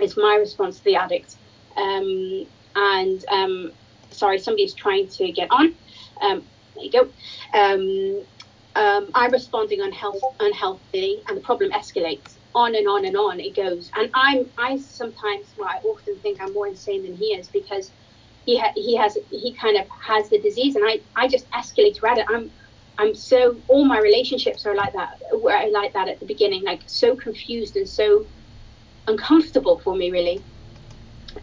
It's 0.00 0.16
my 0.18 0.36
response 0.36 0.78
to 0.78 0.84
the 0.84 0.96
addict. 0.96 1.37
Um, 1.78 2.46
and 2.74 3.20
um, 3.32 3.72
sorry, 4.12 4.38
somebody's 4.38 4.74
trying 4.74 5.08
to 5.08 5.32
get 5.32 5.50
on. 5.50 5.74
Um, 6.22 6.48
there 6.76 6.84
you 6.84 6.92
go. 6.92 7.58
Um, 7.58 8.26
um, 8.74 9.08
I'm 9.14 9.32
responding 9.32 9.80
unhealth, 9.80 10.20
unhealthily, 10.40 11.22
and 11.28 11.36
the 11.36 11.42
problem 11.42 11.72
escalates 11.72 12.38
on 12.54 12.76
and 12.76 12.86
on 12.88 13.04
and 13.06 13.16
on. 13.16 13.40
It 13.40 13.56
goes, 13.56 13.90
and 13.96 14.10
I'm 14.14 14.46
I 14.58 14.76
sometimes, 14.76 15.54
well, 15.56 15.68
I 15.68 15.78
often 15.78 16.20
think 16.20 16.38
I'm 16.40 16.52
more 16.54 16.68
insane 16.68 17.02
than 17.02 17.14
he 17.14 17.26
is 17.26 17.48
because 17.48 17.92
he 18.44 18.58
ha- 18.58 18.72
he 18.76 18.96
has 18.96 19.18
he 19.30 19.56
kind 19.60 19.76
of 19.76 19.86
has 20.06 20.30
the 20.30 20.40
disease, 20.40 20.76
and 20.76 20.84
I 20.88 21.00
I 21.16 21.26
just 21.28 21.46
escalate 21.50 22.02
around 22.02 22.18
it. 22.18 22.26
I'm 22.28 22.50
I'm 22.98 23.14
so 23.14 23.62
all 23.68 23.84
my 23.84 23.98
relationships 23.98 24.64
are 24.64 24.76
like 24.76 24.92
that 24.94 25.10
were 25.32 25.58
like 25.72 25.92
that 25.94 26.08
at 26.08 26.20
the 26.20 26.26
beginning, 26.26 26.64
like 26.64 26.82
so 26.86 27.16
confused 27.16 27.76
and 27.76 27.88
so 27.88 28.26
uncomfortable 29.08 29.80
for 29.82 29.96
me 29.96 30.10
really. 30.12 30.44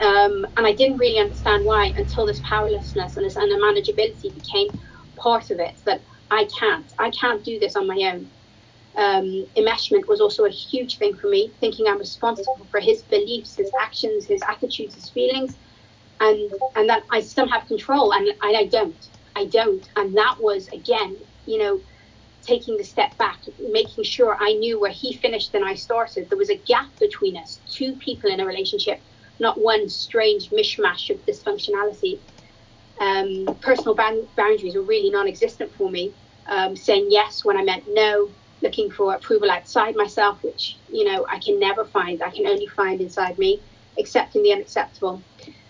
Um, 0.01 0.45
and 0.57 0.67
I 0.67 0.73
didn't 0.73 0.97
really 0.97 1.19
understand 1.19 1.65
why 1.65 1.93
until 1.97 2.25
this 2.25 2.41
powerlessness 2.47 3.17
and 3.17 3.25
this 3.25 3.35
unmanageability 3.35 4.33
became 4.33 4.69
part 5.17 5.51
of 5.51 5.59
it. 5.59 5.79
That 5.85 6.01
I 6.31 6.47
can't, 6.59 6.91
I 6.99 7.11
can't 7.11 7.43
do 7.43 7.59
this 7.59 7.75
on 7.75 7.87
my 7.87 8.11
own. 8.13 8.31
Um, 8.97 9.45
enmeshment 9.57 10.07
was 10.07 10.21
also 10.21 10.45
a 10.45 10.49
huge 10.49 10.97
thing 10.97 11.15
for 11.17 11.29
me, 11.29 11.53
thinking 11.59 11.87
I'm 11.87 11.99
responsible 11.99 12.67
for 12.71 12.79
his 12.79 13.03
beliefs, 13.03 13.55
his 13.57 13.71
actions, 13.81 14.25
his 14.25 14.41
attitudes, 14.47 14.95
his 14.95 15.09
feelings, 15.09 15.57
and 16.19 16.51
and 16.75 16.89
that 16.89 17.03
I 17.11 17.19
still 17.21 17.47
have 17.49 17.67
control, 17.67 18.13
and, 18.13 18.27
and 18.27 18.57
I 18.57 18.65
don't. 18.67 19.05
I 19.35 19.45
don't. 19.47 19.85
And 19.97 20.15
that 20.17 20.37
was 20.39 20.67
again, 20.69 21.17
you 21.45 21.57
know, 21.59 21.81
taking 22.41 22.77
the 22.77 22.83
step 22.83 23.17
back, 23.17 23.41
making 23.59 24.03
sure 24.05 24.37
I 24.39 24.53
knew 24.53 24.79
where 24.79 24.91
he 24.91 25.13
finished 25.13 25.53
and 25.55 25.65
I 25.65 25.73
started. 25.75 26.29
There 26.29 26.37
was 26.37 26.49
a 26.49 26.57
gap 26.57 26.87
between 26.99 27.37
us, 27.37 27.61
two 27.69 27.95
people 27.97 28.29
in 28.31 28.39
a 28.39 28.45
relationship, 28.45 29.03
not 29.39 29.59
one 29.59 29.89
strange 29.89 30.49
mishmash 30.49 31.09
of 31.09 31.25
dysfunctionality. 31.25 32.19
Um, 32.99 33.45
personal 33.61 33.95
boundaries 33.95 34.75
were 34.75 34.81
really 34.81 35.09
non-existent 35.09 35.73
for 35.75 35.89
me. 35.89 36.13
Um, 36.47 36.75
saying 36.75 37.07
yes 37.09 37.43
when 37.43 37.57
I 37.57 37.63
meant 37.63 37.85
no, 37.87 38.29
looking 38.61 38.91
for 38.91 39.15
approval 39.15 39.49
outside 39.49 39.95
myself, 39.95 40.43
which 40.43 40.77
you 40.91 41.03
know 41.03 41.25
I 41.29 41.39
can 41.39 41.59
never 41.59 41.85
find. 41.85 42.21
I 42.21 42.29
can 42.29 42.47
only 42.47 42.67
find 42.67 43.01
inside 43.01 43.37
me. 43.37 43.61
Accepting 43.97 44.43
the 44.43 44.51
unacceptable. 44.51 45.23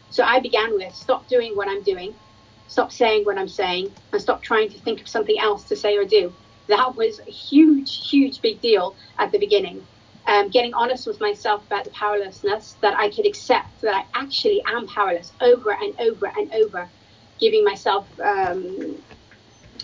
So 0.10 0.24
I 0.24 0.40
began 0.40 0.74
with 0.74 0.94
stop 0.96 1.28
doing 1.28 1.56
what 1.56 1.68
I'm 1.68 1.84
doing, 1.84 2.16
stop 2.68 2.92
saying 2.92 3.24
what 3.24 3.38
I'm 3.38 3.48
saying, 3.48 3.94
and 4.12 4.22
stop 4.22 4.42
trying 4.42 4.70
to 4.70 4.80
think 4.80 5.02
of 5.02 5.08
something 5.08 5.38
else 5.40 5.66
to 5.66 5.76
say 5.76 5.96
or 5.98 6.06
do. 6.06 6.34
That 6.68 6.96
was 6.96 7.20
a 7.20 7.32
huge, 7.32 8.10
huge 8.10 8.42
big 8.42 8.62
deal 8.62 8.96
at 9.20 9.32
the 9.32 9.38
beginning. 9.40 9.86
Um, 10.28 10.50
getting 10.50 10.74
honest 10.74 11.06
with 11.08 11.20
myself 11.22 11.66
about 11.66 11.84
the 11.86 11.92
powerlessness, 11.92 12.78
that 12.82 12.96
I 12.98 13.10
could 13.10 13.28
accept 13.28 13.82
that 13.82 13.94
I 13.96 14.20
actually 14.20 14.64
am 14.68 14.88
powerless 14.88 15.34
over 15.42 15.72
and 15.72 15.94
over 16.00 16.32
and 16.36 16.52
over, 16.54 16.92
giving 17.40 17.64
myself, 17.64 18.10
um, 18.24 19.04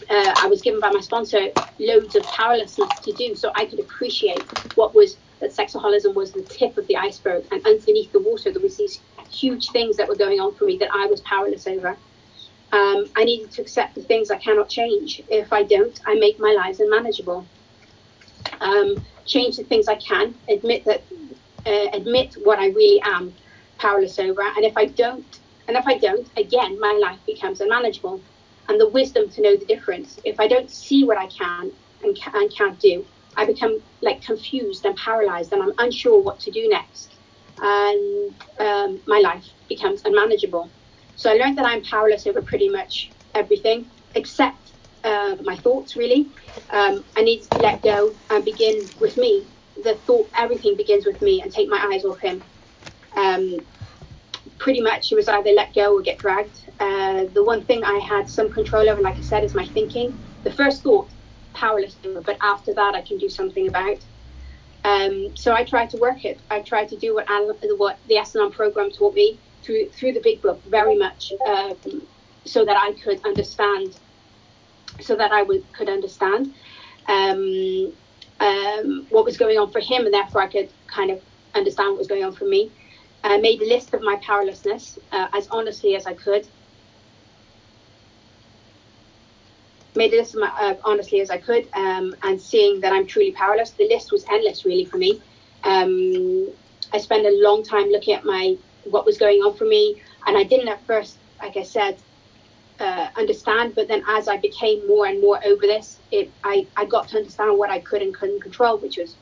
uh, 0.10 0.34
I 0.38 0.48
was 0.48 0.62
given 0.62 0.80
by 0.80 0.92
my 0.92 1.00
sponsor 1.02 1.50
loads 1.80 2.16
of 2.16 2.24
powerlessness 2.24 2.89
to 3.04 3.14
do 3.14 3.36
so 3.36 3.52
I 3.56 3.66
could 3.66 3.80
appreciate 3.80 4.42
what 4.76 4.96
was 4.96 5.18
that 5.42 5.52
sexaholism 5.56 6.16
was 6.16 6.34
the 6.34 6.44
tip 6.44 6.78
of 6.78 6.88
the 6.88 6.98
iceberg 6.98 7.46
and 7.52 7.66
underneath 7.66 8.12
the 8.12 8.22
water 8.22 8.52
there 8.52 8.62
was 8.62 8.78
these 8.78 9.04
huge 9.32 9.68
things 9.72 9.98
that 9.98 10.08
were 10.08 10.16
going 10.16 10.39
on 10.39 10.56
for 10.56 10.66
me 10.66 10.78
that 10.80 10.89
I 10.94 11.06
was 11.08 11.22
powerless 11.22 11.68
over. 11.68 12.00
Um, 12.72 13.06
I 13.18 13.26
needed 13.26 13.52
to 13.52 13.62
accept 13.62 13.96
the 13.96 14.04
things 14.04 14.32
I 14.32 14.38
cannot 14.38 14.70
change. 14.70 15.22
If 15.30 15.52
I 15.52 15.64
don't, 15.64 15.98
I 16.08 16.16
make 16.16 16.38
my 16.39 16.56
lives 16.58 16.80
unmanageable. 16.80 17.50
Um, 18.62 18.95
change 19.26 19.57
the 19.57 19.66
things 19.66 19.88
I 19.89 19.95
can. 19.97 20.36
Admit 20.49 20.84
that, 20.86 21.07
uh, 21.68 21.89
admit 21.93 22.36
what 22.43 22.59
I 22.59 22.68
really 22.68 23.01
am 23.05 23.36
powerless 23.80 24.20
over. 24.20 24.41
And 24.43 24.66
if 24.66 24.78
I 24.78 24.88
don't, 24.88 25.36
and 25.68 25.78
if 25.78 25.88
I 25.88 25.97
don't, 25.99 26.30
again, 26.38 26.80
my 26.80 26.99
life 27.01 27.20
becomes 27.28 27.62
unmanageable. 27.62 28.26
And 28.70 28.80
the 28.80 28.89
wisdom 28.89 29.30
to 29.32 29.41
know 29.43 29.57
the 29.57 29.66
difference. 29.66 30.20
If 30.26 30.39
I 30.39 30.47
don't 30.47 30.72
see 30.72 31.05
what 31.05 31.20
I 31.20 31.28
can 31.28 31.74
and, 32.03 32.18
ca- 32.22 32.32
and 32.36 32.51
can't 32.57 32.80
do, 32.80 33.07
I 33.38 33.45
become 33.45 33.82
like 34.01 34.22
confused 34.22 34.86
and 34.86 34.95
paralyzed, 34.97 35.53
and 35.53 35.64
I'm 35.64 35.74
unsure 35.80 36.22
what 36.24 36.39
to 36.41 36.51
do 36.51 36.70
next 36.70 37.20
and 37.59 38.36
um, 38.59 39.01
my 39.07 39.20
life 39.20 39.45
becomes 39.70 40.03
unmanageable. 40.05 40.74
So 41.16 41.32
I 41.32 41.36
learned 41.36 41.57
that 41.59 41.66
I'm 41.68 41.84
powerless 41.84 42.28
over 42.28 42.41
pretty 42.41 42.70
much 42.70 43.14
everything 43.36 43.91
except 44.16 44.70
uh, 45.04 45.36
my 45.43 45.58
thoughts, 45.58 45.95
really. 45.95 46.32
Um, 46.70 47.06
I 47.18 47.22
need 47.22 47.41
to 47.43 47.60
let 47.60 47.84
go 47.84 48.16
and 48.30 48.45
begin 48.45 48.89
with 48.99 49.18
me. 49.18 49.47
The 49.84 49.95
thought, 50.06 50.30
everything 50.36 50.76
begins 50.78 51.06
with 51.06 51.22
me 51.22 51.41
and 51.41 51.52
take 51.52 51.70
my 51.70 51.89
eyes 51.91 52.06
off 52.06 52.20
him. 52.20 52.43
Um, 53.16 53.66
pretty 54.60 54.82
much 54.82 55.12
it 55.12 55.16
was 55.16 55.28
either 55.28 55.52
let 55.52 55.74
go 55.74 55.95
or 55.97 56.02
get 56.02 56.20
dragged. 56.20 56.70
Uh, 56.80 57.26
the 57.34 57.43
one 57.43 57.66
thing 57.66 57.84
I 57.84 57.99
had 58.08 58.30
some 58.30 58.52
control 58.52 58.89
over, 58.89 59.02
like 59.02 59.18
I 59.18 59.22
said, 59.22 59.43
is 59.43 59.56
my 59.56 59.66
thinking. 59.66 60.20
The 60.43 60.52
first 60.52 60.84
thought, 60.84 61.14
powerless, 61.54 61.97
but 62.26 62.38
after 62.41 62.74
that, 62.74 62.95
I 62.95 63.02
can 63.02 63.18
do 63.18 63.30
something 63.30 63.68
about. 63.68 64.06
Um, 64.84 65.36
so 65.36 65.54
I 65.54 65.64
tried 65.64 65.89
to 65.91 65.97
work 65.97 66.26
it. 66.26 66.41
I 66.49 66.62
tried 66.62 66.88
to 66.89 66.97
do 66.97 67.14
what, 67.16 67.28
what 67.78 67.99
the 68.08 68.18
S-Anon 68.18 68.52
program 68.52 68.89
taught 68.91 69.14
me 69.14 69.39
through 69.64 69.89
through 69.91 70.14
the 70.14 70.22
big 70.22 70.41
book 70.41 70.64
very 70.66 70.97
much, 70.97 71.32
um, 71.47 71.76
so 72.45 72.66
that 72.66 72.78
I 72.78 72.93
could 73.04 73.20
understand, 73.26 73.99
so 75.02 75.16
that 75.16 75.32
I 75.32 75.43
would, 75.43 75.64
could 75.74 75.89
understand 75.89 76.54
um, 77.08 77.93
um, 78.39 79.08
what 79.10 79.26
was 79.26 79.38
going 79.38 79.58
on 79.58 79.72
for 79.72 79.80
him, 79.80 80.06
and 80.06 80.14
therefore 80.14 80.41
I 80.41 80.47
could 80.47 80.70
kind 80.88 81.12
of 81.12 81.22
understand 81.56 81.89
what 81.91 81.99
was 81.99 82.08
going 82.08 82.24
on 82.24 82.34
for 82.34 82.45
me. 82.45 82.72
I 83.24 83.38
made 83.38 83.62
a 83.62 83.68
list 83.68 83.93
of 83.93 84.02
my 84.02 84.16
powerlessness 84.26 84.97
uh, 85.12 85.28
as 85.34 85.47
honestly 85.49 85.95
as 85.95 86.08
I 86.08 86.14
could. 86.14 86.47
Made 89.95 90.14
a 90.14 90.18
list 90.18 90.36
of 90.36 90.41
my, 90.41 90.47
uh, 90.60 90.76
honestly 90.86 91.20
as 91.22 91.30
I 91.30 91.38
could, 91.38 91.68
um, 91.74 92.16
and 92.24 92.41
seeing 92.41 92.80
that 92.82 92.93
I'm 92.93 93.06
truly 93.06 93.32
powerless. 93.34 93.72
The 93.72 93.88
list 93.88 94.12
was 94.12 94.26
endless, 94.32 94.66
really, 94.66 94.86
for 94.86 94.97
me. 94.97 95.22
Um, 95.64 96.49
I 96.93 96.97
spent 96.97 97.26
a 97.26 97.39
long 97.43 97.64
time 97.64 97.89
looking 97.89 98.16
at 98.16 98.26
my 98.26 98.56
what 98.86 99.06
was 99.06 99.18
going 99.18 99.39
on 99.41 99.56
for 99.56 99.66
me, 99.66 100.02
and 100.26 100.38
I 100.38 100.43
didn't 100.43 100.70
at 100.70 100.86
first, 100.88 101.18
like 101.41 101.58
I 101.58 101.64
said, 101.64 102.02
uh, 102.82 103.10
understand. 103.18 103.74
But 103.76 103.90
then, 103.90 104.04
as 104.10 104.28
I 104.30 104.38
became 104.40 104.88
more 104.88 105.08
and 105.08 105.22
more 105.22 105.40
over 105.46 105.64
this, 105.64 106.02
it 106.12 106.34
I, 106.46 106.68
I 106.78 106.86
got 106.86 107.10
to 107.10 107.18
understand 107.18 107.58
what 107.60 107.72
I 107.72 107.82
could 107.82 108.04
and 108.04 108.16
couldn't 108.16 108.44
control, 108.44 108.82
which 108.82 108.98
was 109.00 109.18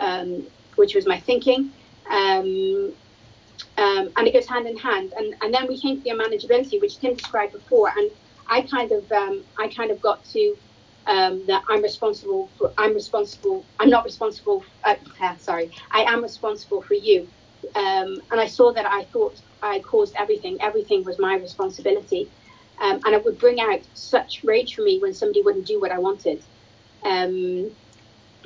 um, 0.00 0.48
which 0.76 0.94
was 0.96 1.06
my 1.08 1.20
thinking. 1.20 1.72
Um, 2.12 2.96
um, 3.78 4.10
and 4.16 4.28
it 4.28 4.34
goes 4.34 4.48
hand 4.48 4.68
in 4.68 4.76
hand. 4.78 5.12
And, 5.16 5.34
and 5.42 5.54
then 5.54 5.66
we 5.68 5.80
came 5.80 5.96
to 5.96 6.02
the 6.04 6.10
unmanageability, 6.10 6.80
which 6.80 7.00
Tim 7.00 7.14
described 7.16 7.54
before. 7.54 7.90
And 7.96 8.10
I 8.50 8.62
kind 8.62 8.92
of 8.92 9.10
um, 9.12 9.44
I 9.58 9.68
kind 9.76 9.90
of 9.92 10.00
got 10.00 10.24
to 10.32 10.56
um, 11.08 11.44
that 11.48 11.62
I'm 11.70 11.82
responsible 11.82 12.52
for 12.58 12.72
I'm 12.78 12.94
responsible 12.94 13.68
I'm 13.80 13.90
not 13.90 14.04
responsible 14.04 14.62
uh, 14.84 14.96
sorry 15.38 15.70
I 15.92 16.02
am 16.04 16.22
responsible 16.22 16.82
for 16.82 16.94
you 16.94 17.30
um, 17.76 18.16
and 18.32 18.40
I 18.40 18.46
saw 18.46 18.72
that 18.74 18.86
I 18.86 19.06
thought 19.12 19.38
I 19.62 19.80
caused 19.80 20.14
everything 20.18 20.58
everything 20.62 21.04
was 21.04 21.18
my 21.20 21.36
responsibility 21.36 22.32
um, 22.80 23.00
and 23.04 23.14
it 23.14 23.24
would 23.24 23.38
bring 23.38 23.60
out 23.60 23.80
such 23.94 24.42
rage 24.44 24.74
for 24.74 24.82
me 24.82 24.98
when 25.00 25.14
somebody 25.14 25.42
wouldn't 25.42 25.66
do 25.66 25.80
what 25.80 25.92
I 25.92 25.98
wanted. 25.98 26.44
Um, 27.04 27.76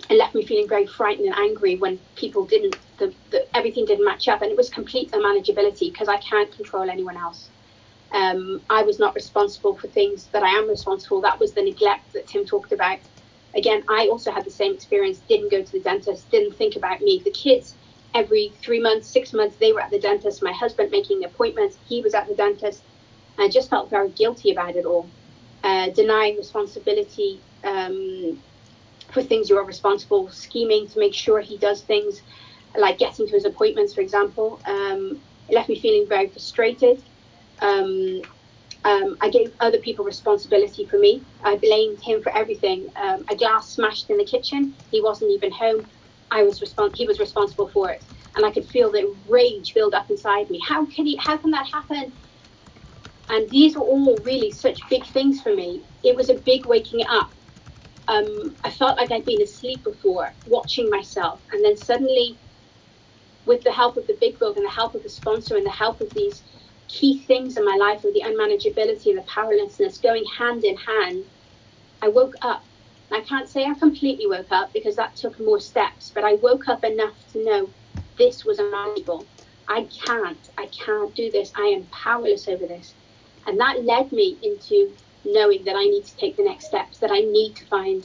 and 0.09 0.19
left 0.19 0.35
me 0.35 0.47
feeling 0.47 0.69
very 0.69 0.87
frightened 0.87 1.27
and 1.27 1.37
angry 1.37 1.77
when 1.77 1.99
people 2.17 2.47
didn't 2.47 2.77
the, 2.99 3.15
the 3.31 3.45
everything 3.55 3.85
didn't 3.85 4.05
match 4.05 4.29
up 4.29 4.43
and 4.43 4.51
it 4.51 4.57
was 4.57 4.71
complete 4.71 5.11
unmanageability 5.13 5.93
because 5.93 6.09
I 6.09 6.19
can't 6.19 6.55
control 6.55 6.89
anyone 6.89 7.17
else. 7.17 7.51
Um, 8.13 8.63
I 8.71 8.83
was 8.83 8.99
not 8.99 9.15
responsible 9.15 9.77
for 9.77 9.89
things 9.89 10.29
that 10.33 10.43
I 10.43 10.49
am 10.49 10.69
responsible. 10.69 11.21
That 11.21 11.39
was 11.41 11.55
the 11.55 11.63
neglect 11.63 12.13
that 12.15 12.27
Tim 12.29 12.45
talked 12.45 12.73
about. 12.73 12.99
Again 13.55 13.83
I 13.89 14.09
also 14.11 14.33
had 14.33 14.45
the 14.45 14.51
same 14.51 14.75
experience 14.75 15.21
didn't 15.21 15.51
go 15.51 15.63
to 15.63 15.73
the 15.73 15.81
dentist 15.81 16.31
didn't 16.31 16.57
think 16.57 16.77
about 16.77 17.01
me. 17.01 17.23
The 17.25 17.33
kids 17.33 17.77
every 18.15 18.57
three 18.63 18.81
months 18.81 19.13
six 19.13 19.33
months 19.33 19.57
they 19.61 19.73
were 19.73 19.81
at 19.81 19.91
the 19.91 20.01
dentist. 20.01 20.43
My 20.43 20.53
husband 20.53 20.91
making 20.91 21.25
appointments 21.25 21.79
he 21.85 22.03
was 22.03 22.15
at 22.15 22.29
the 22.29 22.35
dentist 22.35 22.85
I 23.43 23.49
just 23.49 23.71
felt 23.71 23.91
very 23.91 24.11
guilty 24.13 24.51
about 24.53 24.77
it 24.77 24.85
all 24.87 25.13
uh, 25.65 25.91
denying 25.91 26.37
responsibility 26.37 27.45
um, 27.65 28.43
for 29.13 29.23
things 29.23 29.51
you 29.51 29.57
are 29.59 29.67
responsible, 29.67 30.29
scheming 30.31 30.89
to 30.89 30.99
make 30.99 31.15
sure 31.15 31.41
he 31.41 31.59
does 31.59 31.83
things 31.85 32.21
like 32.77 32.99
getting 32.99 33.27
to 33.27 33.35
his 33.35 33.45
appointments, 33.45 33.95
for 33.95 34.01
example. 34.03 34.61
Um, 34.67 35.23
it 35.49 35.55
left 35.55 35.69
me 35.69 35.81
feeling 35.81 36.07
very 36.09 36.29
frustrated. 36.31 37.01
Um, 37.61 38.23
um, 38.85 39.17
I 39.21 39.31
gave 39.31 39.53
other 39.61 39.79
people 39.79 40.05
responsibility 40.05 40.87
for 40.87 40.99
me. 40.99 41.27
I 41.45 41.57
blamed 41.59 42.01
him 42.03 42.23
for 42.23 42.37
everything. 42.37 42.89
Um, 42.97 43.25
a 43.31 43.37
glass 43.37 43.75
smashed 43.75 44.11
in 44.11 44.17
the 44.19 44.25
kitchen. 44.25 44.77
He 44.91 45.03
wasn't 45.03 45.33
even 45.33 45.53
home. 45.53 45.91
I 46.31 46.45
was 46.45 46.61
respons- 46.61 46.97
He 46.97 47.07
was 47.07 47.21
responsible 47.21 47.69
for 47.69 47.91
it, 47.91 48.05
and 48.37 48.47
I 48.47 48.53
could 48.53 48.67
feel 48.67 48.91
the 48.93 49.15
rage 49.29 49.75
build 49.75 49.95
up 49.95 50.11
inside 50.11 50.49
me. 50.51 50.61
How 50.67 50.87
can 50.87 51.07
he? 51.07 51.17
How 51.17 51.37
can 51.37 51.51
that 51.53 51.67
happen? 51.73 52.19
And 53.31 53.51
these 53.51 53.77
were 53.77 53.85
all 53.85 54.23
really 54.25 54.53
such 54.53 54.81
big 54.91 55.07
things 55.07 55.43
for 55.43 55.55
me. 55.55 55.87
It 56.05 56.17
was 56.17 56.31
a 56.31 56.37
big 56.37 56.67
waking 56.67 57.03
up 57.11 57.31
um, 58.09 58.59
I 58.65 58.71
felt 58.71 58.99
like 58.99 59.13
I'd 59.13 59.25
been 59.25 59.43
asleep 59.43 59.85
before, 59.85 60.37
watching 60.45 60.91
myself, 60.91 61.43
and 61.53 61.65
then 61.65 61.77
suddenly, 61.77 62.41
with 63.47 63.63
the 63.65 63.73
help 63.73 63.97
of 63.97 64.07
the 64.07 64.19
big 64.21 64.39
book 64.39 64.57
and 64.57 64.67
the 64.67 64.71
help 64.71 64.95
of 64.95 65.03
the 65.03 65.11
sponsor 65.11 65.57
and 65.57 65.67
the 65.67 65.71
help 65.71 66.01
of 66.01 66.13
these 66.15 66.45
key 66.89 67.25
things 67.27 67.57
in 67.57 67.65
my 67.65 67.77
life, 67.81 68.05
of 68.05 68.15
the 68.15 68.23
unmanageability 68.23 69.07
and 69.07 69.19
the 69.19 69.25
powerlessness 69.35 69.99
going 69.99 70.25
hand 70.39 70.65
in 70.65 70.77
hand, 70.77 71.25
I 72.03 72.09
woke 72.09 72.35
up. 72.43 72.65
I 73.13 73.23
can't 73.23 73.49
say 73.49 73.65
I 73.65 73.75
completely 73.75 74.27
woke 74.29 74.53
up 74.53 74.73
because 74.75 74.97
that 74.97 75.17
took 75.17 75.41
more 75.41 75.61
steps, 75.61 76.13
but 76.15 76.25
I 76.25 76.35
woke 76.37 76.69
up 76.69 76.85
enough 76.85 77.19
to 77.33 77.45
know 77.45 77.75
this 78.19 78.45
was 78.45 78.59
unmanageable. 78.61 79.29
I 79.69 79.89
can't, 80.07 80.47
I 80.59 80.69
can't 80.85 81.15
do 81.15 81.31
this. 81.33 81.53
I 81.57 81.67
am 81.69 81.89
powerless 82.05 82.49
over 82.49 82.67
this. 82.69 82.97
And 83.51 83.59
that 83.59 83.83
led 83.85 84.13
me 84.13 84.39
into 84.43 84.95
knowing 85.25 85.65
that 85.65 85.75
I 85.75 85.83
need 85.83 86.05
to 86.05 86.17
take 86.17 86.37
the 86.37 86.45
next 86.45 86.67
steps, 86.67 87.01
that 87.01 87.11
I 87.11 87.19
need 87.19 87.55
to 87.57 87.67
find 87.67 88.05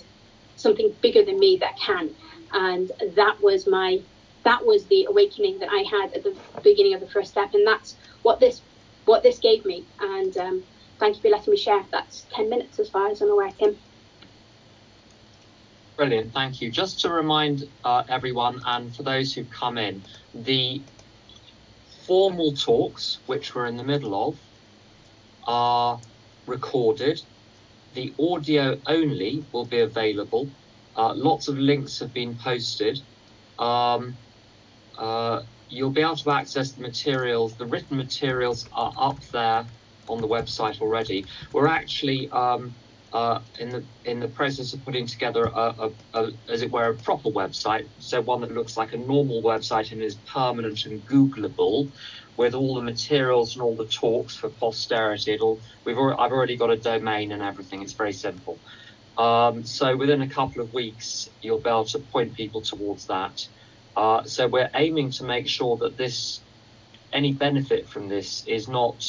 something 0.55 0.95
bigger 1.03 1.23
than 1.23 1.37
me 1.37 1.59
that 1.61 1.77
can. 1.85 2.15
And 2.51 2.91
that 3.15 3.37
was 3.41 3.67
my 3.67 3.99
that 4.43 4.65
was 4.65 4.87
the 4.87 5.05
awakening 5.07 5.59
that 5.59 5.69
I 5.71 5.83
had 5.89 6.13
at 6.15 6.23
the 6.23 6.35
beginning 6.63 6.95
of 6.95 6.99
the 6.99 7.09
first 7.09 7.29
step, 7.29 7.49
and 7.53 7.65
that's 7.65 7.95
what 8.23 8.39
this 8.39 8.63
what 9.05 9.21
this 9.21 9.37
gave 9.37 9.63
me. 9.65 9.85
And 9.99 10.35
um, 10.37 10.63
thank 10.99 11.15
you 11.15 11.21
for 11.21 11.29
letting 11.29 11.51
me 11.51 11.57
share. 11.57 11.85
That's 11.91 12.25
ten 12.31 12.49
minutes 12.49 12.79
as 12.79 12.89
far 12.89 13.09
as 13.09 13.21
I'm 13.21 13.29
aware, 13.29 13.51
Tim. 13.51 13.75
Brilliant, 15.95 16.33
thank 16.33 16.59
you. 16.59 16.71
Just 16.71 17.01
to 17.01 17.11
remind 17.11 17.61
uh, 17.83 18.03
everyone, 18.09 18.59
and 18.65 18.95
for 18.95 19.03
those 19.03 19.31
who've 19.31 19.49
come 19.51 19.77
in, 19.77 20.03
the 20.33 20.83
formal 22.07 22.53
talks, 22.53 23.19
which 23.27 23.53
we're 23.53 23.67
in 23.67 23.77
the 23.77 23.83
middle 23.83 24.27
of, 24.27 24.39
are 25.47 25.99
recorded. 26.45 27.21
The 27.93 28.13
audio 28.19 28.77
only 28.87 29.43
will 29.51 29.65
be 29.65 29.79
available. 29.79 30.49
Uh, 30.95 31.13
lots 31.13 31.47
of 31.47 31.57
links 31.57 31.99
have 31.99 32.13
been 32.13 32.35
posted. 32.35 33.01
Um, 33.59 34.17
uh, 34.97 35.43
you'll 35.69 35.91
be 35.91 36.01
able 36.01 36.15
to 36.15 36.31
access 36.31 36.71
the 36.71 36.81
materials. 36.81 37.55
The 37.55 37.65
written 37.65 37.97
materials 37.97 38.67
are 38.73 38.93
up 38.97 39.19
there 39.31 39.65
on 40.07 40.21
the 40.21 40.27
website 40.27 40.81
already. 40.81 41.25
We're 41.51 41.67
actually 41.67 42.29
um, 42.29 42.75
uh, 43.13 43.39
in 43.59 43.69
the 43.69 43.83
in 44.03 44.19
the 44.19 44.27
process 44.27 44.73
of 44.73 44.83
putting 44.83 45.07
together 45.07 45.45
a, 45.45 45.49
a, 45.79 45.91
a, 46.13 46.31
as 46.49 46.61
it 46.61 46.71
were 46.71 46.89
a 46.89 46.93
proper 46.93 47.29
website, 47.29 47.87
so 47.99 48.21
one 48.21 48.41
that 48.41 48.51
looks 48.51 48.77
like 48.77 48.93
a 48.93 48.97
normal 48.97 49.41
website 49.41 49.91
and 49.91 50.01
is 50.01 50.15
permanent 50.15 50.85
and 50.85 51.05
Googleable, 51.05 51.89
with 52.38 52.53
all 52.53 52.75
the 52.75 52.81
materials 52.81 53.55
and 53.55 53.63
all 53.63 53.75
the 53.75 53.88
talks 53.88 54.36
for 54.36 54.49
posterity. 54.49 55.33
It'll 55.33 55.61
we've 55.86 55.97
already, 55.97 56.19
I've 56.19 56.31
already 56.31 56.57
got 56.57 56.71
a 56.71 56.77
domain 56.77 57.31
and 57.31 57.41
everything. 57.41 57.81
It's 57.81 57.93
very 57.93 58.13
simple. 58.13 58.61
Um, 59.17 59.63
so 59.63 59.95
within 59.95 60.21
a 60.21 60.29
couple 60.29 60.61
of 60.61 60.73
weeks, 60.73 61.29
you'll 61.41 61.61
be 61.61 61.69
able 61.69 61.86
to 61.86 61.99
point 61.99 62.33
people 62.33 62.61
towards 62.61 63.07
that. 63.07 63.39
Uh, 63.95 64.23
so 64.23 64.47
we're 64.47 64.69
aiming 64.75 65.11
to 65.11 65.23
make 65.23 65.47
sure 65.47 65.77
that 65.77 65.97
this 65.97 66.43
any 67.13 67.33
benefit 67.33 67.88
from 67.89 68.09
this 68.09 68.43
is 68.45 68.67
not 68.67 69.03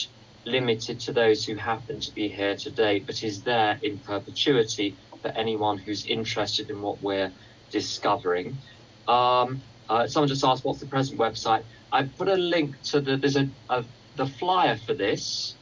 limited 0.45 1.01
to 1.01 1.13
those 1.13 1.45
who 1.45 1.57
happen 1.57 1.99
to 2.01 2.13
be 2.13 2.29
here 2.29 2.57
today, 2.57 3.01
but 3.01 3.25
is 3.25 3.43
there 3.43 3.81
in 3.83 3.99
perpetuity 3.99 4.97
for 5.23 5.29
anyone 5.37 5.79
who's 5.79 6.07
interested 6.07 6.71
in 6.71 6.81
what 6.81 7.03
we're 7.03 7.33
discovering. 7.71 8.63
Um, 9.09 9.65
uh, 9.89 10.07
someone 10.07 10.29
just 10.29 10.45
asked, 10.45 10.65
what's 10.65 10.81
the 10.81 10.87
present 10.87 11.19
website? 11.19 11.65
I 11.93 12.05
put 12.05 12.29
a 12.29 12.35
link 12.37 12.77
to 12.91 13.01
the, 13.01 13.17
there's 13.17 13.37
a, 13.37 13.49
a, 13.69 13.85
the 14.15 14.27
flyer 14.27 14.77
for 14.77 14.95
this, 14.95 15.59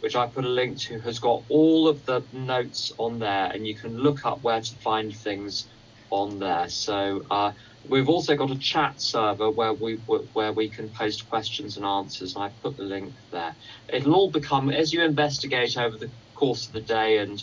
which 0.00 0.16
I 0.16 0.26
put 0.26 0.44
a 0.44 0.48
link 0.48 0.80
to, 0.82 1.00
has 1.00 1.18
got 1.18 1.44
all 1.48 1.88
of 1.88 2.04
the 2.04 2.26
notes 2.32 2.92
on 2.98 3.18
there, 3.18 3.46
and 3.46 3.66
you 3.66 3.76
can 3.76 3.96
look 3.96 4.24
up 4.26 4.42
where 4.42 4.60
to 4.60 4.76
find 4.82 5.12
things 5.14 5.68
on 6.10 6.38
there. 6.38 6.68
So 6.68 7.22
uh, 7.30 7.52
we've 7.82 8.08
also 8.08 8.36
got 8.36 8.50
a 8.50 8.58
chat 8.58 9.00
server 9.00 9.50
where 9.50 9.74
we 9.74 9.94
where 10.32 10.52
we 10.52 10.70
can 10.70 10.90
post 10.92 11.28
questions 11.28 11.76
and 11.76 11.86
answers. 11.86 12.34
And 12.36 12.44
I 12.44 12.50
put 12.62 12.76
the 12.76 12.84
link 12.84 13.16
there. 13.32 13.56
It'll 13.92 14.14
all 14.14 14.30
become 14.30 14.70
as 14.70 14.92
you 14.92 15.02
investigate 15.02 15.76
over 15.78 15.96
the 15.98 16.12
course 16.34 16.66
of 16.66 16.72
the 16.74 16.82
day 16.82 17.18
and 17.18 17.42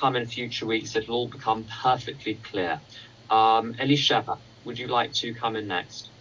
come 0.00 0.16
in 0.16 0.26
future 0.26 0.66
weeks. 0.66 0.96
It'll 0.96 1.14
all 1.14 1.30
become 1.30 1.66
perfectly 1.82 2.40
clear. 2.50 2.82
Um, 3.30 3.74
Elisheva, 3.74 4.40
would 4.64 4.78
you 4.78 4.88
like 4.88 5.12
to 5.14 5.34
come 5.34 5.56
in 5.56 5.68
next? 5.68 6.13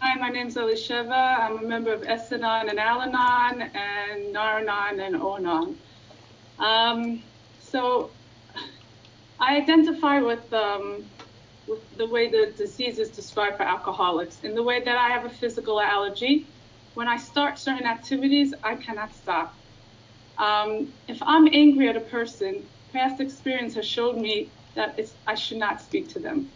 Hi, 0.00 0.14
my 0.20 0.28
name 0.28 0.48
is 0.48 0.56
Elisheva. 0.56 1.38
I'm 1.40 1.58
a 1.58 1.62
member 1.62 1.90
of 1.90 2.02
S-Anon 2.02 2.68
and 2.68 2.78
Al-Anon 2.78 3.62
and 3.62 4.30
Nar-Anon 4.30 5.00
and 5.00 5.16
O-Anon. 5.16 5.78
Um, 6.58 7.22
so 7.58 8.10
I 9.40 9.56
identify 9.56 10.20
with, 10.20 10.52
um, 10.52 11.06
with 11.66 11.96
the 11.96 12.06
way 12.06 12.28
the 12.28 12.52
disease 12.58 12.98
is 12.98 13.08
described 13.08 13.56
for 13.56 13.62
alcoholics. 13.62 14.38
In 14.44 14.54
the 14.54 14.62
way 14.62 14.82
that 14.84 14.98
I 14.98 15.08
have 15.08 15.24
a 15.24 15.30
physical 15.30 15.80
allergy, 15.80 16.46
when 16.92 17.08
I 17.08 17.16
start 17.16 17.58
certain 17.58 17.86
activities, 17.86 18.52
I 18.62 18.76
cannot 18.76 19.14
stop. 19.14 19.54
Um, 20.36 20.92
if 21.08 21.22
I'm 21.22 21.48
angry 21.50 21.88
at 21.88 21.96
a 21.96 22.00
person, 22.00 22.66
past 22.92 23.18
experience 23.22 23.74
has 23.76 23.86
showed 23.86 24.18
me 24.18 24.50
that 24.74 25.00
I 25.26 25.34
should 25.34 25.56
not 25.56 25.80
speak 25.80 26.10
to 26.10 26.18
them. 26.18 26.50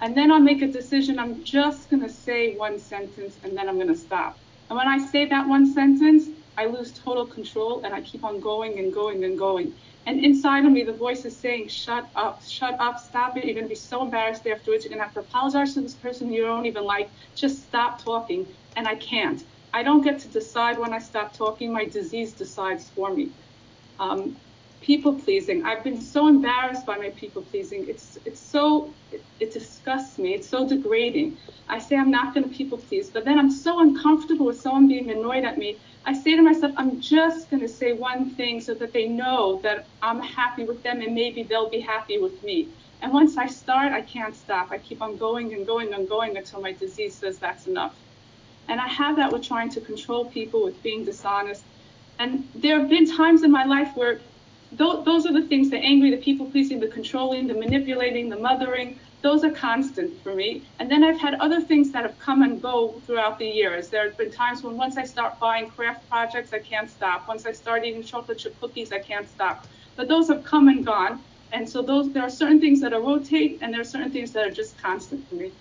And 0.00 0.16
then 0.16 0.30
I'll 0.32 0.40
make 0.40 0.62
a 0.62 0.68
decision. 0.68 1.18
I'm 1.18 1.44
just 1.44 1.90
going 1.90 2.02
to 2.02 2.08
say 2.08 2.54
one 2.56 2.78
sentence 2.78 3.38
and 3.42 3.56
then 3.56 3.68
I'm 3.68 3.76
going 3.76 3.88
to 3.88 3.94
stop. 3.96 4.40
And 4.70 4.76
when 4.76 4.88
I 4.88 4.98
say 4.98 5.26
that 5.28 5.48
one 5.48 5.66
sentence, 5.72 6.28
I 6.56 6.66
lose 6.66 6.92
total 6.92 7.26
control 7.26 7.82
and 7.84 7.94
I 7.94 8.00
keep 8.02 8.24
on 8.24 8.40
going 8.40 8.78
and 8.78 8.92
going 8.92 9.24
and 9.24 9.38
going. 9.38 9.76
And 10.06 10.24
inside 10.24 10.64
of 10.64 10.72
me, 10.72 10.84
the 10.84 10.92
voice 10.92 11.24
is 11.24 11.40
saying, 11.40 11.68
shut 11.68 12.10
up, 12.14 12.42
shut 12.42 12.76
up, 12.80 12.98
stop 12.98 13.36
it. 13.36 13.44
You're 13.44 13.54
going 13.54 13.64
to 13.64 13.68
be 13.68 13.74
so 13.74 14.02
embarrassed 14.02 14.46
afterwards. 14.46 14.84
You're 14.84 14.90
going 14.90 15.00
to 15.00 15.04
have 15.04 15.14
to 15.14 15.20
apologize 15.20 15.74
to 15.74 15.82
this 15.82 15.96
person 15.96 16.32
you 16.32 16.42
don't 16.44 16.66
even 16.66 16.84
like. 16.84 17.12
Just 17.34 17.64
stop 17.64 18.02
talking. 18.02 18.46
And 18.76 18.88
I 18.88 18.96
can't. 18.96 19.42
I 19.72 19.82
don't 19.82 20.02
get 20.02 20.18
to 20.20 20.28
decide 20.28 20.78
when 20.78 20.92
I 20.92 20.98
stop 20.98 21.32
talking. 21.36 21.72
My 21.72 21.84
disease 21.86 22.34
decides 22.34 22.90
for 22.90 23.14
me. 23.14 23.34
Um, 23.98 24.38
people 24.80 25.18
pleasing. 25.20 25.64
I've 25.64 25.84
been 25.84 26.00
so 26.00 26.28
embarrassed 26.28 26.86
by 26.86 26.96
my 26.96 27.10
people 27.16 27.42
pleasing. 27.42 27.86
It's 27.88 28.16
it's 28.24 28.40
so 28.40 28.96
disgusts 29.90 30.18
me. 30.18 30.34
It's 30.34 30.48
so 30.48 30.68
degrading. 30.68 31.38
I 31.68 31.78
say 31.78 31.96
I'm 31.96 32.10
not 32.10 32.34
going 32.34 32.48
to 32.48 32.56
people 32.56 32.78
please, 32.78 33.10
but 33.10 33.24
then 33.24 33.38
I'm 33.38 33.50
so 33.50 33.80
uncomfortable 33.80 34.46
with 34.46 34.60
someone 34.60 34.88
being 34.88 35.10
annoyed 35.10 35.44
at 35.44 35.58
me. 35.58 35.78
I 36.04 36.12
say 36.12 36.36
to 36.36 36.42
myself, 36.42 36.72
I'm 36.76 37.00
just 37.00 37.50
going 37.50 37.62
to 37.62 37.68
say 37.68 37.92
one 37.92 38.34
thing 38.36 38.60
so 38.60 38.74
that 38.74 38.92
they 38.92 39.06
know 39.08 39.60
that 39.62 39.88
I'm 40.02 40.20
happy 40.20 40.64
with 40.64 40.82
them 40.82 41.00
and 41.00 41.14
maybe 41.14 41.44
they'll 41.48 41.70
be 41.70 41.80
happy 41.80 42.18
with 42.18 42.42
me. 42.42 42.70
And 43.02 43.12
once 43.12 43.36
I 43.36 43.46
start, 43.46 43.92
I 43.92 44.02
can't 44.02 44.34
stop. 44.34 44.68
I 44.70 44.78
keep 44.78 45.02
on 45.02 45.16
going 45.16 45.54
and 45.54 45.66
going 45.66 45.94
and 45.94 46.08
going 46.08 46.36
until 46.36 46.60
my 46.60 46.72
disease 46.72 47.18
says 47.18 47.38
that's 47.38 47.66
enough. 47.66 47.96
And 48.68 48.80
I 48.80 48.88
have 48.88 49.16
that 49.16 49.32
with 49.32 49.42
trying 49.42 49.70
to 49.70 49.80
control 49.80 50.30
people, 50.30 50.64
with 50.64 50.82
being 50.82 51.04
dishonest. 51.04 51.64
And 52.18 52.44
there 52.54 52.80
have 52.80 52.88
been 52.90 53.06
times 53.16 53.42
in 53.42 53.50
my 53.50 53.64
life 53.64 53.92
where 53.94 54.20
th- 54.76 55.04
those 55.04 55.26
are 55.26 55.32
the 55.32 55.48
things 55.48 55.70
the 55.70 55.78
angry, 55.78 56.10
the 56.10 56.18
people 56.18 56.50
pleasing, 56.50 56.80
the 56.80 56.88
controlling, 56.88 57.46
the 57.46 57.54
manipulating, 57.54 58.28
the 58.28 58.38
mothering. 58.38 59.00
Those 59.22 59.44
are 59.44 59.50
constant 59.50 60.22
for 60.22 60.34
me. 60.34 60.68
And 60.78 60.90
then 60.90 61.04
I've 61.04 61.20
had 61.20 61.34
other 61.34 61.60
things 61.60 61.92
that 61.92 62.04
have 62.04 62.18
come 62.18 62.42
and 62.42 62.62
go 62.62 63.02
throughout 63.06 63.38
the 63.38 63.46
years. 63.46 63.90
There 63.90 64.04
have 64.08 64.16
been 64.16 64.30
times 64.30 64.62
when 64.62 64.76
once 64.76 64.96
I 64.96 65.04
start 65.04 65.40
buying 65.40 65.68
craft 65.70 66.08
projects, 66.08 66.52
I 66.52 66.60
can't 66.60 66.88
stop. 66.90 67.26
Once 67.28 67.44
I 67.46 67.52
start 67.52 67.84
eating 67.84 68.02
chocolate 68.02 68.38
chip 68.38 68.56
cookies, 68.58 68.92
I 68.92 69.00
can't 69.00 69.28
stop. 69.28 69.66
But 69.96 70.08
those 70.08 70.28
have 70.28 70.44
come 70.44 70.68
and 70.68 70.86
gone. 70.86 71.24
And 71.52 71.68
so 71.68 71.82
those 71.82 72.12
there 72.12 72.22
are 72.22 72.30
certain 72.30 72.60
things 72.60 72.80
that 72.80 72.92
are 72.94 73.02
rotate 73.02 73.58
and 73.62 73.74
there 73.74 73.80
are 73.80 73.84
certain 73.84 74.12
things 74.12 74.32
that 74.32 74.46
are 74.46 74.52
just 74.52 74.80
constant 74.80 75.28
for 75.28 75.34
me. 75.34 75.54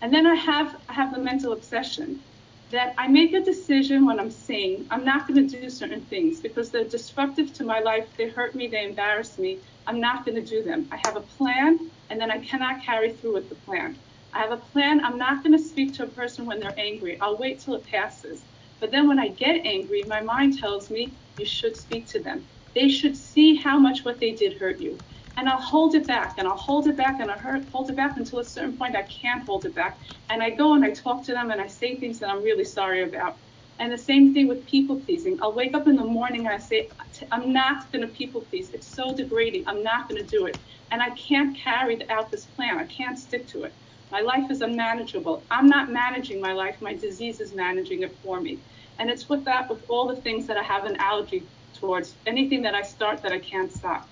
And 0.00 0.12
then 0.12 0.26
I 0.26 0.34
have 0.34 0.76
I 0.88 0.94
have 0.94 1.12
the 1.14 1.20
mental 1.20 1.52
obsession 1.52 2.22
that 2.70 2.94
I 2.98 3.08
make 3.08 3.34
a 3.34 3.42
decision 3.42 4.06
when 4.06 4.18
I'm 4.18 4.30
sane. 4.30 4.86
I'm 4.90 5.04
not 5.04 5.28
going 5.28 5.46
to 5.46 5.60
do 5.60 5.68
certain 5.68 6.06
things 6.06 6.40
because 6.40 6.70
they're 6.70 6.88
disruptive 6.88 7.52
to 7.54 7.64
my 7.64 7.80
life. 7.80 8.08
They 8.16 8.28
hurt 8.28 8.54
me. 8.54 8.68
They 8.68 8.84
embarrass 8.84 9.38
me. 9.38 9.62
I'm 9.86 10.00
not 10.00 10.24
going 10.24 10.36
to 10.36 10.42
do 10.42 10.62
them. 10.62 10.88
I 10.92 10.96
have 10.96 11.16
a 11.16 11.20
plan, 11.20 11.78
and 12.10 12.20
then 12.20 12.30
I 12.30 12.38
cannot 12.38 12.82
carry 12.84 13.12
through 13.16 13.34
with 13.34 13.48
the 13.48 13.54
plan. 13.54 14.00
I 14.32 14.40
have 14.40 14.52
a 14.52 14.56
plan. 14.58 15.04
I'm 15.04 15.18
not 15.18 15.42
going 15.42 15.56
to 15.56 15.62
speak 15.62 15.94
to 15.96 16.04
a 16.04 16.08
person 16.10 16.46
when 16.46 16.58
they're 16.60 16.78
angry. 16.78 17.18
I'll 17.20 17.38
wait 17.38 17.60
till 17.60 17.74
it 17.74 17.84
passes. 17.84 18.46
But 18.80 18.90
then 18.90 19.08
when 19.08 19.18
I 19.18 19.28
get 19.28 19.64
angry, 19.66 20.04
my 20.04 20.20
mind 20.20 20.58
tells 20.58 20.90
me 20.90 21.18
you 21.36 21.46
should 21.46 21.76
speak 21.76 22.08
to 22.08 22.22
them. 22.22 22.48
They 22.74 22.88
should 22.88 23.16
see 23.16 23.54
how 23.56 23.78
much 23.78 24.04
what 24.04 24.18
they 24.20 24.32
did 24.32 24.58
hurt 24.58 24.80
you 24.80 25.02
and 25.36 25.48
I'll 25.48 25.60
hold 25.60 25.94
it 25.94 26.06
back 26.06 26.34
and 26.38 26.46
I'll 26.46 26.56
hold 26.56 26.86
it 26.86 26.96
back 26.96 27.20
and 27.20 27.30
I'll 27.30 27.60
hold 27.72 27.90
it 27.90 27.96
back 27.96 28.16
until 28.16 28.38
a 28.40 28.44
certain 28.44 28.76
point 28.76 28.96
I 28.96 29.02
can't 29.02 29.44
hold 29.44 29.64
it 29.64 29.74
back. 29.74 30.00
And 30.28 30.42
I 30.42 30.50
go 30.50 30.74
and 30.74 30.84
I 30.84 30.90
talk 30.90 31.24
to 31.26 31.32
them 31.32 31.50
and 31.50 31.60
I 31.60 31.66
say 31.66 31.98
things 31.98 32.18
that 32.20 32.28
I'm 32.30 32.42
really 32.42 32.64
sorry 32.64 33.02
about. 33.02 33.40
And 33.78 33.92
the 33.92 33.98
same 33.98 34.32
thing 34.32 34.46
with 34.46 34.64
people 34.66 35.00
pleasing. 35.00 35.38
I'll 35.42 35.54
wake 35.54 35.74
up 35.74 35.88
in 35.88 35.96
the 35.96 36.04
morning 36.04 36.46
and 36.46 36.54
I 36.54 36.58
say, 36.58 36.88
I'm 37.32 37.52
not 37.52 37.90
going 37.92 38.02
to 38.02 38.12
people 38.12 38.42
please. 38.42 38.70
It's 38.70 38.86
so 38.86 39.14
degrading. 39.14 39.64
I'm 39.66 39.82
not 39.82 40.08
going 40.08 40.22
to 40.22 40.28
do 40.28 40.46
it. 40.46 40.58
And 40.90 41.02
I 41.02 41.10
can't 41.10 41.56
carry 41.56 42.08
out 42.08 42.30
this 42.30 42.46
plan. 42.46 42.78
I 42.78 42.84
can't 42.84 43.18
stick 43.18 43.48
to 43.48 43.64
it. 43.64 43.74
My 44.10 44.20
life 44.20 44.48
is 44.50 44.60
unmanageable. 44.60 45.44
I'm 45.50 45.66
not 45.66 45.90
managing 45.90 46.40
my 46.40 46.52
life. 46.52 46.76
My 46.80 46.94
disease 46.94 47.40
is 47.40 47.52
managing 47.52 48.02
it 48.02 48.16
for 48.22 48.40
me. 48.40 48.60
And 48.98 49.10
it's 49.10 49.28
with 49.28 49.44
that, 49.46 49.68
with 49.68 49.82
all 49.88 50.06
the 50.06 50.22
things 50.22 50.46
that 50.46 50.56
I 50.56 50.62
have 50.62 50.84
an 50.84 50.96
allergy 51.00 51.48
towards, 51.72 52.14
anything 52.26 52.62
that 52.62 52.74
I 52.76 52.82
start 52.82 53.22
that 53.22 53.32
I 53.32 53.40
can't 53.40 53.72
stop. 53.72 54.08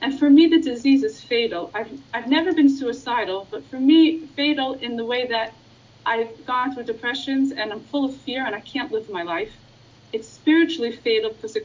And 0.00 0.18
for 0.18 0.28
me, 0.28 0.48
the 0.48 0.60
disease 0.60 1.04
is 1.04 1.22
fatal. 1.22 1.70
I've, 1.74 1.90
I've 2.12 2.28
never 2.28 2.52
been 2.52 2.68
suicidal, 2.68 3.48
but 3.50 3.68
for 3.68 3.78
me, 3.78 4.26
fatal 4.36 4.74
in 4.74 4.96
the 4.96 5.04
way 5.04 5.28
that 5.28 5.54
I've 6.08 6.46
gone 6.46 6.72
through 6.72 6.84
depressions 6.84 7.52
and 7.52 7.70
I'm 7.70 7.80
full 7.80 8.06
of 8.06 8.16
fear 8.22 8.46
and 8.46 8.54
I 8.54 8.60
can't 8.60 8.90
live 8.90 9.10
my 9.10 9.22
life. 9.22 9.52
It's 10.14 10.26
spiritually 10.26 10.90
fatal 10.90 11.30
because 11.34 11.58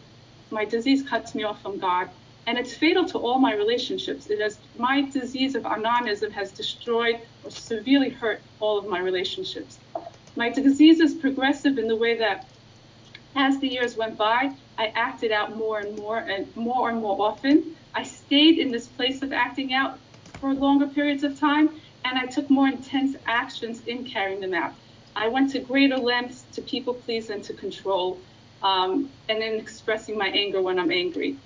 my 0.52 0.66
disease 0.66 1.02
cuts 1.02 1.34
me 1.34 1.44
off 1.46 1.62
from 1.62 1.80
God. 1.80 2.10
And 2.46 2.58
it's 2.58 2.74
fatal 2.74 3.08
to 3.08 3.18
all 3.20 3.40
my 3.40 3.54
relationships. 3.54 4.28
It 4.30 4.42
has 4.42 4.58
my 4.78 5.10
disease 5.10 5.56
of 5.56 5.64
anonism 5.64 6.34
has 6.34 6.52
destroyed 6.52 7.22
or 7.46 7.52
severely 7.52 8.10
hurt 8.10 8.42
all 8.60 8.78
of 8.78 8.86
my 8.86 9.00
relationships. 9.00 9.80
My 10.36 10.50
disease 10.50 11.00
is 11.00 11.14
progressive 11.14 11.78
in 11.78 11.88
the 11.88 11.96
way 11.96 12.18
that 12.18 12.46
as 13.38 13.60
the 13.62 13.70
years 13.70 13.96
went 13.96 14.18
by, 14.18 14.52
I 14.78 14.88
acted 14.88 15.32
out 15.32 15.56
more 15.56 15.80
and 15.80 15.98
more 15.98 16.18
and 16.18 16.54
more 16.58 16.90
and 16.90 17.02
more 17.02 17.16
often. 17.22 17.78
I 17.96 18.04
stayed 18.04 18.60
in 18.60 18.72
this 18.72 18.88
place 18.88 19.22
of 19.22 19.32
acting 19.32 19.74
out 19.74 20.00
for 20.42 20.54
longer 20.54 20.88
periods 20.88 21.24
of 21.24 21.40
time, 21.40 21.70
and 22.06 22.18
I 22.18 22.26
took 22.26 22.50
more 22.50 22.68
intense 22.68 23.16
actions 23.26 23.82
in 23.88 24.06
carrying 24.06 24.40
them 24.40 24.54
out. 24.54 24.74
I 25.16 25.28
went 25.28 25.52
to 25.52 25.60
greater 25.60 25.98
lengths 25.98 26.46
to 26.54 26.62
people 26.62 26.96
please 26.96 27.30
and 27.30 27.44
to 27.44 27.54
control, 27.54 28.20
um, 28.62 29.10
and 29.30 29.44
in 29.44 29.60
expressing 29.60 30.18
my 30.18 30.28
anger 30.28 30.62
when 30.62 30.80
I'm 30.80 30.92
angry. 30.92 31.38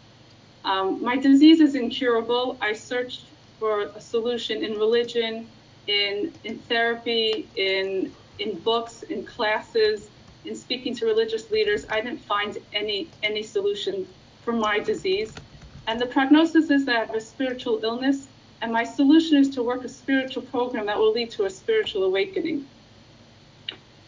Um, 0.64 1.02
my 1.04 1.18
disease 1.18 1.60
is 1.60 1.76
incurable. 1.76 2.58
I 2.62 2.74
searched 2.74 3.34
for 3.60 3.92
a 3.96 4.02
solution 4.02 4.64
in 4.64 4.74
religion, 4.74 5.48
in 5.88 6.34
in 6.44 6.60
therapy, 6.60 7.50
in 7.56 8.14
in 8.40 8.60
books, 8.60 9.04
in 9.04 9.26
classes, 9.26 10.10
in 10.44 10.56
speaking 10.56 10.96
to 10.96 11.06
religious 11.06 11.50
leaders, 11.52 11.86
I 11.90 12.02
didn't 12.02 12.24
find 12.26 12.58
any 12.74 13.12
any 13.24 13.44
solution 13.44 14.08
for 14.42 14.54
my 14.54 14.80
disease. 14.80 15.40
And 15.88 16.00
the 16.00 16.06
prognosis 16.06 16.70
is 16.70 16.86
that 16.86 16.96
I 16.96 17.00
have 17.00 17.16
a 17.16 17.22
spiritual 17.22 17.80
illness, 17.84 18.28
and 18.62 18.72
my 18.72 18.84
solution 18.84 19.38
is 19.38 19.50
to 19.52 19.64
work 19.64 19.84
a 19.86 19.90
spiritual 19.90 20.44
program 20.44 20.86
that 20.88 20.98
will 20.98 21.12
lead 21.12 21.32
to 21.32 21.46
a 21.46 21.50
spiritual 21.50 22.04
awakening. 22.04 22.68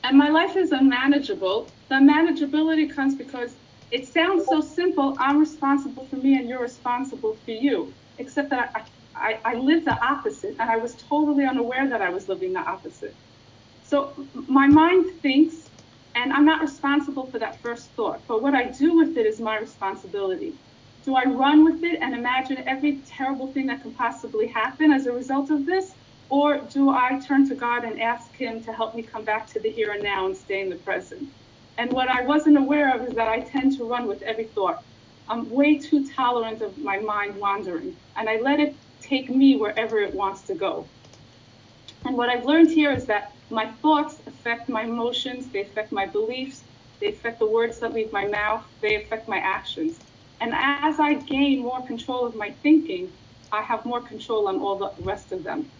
And 0.04 0.18
my 0.18 0.30
life 0.30 0.56
is 0.56 0.72
unmanageable. 0.72 1.74
The 1.90 1.96
unmanageability 1.96 2.94
comes 2.94 3.16
because 3.16 3.58
it 3.92 4.06
sounds 4.08 4.46
so 4.48 4.62
simple. 4.62 5.16
I'm 5.20 5.40
responsible 5.40 6.08
for 6.08 6.18
me, 6.18 6.36
and 6.36 6.48
you're 6.50 6.62
responsible 6.62 7.36
for 7.46 7.52
you. 7.52 7.96
Except 8.18 8.50
that 8.52 8.72
I, 8.76 8.84
I, 9.16 9.40
I 9.46 9.56
live 9.56 9.86
the 9.86 9.98
opposite, 10.04 10.56
and 10.60 10.70
I 10.70 10.78
was 10.78 10.96
totally 10.96 11.46
unaware 11.46 11.90
that 11.90 12.02
I 12.02 12.10
was 12.10 12.28
living 12.28 12.54
the 12.54 12.60
opposite. 12.60 13.18
So 13.82 14.28
my 14.48 14.68
mind 14.68 15.22
thinks 15.22 15.70
and 16.16 16.34
I'm 16.34 16.46
not 16.46 16.62
responsible 16.62 17.32
for 17.32 17.40
that 17.40 17.62
first 17.62 17.96
thought. 17.96 18.24
But 18.28 18.42
what 18.42 18.54
I 18.56 18.70
do 18.70 18.98
with 18.98 19.18
it 19.18 19.26
is 19.26 19.40
my 19.40 19.58
responsibility. 19.58 20.56
Do 21.10 21.16
I 21.16 21.24
run 21.24 21.66
with 21.66 21.84
it 21.84 21.98
and 22.04 22.14
imagine 22.14 22.58
every 22.68 23.02
terrible 23.04 23.52
thing 23.52 23.66
that 23.66 23.82
can 23.82 23.96
possibly 23.96 24.46
happen 24.46 24.92
as 24.92 25.08
a 25.08 25.12
result 25.12 25.50
of 25.50 25.66
this? 25.66 25.92
Or 26.30 26.60
do 26.60 26.92
I 26.92 27.20
turn 27.28 27.50
to 27.50 27.56
God 27.56 27.84
and 27.84 28.00
ask 28.00 28.32
Him 28.36 28.62
to 28.62 28.72
help 28.72 28.94
me 28.94 29.02
come 29.02 29.26
back 29.26 29.48
to 29.48 29.60
the 29.60 29.72
here 29.72 29.90
and 29.94 30.04
now 30.04 30.28
and 30.28 30.38
stay 30.38 30.62
in 30.62 30.70
the 30.70 30.76
present? 30.76 31.28
And 31.80 31.92
what 31.92 32.10
I 32.10 32.22
wasn't 32.22 32.60
aware 32.60 32.96
of 32.96 33.08
is 33.08 33.16
that 33.16 33.28
I 33.28 33.40
tend 33.40 33.76
to 33.78 33.86
run 33.86 34.06
with 34.06 34.22
every 34.22 34.50
thought. 34.50 34.84
I'm 35.28 35.50
way 35.50 35.80
too 35.80 36.06
tolerant 36.16 36.62
of 36.62 36.78
my 36.78 37.00
mind 37.00 37.38
wandering, 37.38 37.96
and 38.16 38.30
I 38.30 38.40
let 38.40 38.60
it 38.60 38.76
take 39.02 39.32
me 39.32 39.56
wherever 39.56 39.98
it 39.98 40.14
wants 40.14 40.44
to 40.44 40.54
go. 40.54 40.86
And 42.06 42.16
what 42.16 42.30
I've 42.30 42.46
learned 42.46 42.70
here 42.70 42.92
is 42.92 43.08
that 43.08 43.32
my 43.50 43.72
thoughts 43.82 44.22
affect 44.28 44.70
my 44.70 44.84
emotions, 44.84 45.50
they 45.50 45.62
affect 45.62 45.92
my 45.92 46.06
beliefs, 46.06 46.62
they 47.02 47.08
affect 47.08 47.40
the 47.40 47.50
words 47.50 47.80
that 47.80 47.96
leave 47.96 48.14
my 48.14 48.28
mouth, 48.28 48.64
they 48.84 49.04
affect 49.04 49.28
my 49.28 49.38
actions. 49.38 50.00
And 50.42 50.54
as 50.56 51.00
I 51.00 51.16
gain 51.16 51.62
more 51.64 51.86
control 51.86 52.26
of 52.26 52.36
my 52.36 52.52
thinking, 52.64 53.14
I 53.52 53.62
have 53.64 53.86
more 53.86 54.02
control 54.02 54.48
on 54.48 54.60
all 54.60 54.78
the 54.78 54.94
rest 55.04 55.32
of 55.32 55.44
them. 55.44 55.72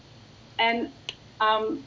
And 0.58 0.92
um, 1.40 1.84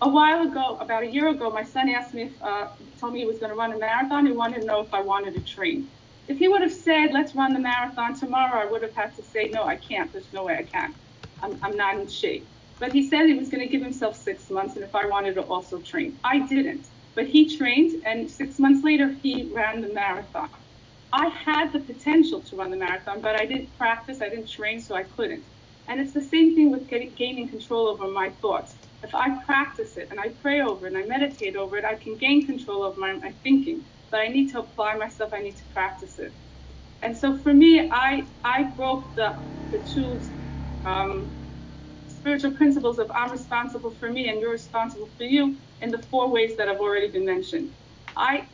a 0.00 0.08
while 0.08 0.42
ago, 0.48 0.78
about 0.80 1.02
a 1.02 1.08
year 1.10 1.28
ago, 1.28 1.50
my 1.50 1.64
son 1.64 1.88
asked 1.88 2.14
me 2.14 2.24
if, 2.24 2.42
uh, 2.42 2.68
told 3.00 3.12
me 3.12 3.20
he 3.20 3.26
was 3.26 3.38
going 3.38 3.50
to 3.50 3.56
run 3.56 3.72
a 3.72 3.78
marathon. 3.78 4.26
He 4.26 4.32
wanted 4.32 4.60
to 4.60 4.66
know 4.66 4.80
if 4.80 4.94
I 4.94 5.02
wanted 5.02 5.34
to 5.34 5.42
train. 5.42 5.90
If 6.28 6.38
he 6.38 6.48
would 6.48 6.62
have 6.62 6.72
said, 6.72 7.08
let's 7.12 7.34
run 7.34 7.52
the 7.54 7.60
marathon 7.60 8.14
tomorrow, 8.14 8.60
I 8.60 8.70
would 8.70 8.82
have 8.82 8.94
had 8.94 9.14
to 9.14 9.22
say, 9.22 9.50
no, 9.52 9.64
I 9.64 9.76
can't. 9.76 10.12
There's 10.12 10.32
no 10.32 10.44
way 10.44 10.56
I 10.58 10.64
can. 10.64 10.94
I'm, 11.40 11.58
I'm 11.62 11.76
not 11.76 11.98
in 11.98 12.06
shape. 12.06 12.50
But 12.78 12.92
he 12.92 13.08
said 13.08 13.26
he 13.26 13.34
was 13.34 13.48
going 13.48 13.66
to 13.66 13.68
give 13.72 13.82
himself 13.82 14.16
six 14.16 14.50
months 14.50 14.76
and 14.76 14.84
if 14.84 14.94
I 14.94 15.06
wanted 15.06 15.34
to 15.34 15.42
also 15.42 15.80
train. 15.80 16.18
I 16.22 16.46
didn't. 16.46 16.88
But 17.16 17.26
he 17.26 17.56
trained 17.56 17.92
and 18.06 18.30
six 18.30 18.60
months 18.60 18.84
later 18.84 19.16
he 19.20 19.50
ran 19.52 19.80
the 19.80 19.92
marathon. 19.92 20.50
I 21.12 21.28
had 21.28 21.72
the 21.72 21.80
potential 21.80 22.42
to 22.42 22.56
run 22.56 22.70
the 22.70 22.76
marathon, 22.76 23.20
but 23.22 23.40
I 23.40 23.46
didn't 23.46 23.76
practice, 23.76 24.20
I 24.22 24.28
didn't 24.28 24.50
train, 24.50 24.80
so 24.80 24.94
I 24.94 25.04
couldn't. 25.04 25.46
And 25.88 26.00
it's 26.00 26.12
the 26.14 26.22
same 26.22 26.54
thing 26.54 26.70
with 26.70 26.86
getting, 26.88 27.14
gaining 27.16 27.48
control 27.48 27.88
over 27.88 28.08
my 28.10 28.30
thoughts. 28.42 28.76
If 29.02 29.14
I 29.14 29.42
practice 29.46 29.96
it 29.96 30.08
and 30.10 30.20
I 30.20 30.28
pray 30.30 30.60
over 30.60 30.86
it 30.86 30.94
and 30.94 31.02
I 31.02 31.06
meditate 31.06 31.56
over 31.56 31.76
it, 31.78 31.84
I 31.84 31.94
can 31.96 32.18
gain 32.18 32.46
control 32.46 32.84
over 32.84 33.00
my, 33.00 33.14
my 33.14 33.32
thinking. 33.42 33.86
But 34.10 34.20
I 34.20 34.28
need 34.28 34.50
to 34.52 34.60
apply 34.60 34.96
myself, 34.96 35.32
I 35.32 35.40
need 35.40 35.56
to 35.56 35.66
practice 35.66 36.18
it. 36.18 36.34
And 37.02 37.16
so 37.16 37.38
for 37.38 37.54
me, 37.54 37.90
I, 37.92 38.22
I 38.44 38.72
broke 38.76 39.14
the, 39.16 39.36
the 39.70 39.80
two 39.80 40.20
um, 40.84 41.32
spiritual 42.08 42.52
principles 42.52 42.98
of 42.98 43.10
I'm 43.14 43.30
responsible 43.30 43.90
for 43.92 44.10
me 44.10 44.28
and 44.30 44.40
you're 44.40 44.50
responsible 44.52 45.10
for 45.16 45.24
you 45.24 45.58
in 45.80 45.90
the 45.90 46.02
four 46.10 46.30
ways 46.30 46.56
that 46.58 46.68
have 46.68 46.78
already 46.80 47.10
been 47.10 47.26
mentioned. 47.26 47.72
I 48.16 48.48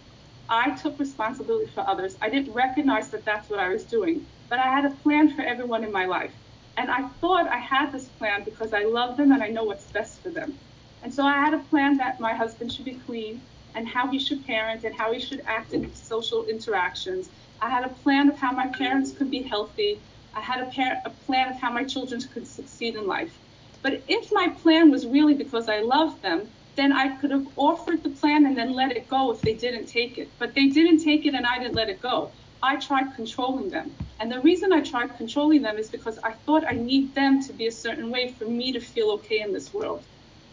I 0.48 0.70
took 0.76 0.98
responsibility 0.98 1.70
for 1.70 1.88
others. 1.88 2.16
I 2.20 2.28
didn't 2.30 2.52
recognize 2.52 3.10
that 3.10 3.24
that's 3.24 3.48
what 3.50 3.60
I 3.60 3.68
was 3.68 3.86
doing, 3.86 4.26
but 4.48 4.58
I 4.58 4.66
had 4.70 4.84
a 4.84 4.96
plan 4.96 5.34
for 5.34 5.42
everyone 5.42 5.84
in 5.84 5.92
my 5.92 6.06
life. 6.06 6.34
And 6.76 6.90
I 6.90 7.08
thought 7.20 7.48
I 7.48 7.58
had 7.58 7.92
this 7.92 8.08
plan 8.08 8.44
because 8.44 8.72
I 8.72 8.84
love 8.84 9.16
them 9.16 9.32
and 9.32 9.42
I 9.42 9.48
know 9.48 9.64
what's 9.64 9.90
best 9.90 10.22
for 10.22 10.30
them. 10.30 10.58
And 11.02 11.12
so 11.12 11.24
I 11.24 11.34
had 11.36 11.54
a 11.54 11.58
plan 11.64 11.96
that 11.98 12.20
my 12.20 12.34
husband 12.34 12.72
should 12.72 12.84
be 12.84 12.98
clean 12.98 13.46
and 13.74 13.86
how 13.88 14.08
he 14.10 14.18
should 14.18 14.44
parent 14.44 14.84
and 14.84 14.94
how 14.94 15.12
he 15.12 15.20
should 15.20 15.42
act 15.46 15.72
in 15.72 15.94
social 15.94 16.46
interactions. 16.46 17.30
I 17.60 17.70
had 17.70 17.84
a 17.84 17.88
plan 17.94 18.28
of 18.28 18.38
how 18.38 18.52
my 18.52 18.66
parents 18.68 19.12
could 19.12 19.30
be 19.30 19.42
healthy. 19.42 20.04
I 20.34 20.40
had 20.40 20.60
a, 20.60 20.70
par- 20.70 21.02
a 21.04 21.10
plan 21.10 21.48
of 21.50 21.60
how 21.60 21.70
my 21.72 21.84
children 21.84 22.20
could 22.32 22.46
succeed 22.46 22.96
in 22.96 23.06
life. 23.06 23.40
But 23.82 24.04
if 24.08 24.30
my 24.32 24.48
plan 24.48 24.90
was 24.90 25.06
really 25.06 25.34
because 25.34 25.68
I 25.68 25.80
loved 25.80 26.22
them, 26.22 26.54
then 26.76 26.92
I 26.92 27.16
could 27.18 27.30
have 27.30 27.46
offered 27.56 28.02
the 28.02 28.10
plan 28.10 28.46
and 28.46 28.56
then 28.56 28.72
let 28.72 28.92
it 28.96 29.08
go 29.08 29.32
if 29.32 29.42
they 29.44 29.54
didn't 29.54 29.86
take 29.86 30.18
it. 30.18 30.32
But 30.38 30.54
they 30.54 30.68
didn't 30.68 31.04
take 31.04 31.26
it 31.26 31.34
and 31.34 31.46
I 31.46 31.58
didn't 31.58 31.74
let 31.74 31.88
it 31.90 32.00
go. 32.00 32.34
I 32.62 32.76
tried 32.76 33.14
controlling 33.14 33.70
them. 33.70 33.96
And 34.20 34.30
the 34.30 34.40
reason 34.40 34.72
I 34.72 34.80
tried 34.80 35.16
controlling 35.16 35.62
them 35.62 35.78
is 35.78 35.90
because 35.90 36.18
I 36.24 36.34
thought 36.46 36.64
I 36.68 36.74
need 36.74 37.14
them 37.14 37.40
to 37.42 37.52
be 37.52 37.66
a 37.66 37.72
certain 37.72 38.10
way 38.10 38.34
for 38.38 38.46
me 38.46 38.72
to 38.72 38.80
feel 38.80 39.10
okay 39.12 39.40
in 39.40 39.52
this 39.52 39.72
world. 39.72 40.06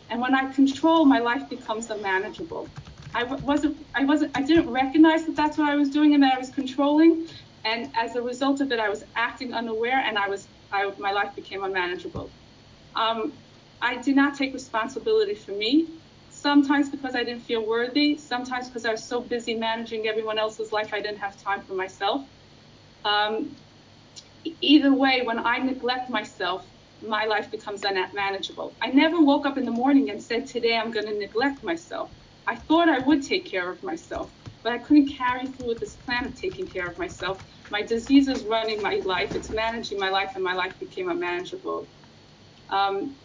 And 0.10 0.22
when 0.22 0.36
I 0.36 0.52
control, 0.52 1.06
my 1.06 1.20
life 1.20 1.50
becomes 1.50 1.90
unmanageable. 1.90 2.74
I 3.14 3.24
wasn't, 3.24 3.86
I 3.96 4.06
wasn't, 4.06 4.38
I 4.38 4.42
didn't 4.44 4.70
recognize 4.70 5.26
that 5.26 5.36
that's 5.36 5.58
what 5.58 5.70
I 5.70 5.76
was 5.76 5.90
doing 5.90 6.14
and 6.14 6.24
that 6.24 6.36
I 6.36 6.40
was 6.40 6.50
controlling. 6.50 7.28
And 7.64 7.94
as 7.96 8.16
a 8.16 8.22
result 8.22 8.62
of 8.62 8.72
it, 8.72 8.80
I 8.80 8.90
was 8.90 9.04
acting 9.16 9.54
unaware 9.54 10.00
and 10.00 10.18
I 10.18 10.30
was, 10.30 10.50
I, 10.72 10.92
my 10.98 11.12
life 11.12 11.36
became 11.36 11.64
unmanageable. 11.64 12.34
Um, 12.96 13.40
I 13.82 14.02
did 14.02 14.16
not 14.16 14.38
take 14.38 14.54
responsibility 14.54 15.36
for 15.36 15.54
me 15.54 16.01
sometimes 16.42 16.90
because 16.90 17.16
I 17.16 17.24
didn't 17.24 17.44
feel 17.44 17.66
worthy, 17.68 18.18
sometimes 18.18 18.68
because 18.70 18.86
I 18.86 18.92
was 18.92 19.08
so 19.08 19.22
busy 19.22 19.56
managing 19.56 20.08
everyone 20.08 20.40
else's 20.40 20.72
life, 20.72 20.92
I 20.94 21.02
didn't 21.02 21.20
have 21.20 21.38
time 21.38 21.64
for 21.64 21.76
myself. 21.76 22.22
Um, 23.06 23.58
either 24.62 24.94
way, 24.94 25.22
when 25.24 25.40
I 25.40 25.60
neglect 25.60 26.10
myself, 26.10 26.68
my 27.02 27.26
life 27.26 27.52
becomes 27.52 27.84
unmanageable. 27.84 28.78
I 28.82 28.88
never 28.90 29.22
woke 29.22 29.46
up 29.46 29.58
in 29.58 29.66
the 29.66 29.72
morning 29.72 30.10
and 30.10 30.22
said, 30.22 30.46
Today 30.48 30.78
I'm 30.78 30.92
going 30.92 31.08
to 31.08 31.18
neglect 31.18 31.64
myself. 31.64 32.12
I 32.48 32.58
thought 32.58 32.90
I 32.90 33.00
would 33.00 33.24
take 33.24 33.50
care 33.50 33.72
of 33.72 33.84
myself, 33.84 34.34
but 34.64 34.74
I 34.74 34.80
couldn't 34.80 35.16
carry 35.18 35.48
through 35.52 35.68
with 35.68 35.80
this 35.80 35.96
plan 35.96 36.28
of 36.28 36.36
taking 36.36 36.68
care 36.68 36.90
of 36.90 36.98
myself. 36.98 37.40
My 37.70 37.84
disease 37.84 38.28
is 38.28 38.46
running 38.46 38.82
my 38.82 39.02
life, 39.06 39.32
it's 39.36 39.52
managing 39.52 40.00
my 40.00 40.10
life, 40.10 40.32
and 40.36 40.44
my 40.44 40.54
life 40.56 40.80
became 40.80 41.10
unmanageable. 41.10 41.90
Um, 42.70 43.18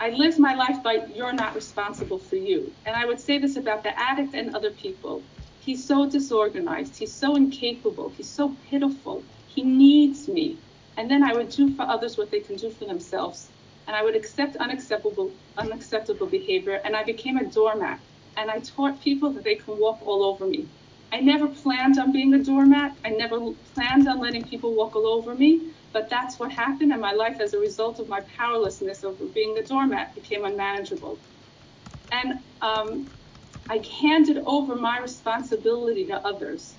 I 0.00 0.10
lived 0.10 0.38
my 0.38 0.54
life 0.54 0.82
by 0.84 1.06
you're 1.14 1.32
not 1.32 1.54
responsible 1.54 2.18
for 2.18 2.36
you. 2.36 2.76
And 2.84 2.96
I 2.96 3.06
would 3.06 3.20
say 3.20 3.38
this 3.38 3.56
about 3.56 3.82
the 3.84 3.98
addict 3.98 4.34
and 4.34 4.54
other 4.54 4.72
people. 4.72 5.28
He's 5.58 5.88
so 5.88 6.10
disorganized. 6.10 6.98
He's 6.98 7.18
so 7.18 7.36
incapable. 7.36 8.10
He's 8.10 8.34
so 8.34 8.56
pitiful. 8.70 9.28
He 9.46 9.64
needs 9.64 10.28
me. 10.28 10.62
And 10.98 11.10
then 11.10 11.24
I 11.24 11.34
would 11.34 11.48
do 11.50 11.74
for 11.76 11.84
others 11.84 12.18
what 12.18 12.30
they 12.30 12.40
can 12.40 12.56
do 12.56 12.70
for 12.70 12.86
themselves. 12.86 13.52
And 13.86 13.96
I 13.96 14.02
would 14.04 14.16
accept 14.16 14.56
unacceptable, 14.56 15.36
unacceptable 15.56 16.28
behavior. 16.28 16.80
And 16.84 16.96
I 16.96 17.04
became 17.04 17.38
a 17.38 17.50
doormat. 17.50 18.00
And 18.36 18.50
I 18.50 18.60
taught 18.60 19.00
people 19.00 19.32
that 19.34 19.44
they 19.44 19.56
can 19.56 19.78
walk 19.78 20.02
all 20.02 20.24
over 20.24 20.46
me. 20.46 20.70
I 21.12 21.20
never 21.20 21.48
planned 21.48 21.98
on 21.98 22.12
being 22.12 22.34
a 22.34 22.42
doormat. 22.44 22.92
I 23.04 23.10
never 23.10 23.40
planned 23.74 24.08
on 24.08 24.20
letting 24.20 24.44
people 24.46 24.76
walk 24.76 24.96
all 24.96 25.08
over 25.08 25.34
me. 25.36 25.73
But 25.94 26.10
that's 26.10 26.38
what 26.40 26.52
happened, 26.52 26.92
and 26.92 27.02
my 27.02 27.14
life, 27.14 27.40
as 27.40 27.54
a 27.54 27.60
result 27.60 28.00
of 28.00 28.08
my 28.08 28.22
powerlessness 28.38 29.04
over 29.04 29.26
being 29.26 29.54
the 29.54 29.62
doormat, 29.64 30.14
became 30.16 30.44
unmanageable. 30.44 31.22
And 32.12 32.34
um, 32.62 33.12
I 33.68 33.82
handed 34.00 34.38
over 34.46 34.76
my 34.76 34.98
responsibility 35.00 36.06
to 36.08 36.16
others. 36.26 36.78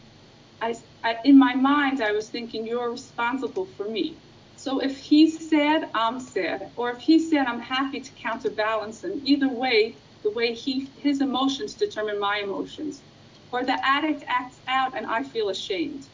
I, 0.62 0.76
I, 1.04 1.18
in 1.26 1.38
my 1.40 1.56
mind, 1.56 2.02
I 2.02 2.12
was 2.14 2.30
thinking, 2.30 2.66
you're 2.66 2.92
responsible 2.92 3.66
for 3.68 3.90
me. 3.90 4.22
So 4.56 4.80
if 4.82 4.98
he's 4.98 5.50
sad, 5.50 5.90
I'm 5.96 6.20
sad. 6.20 6.72
Or 6.76 6.92
if 6.92 7.00
he's 7.00 7.30
sad, 7.32 7.48
I'm 7.48 7.62
happy 7.62 8.02
to 8.02 8.14
counterbalance 8.14 9.04
him. 9.04 9.22
Either 9.24 9.50
way, 9.54 10.00
the 10.24 10.32
way 10.32 10.54
he 10.54 10.94
his 10.98 11.22
emotions 11.22 11.76
determine 11.76 12.20
my 12.20 12.42
emotions. 12.44 13.04
Or 13.52 13.64
the 13.66 13.78
addict 13.86 14.24
acts 14.28 14.62
out 14.68 14.98
and 14.98 15.06
I 15.08 15.24
feel 15.24 15.50
ashamed. 15.50 16.10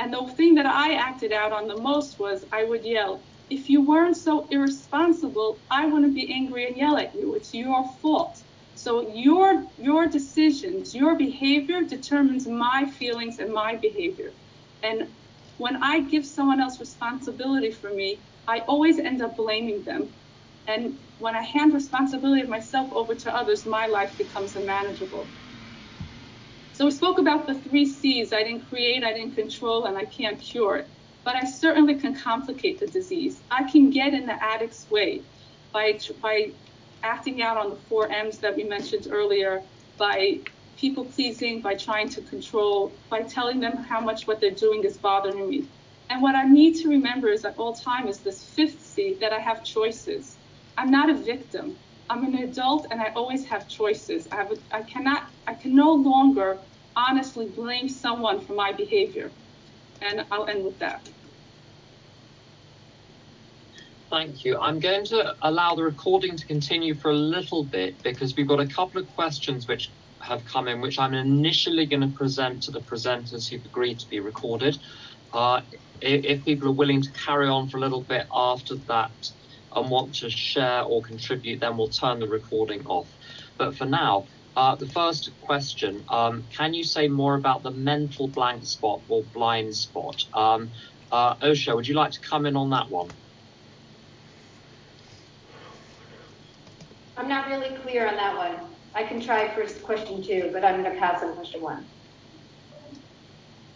And 0.00 0.12
the 0.14 0.26
thing 0.36 0.56
that 0.56 0.66
I 0.66 0.94
acted 0.94 1.32
out 1.32 1.52
on 1.52 1.68
the 1.68 1.78
most 1.78 2.18
was 2.18 2.46
I 2.52 2.64
would 2.64 2.84
yell, 2.84 3.26
if 3.50 3.70
you 3.70 3.82
weren't 3.86 4.16
so 4.16 4.48
irresponsible, 4.50 5.62
I 5.70 5.86
wouldn't 5.86 6.14
be 6.16 6.32
angry 6.34 6.66
and 6.66 6.76
yell 6.76 6.98
at 6.98 7.14
you. 7.14 7.36
It's 7.36 7.54
your 7.54 7.84
fault. 8.02 8.44
So 8.74 9.12
your 9.14 9.66
your 9.78 10.08
decisions, 10.08 10.96
your 10.96 11.16
behavior 11.18 11.82
determines 11.84 12.48
my 12.48 12.86
feelings 12.98 13.38
and 13.40 13.52
my 13.52 13.76
behavior. 13.76 14.34
And 14.82 15.16
when 15.58 15.82
I 15.84 16.00
give 16.00 16.26
someone 16.26 16.60
else 16.62 16.80
responsibility 16.80 17.70
for 17.72 17.92
me, 17.94 18.24
I 18.48 18.60
always 18.60 18.98
end 18.98 19.22
up 19.22 19.36
blaming 19.36 19.84
them. 19.84 20.14
And 20.66 21.00
when 21.18 21.36
I 21.36 21.42
hand 21.42 21.74
responsibility 21.74 22.42
of 22.42 22.48
myself 22.48 22.90
over 22.92 23.14
to 23.16 23.36
others, 23.36 23.66
my 23.66 23.86
life 23.86 24.16
becomes 24.18 24.56
unmanageable. 24.56 25.34
So 26.80 26.86
we 26.86 26.92
spoke 26.92 27.18
about 27.18 27.46
the 27.46 27.52
three 27.52 27.84
C's. 27.84 28.32
I 28.32 28.42
didn't 28.42 28.66
create, 28.66 29.04
I 29.04 29.12
didn't 29.12 29.34
control, 29.34 29.84
and 29.84 29.98
I 29.98 30.06
can't 30.06 30.40
cure 30.40 30.76
it. 30.76 30.88
But 31.26 31.36
I 31.36 31.44
certainly 31.44 31.96
can 31.96 32.14
complicate 32.14 32.80
the 32.80 32.86
disease. 32.86 33.42
I 33.50 33.70
can 33.70 33.90
get 33.90 34.14
in 34.14 34.24
the 34.24 34.42
addict's 34.42 34.88
way 34.88 35.20
by, 35.74 35.98
by 36.22 36.52
acting 37.02 37.42
out 37.42 37.58
on 37.58 37.68
the 37.68 37.76
four 37.76 38.10
M's 38.10 38.38
that 38.38 38.56
we 38.56 38.64
mentioned 38.64 39.08
earlier, 39.10 39.60
by 39.98 40.38
people 40.78 41.04
pleasing, 41.04 41.60
by 41.60 41.74
trying 41.74 42.08
to 42.08 42.22
control, 42.22 42.98
by 43.10 43.24
telling 43.24 43.60
them 43.60 43.76
how 43.76 44.00
much 44.00 44.26
what 44.26 44.40
they're 44.40 44.50
doing 44.50 44.82
is 44.82 44.96
bothering 44.96 45.50
me. 45.50 45.68
And 46.08 46.22
what 46.22 46.34
I 46.34 46.44
need 46.44 46.76
to 46.76 46.88
remember 46.88 47.28
is 47.28 47.44
at 47.44 47.56
all 47.58 47.74
time 47.74 48.08
is 48.08 48.20
this 48.20 48.42
fifth 48.42 48.80
C 48.80 49.18
that 49.20 49.34
I 49.34 49.38
have 49.40 49.62
choices. 49.62 50.38
I'm 50.78 50.90
not 50.90 51.10
a 51.10 51.14
victim. 51.14 51.76
I'm 52.08 52.24
an 52.24 52.36
adult 52.36 52.86
and 52.90 53.02
I 53.02 53.12
always 53.14 53.44
have 53.44 53.68
choices. 53.68 54.26
I 54.32 54.36
have 54.36 54.52
I 54.72 54.80
cannot 54.80 55.29
I 55.46 55.54
can 55.54 55.74
no 55.74 55.92
longer 55.92 56.60
honestly 56.96 57.48
blame 57.54 57.88
someone 57.88 58.40
for 58.40 58.54
my 58.54 58.72
behavior. 58.72 59.32
And 60.02 60.24
I'll 60.30 60.46
end 60.46 60.64
with 60.64 60.78
that. 60.78 61.08
Thank 64.10 64.44
you. 64.44 64.58
I'm 64.58 64.80
going 64.80 65.04
to 65.06 65.36
allow 65.42 65.74
the 65.76 65.84
recording 65.84 66.36
to 66.36 66.46
continue 66.46 66.94
for 66.94 67.12
a 67.12 67.16
little 67.16 67.64
bit 67.64 68.02
because 68.02 68.34
we've 68.36 68.48
got 68.48 68.60
a 68.60 68.66
couple 68.66 69.00
of 69.00 69.06
questions 69.06 69.68
which 69.68 69.94
have 70.22 70.44
come 70.44 70.68
in, 70.68 70.80
which 70.80 70.98
I'm 70.98 71.14
initially 71.14 71.86
going 71.86 72.00
to 72.02 72.08
present 72.08 72.62
to 72.64 72.72
the 72.72 72.80
presenters 72.80 73.48
who've 73.48 73.64
agreed 73.64 74.00
to 74.00 74.08
be 74.08 74.20
recorded. 74.20 74.76
Uh, 75.32 75.62
if, 76.00 76.24
if 76.24 76.44
people 76.44 76.68
are 76.68 76.74
willing 76.74 77.02
to 77.02 77.12
carry 77.12 77.48
on 77.48 77.68
for 77.68 77.78
a 77.78 77.80
little 77.80 78.02
bit 78.02 78.26
after 78.34 78.74
that 78.88 79.14
and 79.76 79.90
want 79.90 80.14
to 80.16 80.28
share 80.28 80.82
or 80.82 81.02
contribute, 81.02 81.60
then 81.60 81.76
we'll 81.76 81.88
turn 81.90 82.18
the 82.18 82.28
recording 82.28 82.84
off. 82.86 83.08
But 83.58 83.76
for 83.76 83.86
now, 83.86 84.26
uh, 84.56 84.76
the 84.76 84.86
first 84.86 85.30
question, 85.40 86.04
um, 86.10 86.48
can 86.56 86.74
you 86.74 86.84
say 86.84 87.08
more 87.08 87.34
about 87.34 87.62
the 87.62 87.70
mental 87.70 88.28
blank 88.28 88.64
spot 88.64 89.02
or 89.08 89.24
blind 89.32 89.74
spot? 89.74 90.16
Um, 90.34 90.70
uh, 91.10 91.36
Osher, 91.36 91.74
would 91.74 91.86
you 91.86 91.94
like 91.94 92.12
to 92.12 92.20
come 92.28 92.46
in 92.46 92.56
on 92.56 92.70
that 92.70 92.90
one? 92.90 93.14
I'm 97.16 97.28
not 97.28 97.48
really 97.48 97.76
clear 97.82 98.08
on 98.08 98.16
that 98.16 98.36
one. 98.36 98.76
I 98.94 99.04
can 99.04 99.20
try 99.20 99.54
for 99.54 99.64
question 99.82 100.22
two, 100.22 100.50
but 100.52 100.64
I'm 100.64 100.82
going 100.82 100.94
to 100.94 101.00
pass 101.00 101.22
on 101.22 101.34
question 101.34 101.62
one. 101.62 101.88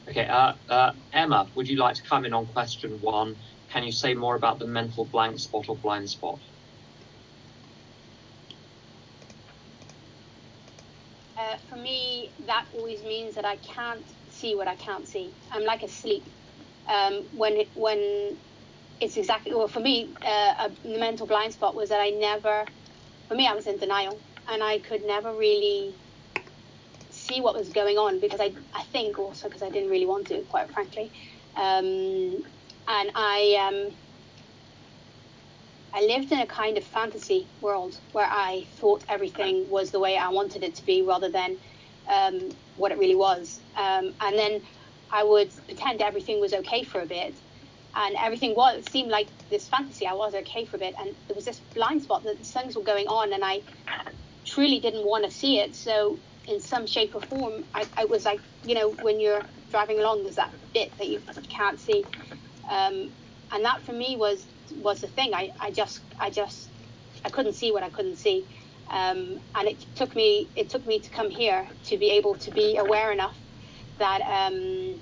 Okay, 0.08 0.26
uh, 0.26 0.54
uh, 0.68 0.92
Emma, 1.12 1.50
would 1.54 1.68
you 1.68 1.78
like 1.78 1.94
to 1.94 2.02
come 2.08 2.24
in 2.24 2.34
on 2.34 2.46
question 2.46 2.98
one? 3.00 3.36
Can 3.70 3.84
you 3.84 3.92
say 3.92 4.14
more 4.14 4.36
about 4.36 4.58
the 4.58 4.66
mental 4.66 5.06
blank 5.06 5.38
spot 5.38 5.66
or 5.68 5.78
blind 5.78 6.10
spot? 6.10 6.40
For 11.68 11.76
me, 11.76 12.34
that 12.46 12.66
always 12.72 13.02
means 13.02 13.34
that 13.36 13.44
I 13.44 13.56
can't 13.58 14.10
see 14.28 14.54
what 14.54 14.68
I 14.68 14.76
can't 14.76 15.06
see. 15.08 15.34
I'm 15.52 15.64
like 15.64 15.82
asleep. 15.82 16.28
Um, 16.88 17.28
when 17.32 17.54
it, 17.54 17.68
when 17.74 18.38
it's 19.00 19.16
exactly 19.16 19.54
well 19.54 19.68
for 19.68 19.80
me, 19.80 20.14
uh, 20.22 20.54
a, 20.58 20.70
the 20.82 20.98
mental 20.98 21.26
blind 21.26 21.52
spot 21.52 21.74
was 21.74 21.90
that 21.90 22.00
I 22.00 22.10
never. 22.10 22.64
For 23.28 23.34
me, 23.34 23.46
I 23.46 23.54
was 23.54 23.66
in 23.66 23.78
denial, 23.78 24.20
and 24.48 24.62
I 24.62 24.78
could 24.80 25.02
never 25.04 25.34
really 25.34 25.96
see 27.10 27.40
what 27.40 27.54
was 27.54 27.70
going 27.70 27.96
on 27.96 28.20
because 28.20 28.40
I 28.40 28.54
I 28.74 28.82
think 28.92 29.18
also 29.18 29.48
because 29.48 29.62
I 29.62 29.70
didn't 29.70 29.90
really 29.90 30.06
want 30.06 30.26
to, 30.28 30.42
quite 30.48 30.70
frankly. 30.72 31.12
Um, 31.56 32.42
and 32.88 33.10
I 33.14 33.68
um, 33.68 33.96
I 35.94 36.02
lived 36.02 36.32
in 36.32 36.40
a 36.40 36.46
kind 36.46 36.76
of 36.76 36.82
fantasy 36.82 37.46
world 37.60 37.96
where 38.12 38.26
I 38.28 38.64
thought 38.78 39.04
everything 39.08 39.70
was 39.70 39.92
the 39.92 40.00
way 40.00 40.16
I 40.16 40.28
wanted 40.28 40.64
it 40.64 40.74
to 40.74 40.84
be 40.84 41.02
rather 41.02 41.30
than 41.30 41.56
um, 42.08 42.48
what 42.76 42.90
it 42.90 42.98
really 42.98 43.14
was. 43.14 43.60
Um, 43.76 44.12
and 44.20 44.36
then 44.36 44.62
I 45.12 45.22
would 45.22 45.52
pretend 45.66 46.02
everything 46.02 46.40
was 46.40 46.52
okay 46.52 46.82
for 46.82 47.00
a 47.00 47.06
bit, 47.06 47.36
and 47.94 48.16
everything 48.20 48.56
was 48.56 48.84
seemed 48.90 49.10
like 49.10 49.28
this 49.50 49.68
fantasy. 49.68 50.04
I 50.04 50.14
was 50.14 50.34
okay 50.34 50.64
for 50.64 50.76
a 50.76 50.80
bit, 50.80 50.94
and 50.98 51.14
there 51.28 51.36
was 51.36 51.44
this 51.44 51.60
blind 51.74 52.02
spot 52.02 52.24
that 52.24 52.44
things 52.44 52.74
were 52.74 52.82
going 52.82 53.06
on, 53.06 53.32
and 53.32 53.44
I 53.44 53.62
truly 54.44 54.80
didn't 54.80 55.06
want 55.06 55.24
to 55.24 55.30
see 55.30 55.60
it. 55.60 55.76
So 55.76 56.18
in 56.48 56.58
some 56.58 56.86
shape 56.86 57.14
or 57.14 57.20
form, 57.20 57.64
I, 57.72 57.86
I 57.96 58.04
was 58.06 58.24
like, 58.24 58.40
you 58.64 58.74
know, 58.74 58.90
when 58.90 59.20
you're 59.20 59.42
driving 59.70 60.00
along, 60.00 60.24
there's 60.24 60.36
that 60.36 60.52
bit 60.72 60.90
that 60.98 61.06
you 61.06 61.20
can't 61.48 61.78
see, 61.78 62.04
um, 62.68 63.12
and 63.52 63.64
that 63.64 63.80
for 63.82 63.92
me 63.92 64.16
was 64.16 64.44
was 64.72 65.00
the 65.00 65.08
thing. 65.08 65.34
I, 65.34 65.50
I 65.60 65.70
just 65.72 66.02
I 66.20 66.30
just 66.30 66.72
I 67.24 67.30
couldn't 67.30 67.54
see 67.54 67.72
what 67.72 67.82
I 67.84 67.90
couldn't 67.90 68.16
see, 68.18 68.46
um, 68.92 69.38
and 69.56 69.68
it 69.68 69.84
took 69.96 70.16
me 70.16 70.50
it 70.56 70.70
took 70.70 70.86
me 70.86 71.00
to 71.00 71.10
come 71.10 71.30
here 71.30 71.68
to 71.86 71.98
be 71.98 72.10
able 72.12 72.36
to 72.38 72.52
be 72.52 72.76
aware 72.78 73.12
enough 73.12 73.38
that 73.98 74.20
um, 74.22 75.00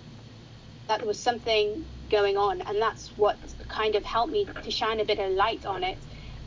that 0.89 1.01
there 1.01 1.09
was 1.09 1.23
something 1.23 1.87
going 2.11 2.37
on, 2.39 2.63
and 2.63 2.83
that's 2.83 3.13
what 3.17 3.39
kind 3.71 3.97
of 3.97 4.05
helped 4.05 4.33
me 4.33 4.51
to 4.65 4.73
shine 4.73 5.01
a 5.01 5.07
bit 5.07 5.21
of 5.21 5.33
light 5.33 5.67
on 5.67 5.85
it. 5.85 5.99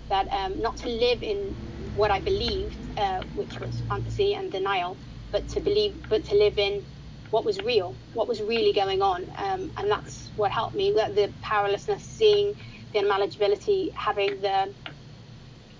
That 0.10 0.28
um, 0.32 0.62
not 0.62 0.78
to 0.80 0.90
live 0.90 1.20
in 1.24 1.56
what 1.94 2.12
I 2.12 2.22
believed, 2.22 2.78
uh, 2.98 3.22
which 3.34 3.60
was 3.60 3.84
fantasy 3.90 4.36
and 4.36 4.52
denial, 4.52 5.00
but 5.32 5.50
to 5.50 5.62
believe, 5.62 5.96
but 6.10 6.26
to 6.26 6.36
live 6.38 6.58
in 6.58 6.84
what 7.32 7.46
was 7.46 7.60
real, 7.62 8.00
what 8.14 8.30
was 8.30 8.42
really 8.42 8.74
going 8.74 9.02
on, 9.02 9.24
um, 9.38 9.72
and 9.78 9.92
that's 9.92 10.32
what 10.36 10.52
helped 10.52 10.76
me. 10.76 10.94
The 10.94 11.34
powerlessness, 11.42 12.06
seeing 12.06 12.56
the 12.96 13.02
unmanageability, 13.02 13.90
having 13.96 14.42
the 14.42 14.74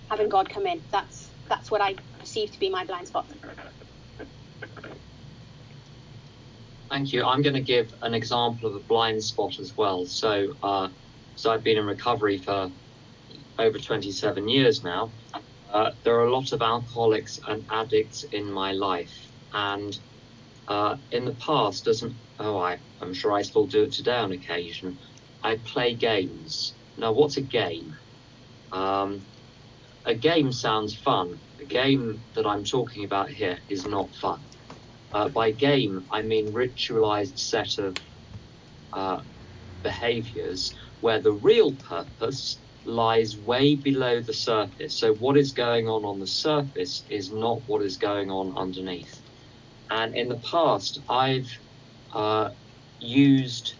having 0.08 0.28
God 0.28 0.48
come 0.50 0.66
in. 0.66 0.82
That's 0.92 1.34
that's 1.48 1.70
what 1.70 1.80
I 1.80 1.94
perceive 2.18 2.52
to 2.52 2.58
be 2.58 2.70
my 2.70 2.84
blind 2.84 3.08
spot. 3.08 3.30
Thank 6.90 7.12
you. 7.12 7.24
I'm 7.24 7.42
going 7.42 7.54
to 7.54 7.62
give 7.62 7.92
an 8.02 8.14
example 8.14 8.68
of 8.68 8.76
a 8.76 8.84
blind 8.88 9.22
spot 9.22 9.58
as 9.60 9.72
well. 9.76 10.04
So, 10.06 10.48
uh, 10.62 10.90
so 11.34 11.52
I've 11.52 11.64
been 11.64 11.78
in 11.78 11.84
recovery 11.86 12.38
for 12.38 12.70
over 13.58 13.78
27 13.78 14.48
years 14.48 14.82
now. 14.84 15.14
Uh, 15.72 15.92
there 16.04 16.16
are 16.20 16.26
a 16.26 16.32
lot 16.34 16.52
of 16.52 16.62
alcoholics 16.62 17.38
and 17.48 17.66
addicts 17.70 18.24
in 18.32 18.52
my 18.52 18.72
life, 18.72 19.14
and 19.52 19.92
uh, 20.68 20.96
in 21.12 21.24
the 21.24 21.34
past, 21.36 21.84
doesn't 21.84 22.16
oh 22.38 22.58
I 22.58 22.78
I'm 23.00 23.14
sure 23.14 23.32
I 23.32 23.42
still 23.42 23.66
do 23.66 23.84
it 23.84 23.92
today 23.92 24.16
on 24.16 24.32
occasion. 24.32 24.98
I 25.42 25.58
play 25.64 25.96
games. 25.96 26.75
Now, 26.96 27.12
what's 27.12 27.36
a 27.36 27.42
game? 27.42 27.90
Um, 28.72 29.26
a 30.04 30.14
game 30.14 30.52
sounds 30.52 30.96
fun. 30.96 31.40
The 31.58 31.66
game 31.66 32.24
that 32.34 32.46
I'm 32.46 32.64
talking 32.64 33.04
about 33.04 33.30
here 33.30 33.58
is 33.68 33.86
not 33.86 34.14
fun. 34.14 34.46
Uh, 35.12 35.28
by 35.28 35.52
game, 35.52 36.06
I 36.10 36.22
mean 36.22 36.52
ritualized 36.52 37.38
set 37.38 37.78
of 37.78 37.96
uh, 38.92 39.22
behaviors 39.82 40.72
where 41.00 41.20
the 41.20 41.32
real 41.32 41.76
purpose 41.76 42.62
lies 42.84 43.36
way 43.38 43.76
below 43.76 44.20
the 44.22 44.34
surface. 44.34 44.98
So, 44.98 45.14
what 45.14 45.36
is 45.36 45.52
going 45.52 45.88
on 45.88 46.04
on 46.04 46.18
the 46.20 46.26
surface 46.26 47.04
is 47.08 47.32
not 47.32 47.62
what 47.66 47.82
is 47.82 47.96
going 47.96 48.30
on 48.30 48.56
underneath. 48.56 49.22
And 49.90 50.16
in 50.16 50.28
the 50.28 50.40
past, 50.50 51.00
I've 51.08 51.48
uh, 52.12 52.50
used 52.98 53.74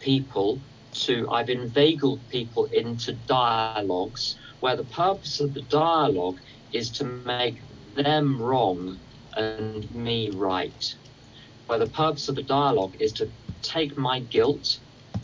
people 0.00 0.62
to, 1.04 1.28
I've 1.30 1.48
inveigled 1.48 2.28
people 2.28 2.66
into 2.72 3.14
dialogues 3.14 4.36
where 4.60 4.76
the 4.76 4.84
purpose 4.84 5.40
of 5.40 5.52
the 5.54 5.62
dialogue 5.62 6.38
is 6.72 6.90
to 6.92 7.04
make 7.04 7.58
them 7.94 8.40
wrong 8.40 9.00
and 9.36 9.90
me 9.92 10.30
right. 10.30 10.84
Where 11.66 11.78
the 11.78 11.88
purpose 11.88 12.28
of 12.28 12.36
the 12.36 12.42
dialogue 12.42 12.94
is 13.00 13.12
to 13.14 13.32
take 13.62 13.96
my 13.96 14.20
guilt, 14.20 14.66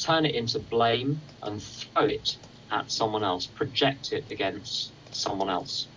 turn 0.04 0.26
it 0.26 0.34
into 0.34 0.58
blame, 0.58 1.22
and 1.42 1.62
throw 1.62 2.06
it 2.06 2.28
at 2.70 2.90
someone 2.90 3.24
else, 3.24 3.46
project 3.54 4.12
it 4.12 4.26
against 4.30 4.94
someone 5.10 5.50
else. 5.50 5.88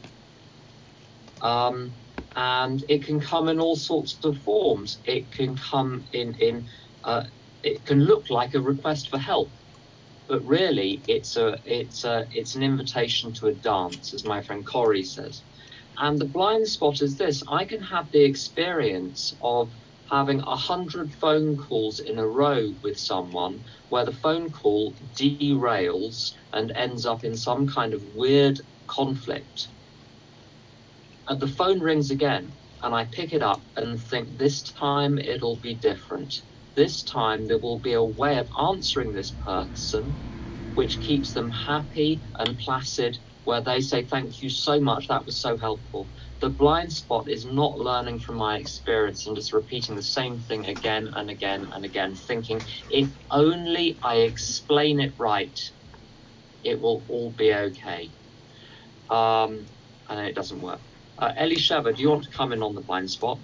Um, 1.41 1.95
and 2.35 2.83
it 2.89 3.05
can 3.05 3.19
come 3.19 3.49
in 3.49 3.59
all 3.59 3.75
sorts 3.75 4.17
of 4.23 4.37
forms. 4.39 4.99
It 5.05 5.31
can 5.31 5.55
come 5.55 6.05
in 6.11 6.35
in 6.35 6.67
uh, 7.03 7.23
it 7.63 7.85
can 7.85 8.01
look 8.01 8.29
like 8.29 8.53
a 8.53 8.61
request 8.61 9.09
for 9.09 9.17
help, 9.17 9.51
but 10.27 10.43
really 10.45 11.03
it's 11.07 11.35
a 11.37 11.59
it's 11.65 12.03
a 12.03 12.25
it's 12.31 12.55
an 12.55 12.63
invitation 12.63 13.33
to 13.33 13.47
a 13.47 13.53
dance, 13.53 14.13
as 14.13 14.25
my 14.25 14.41
friend 14.41 14.65
Corey 14.65 15.03
says. 15.03 15.43
And 15.97 16.19
the 16.19 16.25
blind 16.25 16.67
spot 16.67 17.01
is 17.01 17.17
this 17.17 17.43
I 17.49 17.65
can 17.65 17.81
have 17.81 18.11
the 18.11 18.23
experience 18.23 19.33
of 19.41 19.73
having 20.09 20.41
a 20.41 20.55
hundred 20.55 21.13
phone 21.13 21.57
calls 21.57 21.99
in 21.99 22.19
a 22.19 22.27
row 22.27 22.73
with 22.83 22.99
someone 22.99 23.63
where 23.89 24.05
the 24.05 24.11
phone 24.11 24.51
call 24.51 24.95
derails 25.13 26.31
and 26.53 26.71
ends 26.71 27.05
up 27.05 27.23
in 27.23 27.35
some 27.35 27.67
kind 27.67 27.93
of 27.93 28.03
weird 28.13 28.59
conflict. 28.87 29.69
And 31.27 31.39
the 31.39 31.47
phone 31.47 31.79
rings 31.79 32.11
again, 32.11 32.57
and 32.81 32.93
I 32.93 33.05
pick 33.05 33.33
it 33.33 33.41
up 33.41 33.65
and 33.75 33.99
think 33.99 34.37
this 34.37 34.61
time 34.63 35.17
it'll 35.17 35.57
be 35.57 35.75
different. 35.75 36.33
This 36.75 37.03
time 37.03 37.45
there 37.47 37.59
will 37.59 37.79
be 37.79 37.93
a 37.93 38.03
way 38.03 38.37
of 38.39 38.49
answering 38.59 39.13
this 39.13 39.35
person 39.45 40.17
which 40.75 41.01
keeps 41.01 41.33
them 41.33 41.51
happy 41.51 42.23
and 42.39 42.57
placid 42.59 43.17
where 43.43 43.61
they 43.61 43.81
say, 43.81 44.05
Thank 44.05 44.41
you 44.41 44.49
so 44.49 44.79
much, 44.79 45.07
that 45.07 45.25
was 45.25 45.41
so 45.41 45.57
helpful. 45.57 46.09
The 46.41 46.49
blind 46.49 46.91
spot 46.91 47.29
is 47.29 47.45
not 47.45 47.77
learning 47.77 48.19
from 48.19 48.37
my 48.37 48.57
experience 48.57 49.27
and 49.27 49.35
just 49.35 49.53
repeating 49.53 49.95
the 49.95 50.03
same 50.03 50.39
thing 50.39 50.65
again 50.67 51.09
and 51.15 51.29
again 51.29 51.65
and 51.73 51.85
again, 51.85 52.15
thinking, 52.15 52.63
if 52.89 53.09
only 53.31 53.99
I 54.03 54.17
explain 54.17 54.99
it 54.99 55.13
right, 55.19 55.57
it 56.63 56.79
will 56.79 57.05
all 57.09 57.33
be 57.33 57.53
okay. 57.53 58.13
Um, 59.09 59.65
and 60.09 60.27
it 60.27 60.35
doesn't 60.35 60.61
work. 60.61 60.81
Uh, 61.17 61.33
Elisheva, 61.39 61.95
do 61.95 62.01
you 62.01 62.09
want 62.09 62.23
to 62.23 62.29
come 62.35 62.53
in 62.53 62.63
on 62.63 62.75
the 62.75 62.81
blind 62.81 63.09
spot? 63.09 63.39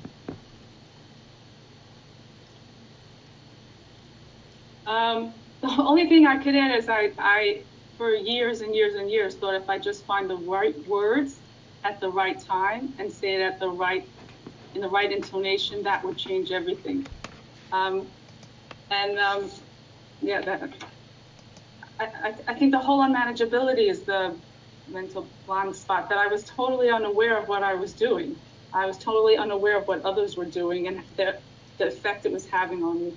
Um, 4.92 5.36
the 5.62 5.70
only 5.80 6.08
thing 6.10 6.28
I 6.28 6.42
could 6.44 6.56
add 6.56 6.76
is 6.76 6.90
I, 6.90 7.12
I 7.18 7.64
for 7.98 8.12
years 8.14 8.62
and 8.62 8.76
years 8.76 8.96
and 8.96 9.10
years 9.10 9.38
thought 9.38 9.56
if 9.56 9.70
I 9.70 9.78
just 9.78 10.06
find 10.06 10.30
the 10.30 10.38
right 10.38 10.76
words 10.88 11.42
at 11.84 12.00
the 12.02 12.10
right 12.10 12.38
time 12.40 12.94
and 13.00 13.12
say 13.12 13.36
it 13.36 13.42
at 13.42 13.60
the 13.60 13.70
right 13.70 14.04
in 14.76 14.82
the 14.82 14.90
right 14.90 15.12
intonation, 15.12 15.84
that 15.84 16.04
would 16.04 16.18
change 16.18 16.52
everything. 16.52 17.06
Um, 17.72 18.10
and 18.90 19.18
um, 19.20 19.52
yeah, 20.22 20.42
that 20.42 20.74
I, 22.00 22.06
I, 22.24 22.34
I 22.48 22.54
think 22.56 22.72
the 22.72 22.80
whole 22.80 23.02
unmanageability 23.02 23.90
is 23.90 24.06
the 24.06 24.40
mental 24.88 25.32
blind 25.46 25.76
spot 25.76 26.10
that 26.10 26.18
I 26.18 26.28
was 26.28 26.44
totally 26.46 26.90
unaware 26.90 27.42
of 27.42 27.48
what 27.48 27.64
I 27.64 27.76
was 27.76 27.94
doing. 27.94 28.38
I 28.74 28.86
was 28.86 28.98
totally 28.98 29.38
unaware 29.38 29.80
of 29.80 29.88
what 29.88 30.04
others 30.06 30.38
were 30.38 30.46
doing 30.46 30.88
and 30.88 31.04
the, 31.18 31.36
the 31.78 31.88
effect 31.88 32.26
it 32.26 32.32
was 32.32 32.48
having 32.48 32.84
on 32.84 33.02
me. 33.04 33.14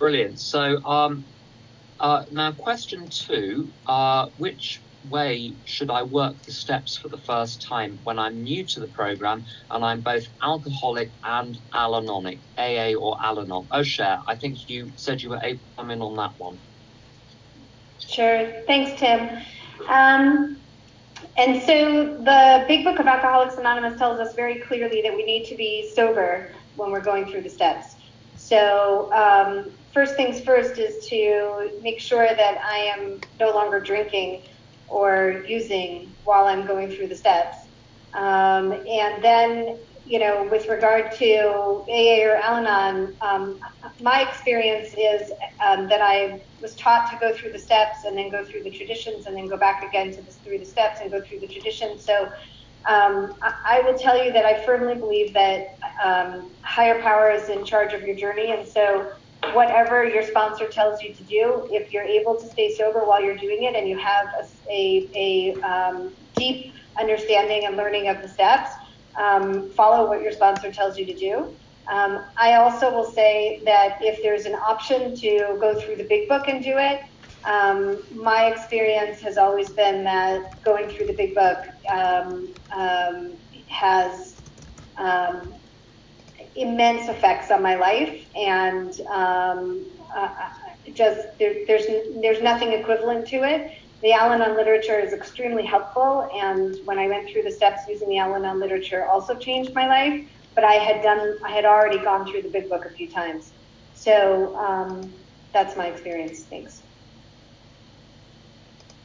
Brilliant. 0.00 0.40
So 0.40 0.82
um, 0.84 1.26
uh, 2.00 2.24
now 2.30 2.52
question 2.52 3.06
two, 3.10 3.74
uh, 3.86 4.28
which 4.36 4.82
way 5.04 5.56
should 5.64 5.90
I 5.90 6.02
work 6.02 6.42
the 6.42 6.52
steps 6.52 6.96
for 6.96 7.08
the 7.08 7.18
first 7.18 7.62
time 7.62 8.00
when 8.02 8.18
I'm 8.18 8.42
new 8.42 8.66
to 8.66 8.80
the 8.80 8.88
program 8.88 9.44
and 9.68 9.84
I'm 9.84 10.00
both 10.00 10.24
alcoholic 10.42 11.12
and 11.22 11.56
Al-Anonic, 11.74 12.40
AA 12.56 12.94
or 12.98 13.22
Al-Anon? 13.22 13.68
Osher, 13.68 14.22
I 14.26 14.36
think 14.36 14.70
you 14.70 14.90
said 14.96 15.20
you 15.20 15.28
were 15.30 15.40
able 15.42 15.58
to 15.58 15.64
come 15.76 15.90
in 15.90 16.00
on 16.00 16.16
that 16.16 16.32
one. 16.38 16.60
Sure. 17.98 18.52
Thanks, 18.66 18.98
Tim. 18.98 19.42
Um, 19.86 20.62
and 21.36 21.62
so 21.62 22.22
the 22.24 22.64
Big 22.66 22.84
Book 22.84 22.98
of 22.98 23.06
Alcoholics 23.06 23.56
Anonymous 23.56 23.98
tells 23.98 24.18
us 24.18 24.34
very 24.34 24.60
clearly 24.60 25.02
that 25.02 25.14
we 25.14 25.24
need 25.24 25.44
to 25.50 25.56
be 25.56 25.92
sober 25.94 26.54
when 26.76 26.90
we're 26.90 27.02
going 27.02 27.30
through 27.30 27.42
the 27.42 27.50
steps. 27.50 27.96
So 28.36 29.12
um, 29.12 29.72
first 29.92 30.16
things 30.16 30.40
first 30.40 30.78
is 30.78 31.06
to 31.08 31.70
make 31.82 32.00
sure 32.00 32.26
that 32.26 32.58
I 32.64 32.78
am 32.78 33.20
no 33.38 33.50
longer 33.50 33.80
drinking 33.80 34.42
or 34.88 35.44
using 35.46 36.14
while 36.24 36.46
I'm 36.46 36.66
going 36.66 36.90
through 36.90 37.08
the 37.08 37.16
steps. 37.16 37.56
Um, 38.12 38.72
and 38.72 39.22
then, 39.22 39.78
you 40.04 40.18
know, 40.18 40.48
with 40.50 40.66
regard 40.68 41.12
to 41.12 41.84
AA 41.88 42.22
or 42.22 42.36
Al 42.36 42.56
Anon, 42.56 43.16
um, 43.20 43.60
my 44.00 44.22
experience 44.22 44.94
is 44.98 45.30
um, 45.64 45.88
that 45.88 46.00
I 46.00 46.42
was 46.60 46.74
taught 46.74 47.10
to 47.10 47.18
go 47.18 47.32
through 47.32 47.52
the 47.52 47.58
steps 47.58 47.98
and 48.04 48.16
then 48.16 48.30
go 48.30 48.44
through 48.44 48.64
the 48.64 48.70
traditions 48.70 49.26
and 49.26 49.36
then 49.36 49.46
go 49.46 49.56
back 49.56 49.82
again 49.82 50.10
to 50.12 50.22
the, 50.22 50.30
through 50.44 50.58
the 50.58 50.64
steps 50.64 51.00
and 51.00 51.10
go 51.10 51.20
through 51.20 51.40
the 51.40 51.46
traditions. 51.46 52.04
So 52.04 52.28
um, 52.86 53.34
I, 53.42 53.82
will 53.84 53.96
tell 53.96 54.22
you 54.22 54.32
that 54.32 54.44
I 54.44 54.64
firmly 54.64 54.94
believe 54.94 55.34
that 55.34 55.78
um, 56.02 56.50
higher 56.62 57.00
power 57.02 57.30
is 57.30 57.50
in 57.50 57.64
charge 57.64 57.92
of 57.92 58.02
your 58.02 58.16
journey, 58.16 58.52
and 58.52 58.66
so 58.66 59.12
whatever 59.52 60.04
your 60.04 60.22
sponsor 60.22 60.68
tells 60.68 61.02
you 61.02 61.14
to 61.14 61.24
do, 61.24 61.68
if 61.70 61.92
you're 61.92 62.04
able 62.04 62.38
to 62.38 62.46
stay 62.48 62.74
sober 62.76 63.06
while 63.06 63.22
you're 63.22 63.36
doing 63.36 63.62
it 63.62 63.74
and 63.74 63.88
you 63.88 63.98
have 63.98 64.26
a, 64.70 65.10
a, 65.16 65.56
a 65.64 65.68
um, 65.68 66.14
deep 66.34 66.72
understanding 66.98 67.66
and 67.66 67.76
learning 67.76 68.08
of 68.08 68.20
the 68.22 68.28
steps, 68.28 68.70
um, 69.20 69.70
follow 69.76 70.08
what 70.08 70.22
your 70.22 70.32
sponsor 70.32 70.70
tells 70.70 70.96
you 70.98 71.06
to 71.06 71.14
do. 71.14 71.56
Um, 71.92 72.18
I 72.38 72.54
also 72.54 72.92
will 72.92 73.10
say 73.10 73.62
that 73.66 73.96
if 74.00 74.20
there's 74.22 74.44
an 74.44 74.54
option 74.54 75.14
to 75.16 75.58
go 75.60 75.78
through 75.80 75.96
the 75.96 76.06
big 76.08 76.28
book 76.28 76.46
and 76.46 76.62
do 76.62 76.74
it, 76.76 77.00
um, 77.48 78.02
my 78.14 78.46
experience 78.46 79.20
has 79.22 79.38
always 79.38 79.72
been 79.72 80.04
that 80.04 80.42
going 80.64 80.90
through 80.90 81.06
the 81.06 81.14
big 81.16 81.34
book 81.34 81.58
um, 81.92 82.54
um, 82.76 83.38
has 83.68 84.36
immense 86.56 87.08
effects 87.08 87.50
on 87.50 87.62
my 87.62 87.76
life, 87.76 88.26
and 88.34 88.92
um, 89.12 89.86
uh, 90.16 90.28
just 90.92 91.20
there, 91.38 91.54
there's 91.66 91.86
there's 92.22 92.42
nothing 92.42 92.72
equivalent 92.72 93.26
to 93.28 93.44
it. 93.44 93.70
The 94.02 94.12
Al-Anon 94.12 94.56
literature 94.56 94.98
is 94.98 95.12
extremely 95.12 95.64
helpful, 95.64 96.28
and 96.34 96.74
when 96.84 96.98
I 96.98 97.06
went 97.06 97.28
through 97.30 97.42
the 97.42 97.50
steps 97.50 97.82
using 97.88 98.08
the 98.08 98.18
Al-Anon 98.18 98.58
literature, 98.58 99.06
also 99.06 99.36
changed 99.36 99.72
my 99.74 99.86
life. 99.86 100.28
But 100.54 100.64
I 100.64 100.74
had 100.74 101.02
done, 101.02 101.36
I 101.46 101.50
had 101.52 101.64
already 101.64 101.98
gone 101.98 102.26
through 102.26 102.42
the 102.42 102.50
Big 102.50 102.68
Book 102.68 102.84
a 102.84 102.94
few 102.94 103.10
times, 103.10 103.52
so 103.92 104.56
um, 104.56 105.14
that's 105.52 105.76
my 105.76 105.86
experience. 105.86 106.44
Thanks. 106.50 106.82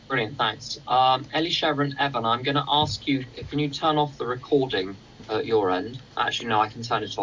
Brilliant, 0.07 0.37
thanks. 0.37 0.77
Um, 0.87 1.25
Elisha 1.33 1.73
and 1.73 1.95
Evan, 1.99 2.25
I'm 2.25 2.43
going 2.43 2.55
to 2.55 2.65
ask 2.67 3.07
you, 3.07 3.25
can 3.49 3.57
you 3.57 3.69
turn 3.69 3.97
off 3.97 4.17
the 4.17 4.27
recording 4.27 4.97
at 5.29 5.47
your 5.47 5.71
end? 5.71 5.99
Actually, 6.15 6.49
no, 6.49 6.61
I 6.61 6.69
can 6.69 6.83
turn 6.83 7.01
it 7.01 7.07
off. 7.07 7.13